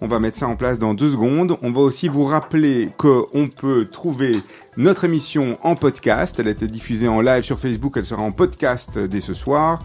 On 0.01 0.07
va 0.07 0.20
mettre 0.20 0.38
ça 0.38 0.49
en 0.49 0.57
place 0.57 0.80
dans 0.80 0.93
deux 0.93 1.11
secondes. 1.11 1.57
On 1.61 1.72
va 1.72 1.80
aussi 1.80 2.09
vous 2.09 2.26
rappeler 2.26 2.89
qu'on 2.97 3.47
peut 3.47 3.86
trouver 3.89 4.41
notre 4.76 5.05
émission 5.05 5.57
en 5.63 5.76
podcast. 5.76 6.38
Elle 6.38 6.49
a 6.49 6.51
été 6.51 6.68
diffusée 6.68 7.07
en 7.07 7.22
live 7.22 7.43
sur 7.43 7.57
Facebook. 7.57 7.93
Elle 7.95 8.05
sera 8.05 8.22
en 8.22 8.34
podcast 8.34 8.99
dès 8.99 9.22
ce 9.22 9.34
soir. 9.34 9.82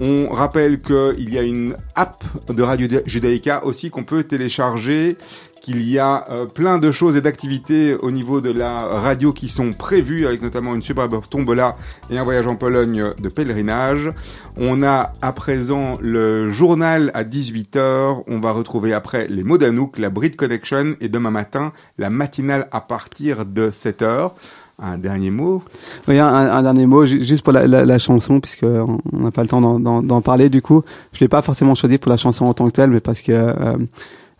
On 0.00 0.28
rappelle 0.28 0.82
qu'il 0.82 1.32
y 1.32 1.38
a 1.38 1.42
une 1.42 1.76
app 1.94 2.24
de 2.48 2.62
Radio 2.64 3.00
Judaïka 3.06 3.64
aussi 3.64 3.90
qu'on 3.90 4.02
peut 4.02 4.24
télécharger 4.24 5.16
qu'il 5.62 5.88
y 5.88 5.98
a 5.98 6.24
euh, 6.28 6.46
plein 6.46 6.78
de 6.78 6.90
choses 6.90 7.16
et 7.16 7.20
d'activités 7.20 7.94
au 7.94 8.10
niveau 8.10 8.40
de 8.40 8.50
la 8.50 8.80
radio 8.80 9.32
qui 9.32 9.48
sont 9.48 9.72
prévues, 9.72 10.26
avec 10.26 10.42
notamment 10.42 10.74
une 10.74 10.82
superbe 10.82 11.20
tombola 11.30 11.76
et 12.10 12.18
un 12.18 12.24
voyage 12.24 12.48
en 12.48 12.56
Pologne 12.56 13.12
de 13.16 13.28
pèlerinage. 13.28 14.12
On 14.56 14.82
a 14.82 15.12
à 15.22 15.32
présent 15.32 15.98
le 16.00 16.50
journal 16.50 17.12
à 17.14 17.22
18h. 17.22 18.24
On 18.26 18.40
va 18.40 18.50
retrouver 18.52 18.92
après 18.92 19.28
les 19.28 19.44
mots 19.44 19.56
d'Anouk, 19.56 19.98
la 19.98 20.10
Brit 20.10 20.32
Connection 20.32 20.96
et 21.00 21.08
demain 21.08 21.30
matin 21.30 21.72
la 21.96 22.10
matinale 22.10 22.68
à 22.72 22.80
partir 22.80 23.46
de 23.46 23.70
7h. 23.70 24.32
Un 24.80 24.98
dernier 24.98 25.30
mot? 25.30 25.62
Oui, 26.08 26.18
un, 26.18 26.62
dernier 26.62 26.86
mot, 26.86 27.06
juste 27.06 27.44
pour 27.44 27.52
la, 27.52 27.68
la, 27.68 27.84
la 27.84 27.98
chanson, 28.00 28.40
puisque 28.40 28.64
on 28.64 28.98
n'a 29.12 29.30
pas 29.30 29.42
le 29.42 29.48
temps 29.48 29.78
d'en 29.78 30.20
parler. 30.22 30.48
Du 30.48 30.60
coup, 30.60 30.82
je 31.12 31.20
l'ai 31.20 31.28
pas 31.28 31.42
forcément 31.42 31.76
choisi 31.76 31.98
pour 31.98 32.10
la 32.10 32.16
chanson 32.16 32.46
en 32.46 32.54
tant 32.54 32.66
que 32.66 32.72
telle, 32.72 32.90
mais 32.90 33.00
parce 33.00 33.20
que 33.20 33.30
euh, 33.30 33.76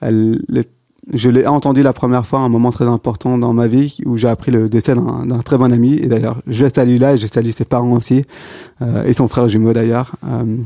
elle 0.00 0.40
est 0.56 0.68
je 1.12 1.30
l'ai 1.30 1.46
entendu 1.46 1.82
la 1.82 1.92
première 1.92 2.26
fois 2.26 2.40
à 2.40 2.42
un 2.42 2.48
moment 2.48 2.70
très 2.70 2.84
important 2.84 3.36
dans 3.36 3.52
ma 3.52 3.66
vie 3.66 3.98
où 4.06 4.16
j'ai 4.16 4.28
appris 4.28 4.52
le 4.52 4.68
décès 4.68 4.94
d'un 4.94 5.38
très 5.40 5.58
bon 5.58 5.72
ami. 5.72 5.94
Et 5.94 6.06
d'ailleurs, 6.06 6.40
je 6.46 6.66
salue 6.72 6.98
là 6.98 7.14
et 7.14 7.18
je 7.18 7.26
salue 7.26 7.50
ses 7.50 7.64
parents 7.64 7.92
aussi 7.92 8.24
euh, 8.80 9.04
et 9.04 9.12
son 9.12 9.26
frère 9.26 9.48
jumeau 9.48 9.72
d'ailleurs. 9.72 10.14
Euh, 10.24 10.56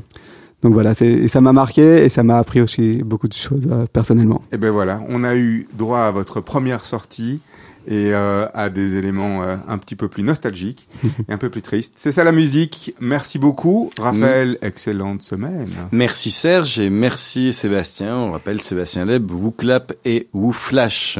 donc 0.62 0.72
voilà, 0.72 0.92
et 1.00 1.28
ça 1.28 1.40
m'a 1.40 1.52
marqué 1.52 2.04
et 2.04 2.08
ça 2.08 2.22
m'a 2.22 2.38
appris 2.38 2.60
aussi 2.60 3.02
beaucoup 3.04 3.28
de 3.28 3.34
choses 3.34 3.68
euh, 3.70 3.86
personnellement. 3.92 4.42
Et 4.52 4.56
ben 4.56 4.70
voilà, 4.70 5.00
on 5.08 5.22
a 5.22 5.36
eu 5.36 5.68
droit 5.74 6.00
à 6.00 6.10
votre 6.10 6.40
première 6.40 6.84
sortie 6.84 7.40
et 7.86 8.12
euh, 8.12 8.46
à 8.54 8.68
des 8.68 8.96
éléments 8.96 9.42
euh, 9.42 9.56
un 9.68 9.78
petit 9.78 9.96
peu 9.96 10.08
plus 10.08 10.22
nostalgiques 10.22 10.88
et 11.28 11.32
un 11.32 11.38
peu 11.38 11.50
plus 11.50 11.62
tristes. 11.62 11.94
C'est 11.96 12.12
ça 12.12 12.24
la 12.24 12.32
musique. 12.32 12.94
Merci 13.00 13.38
beaucoup, 13.38 13.90
Raphaël. 13.98 14.58
Mmh. 14.60 14.66
Excellente 14.66 15.22
semaine. 15.22 15.70
Merci 15.92 16.30
Serge 16.30 16.80
et 16.80 16.90
merci 16.90 17.52
Sébastien. 17.52 18.16
On 18.16 18.32
rappelle 18.32 18.60
Sébastien 18.60 19.04
Leb, 19.04 19.30
Wooclap 19.30 19.92
et 20.04 20.28
Wooflash. 20.32 21.18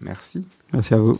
Merci. 0.00 0.46
Merci 0.72 0.94
à 0.94 0.98
vous. 0.98 1.18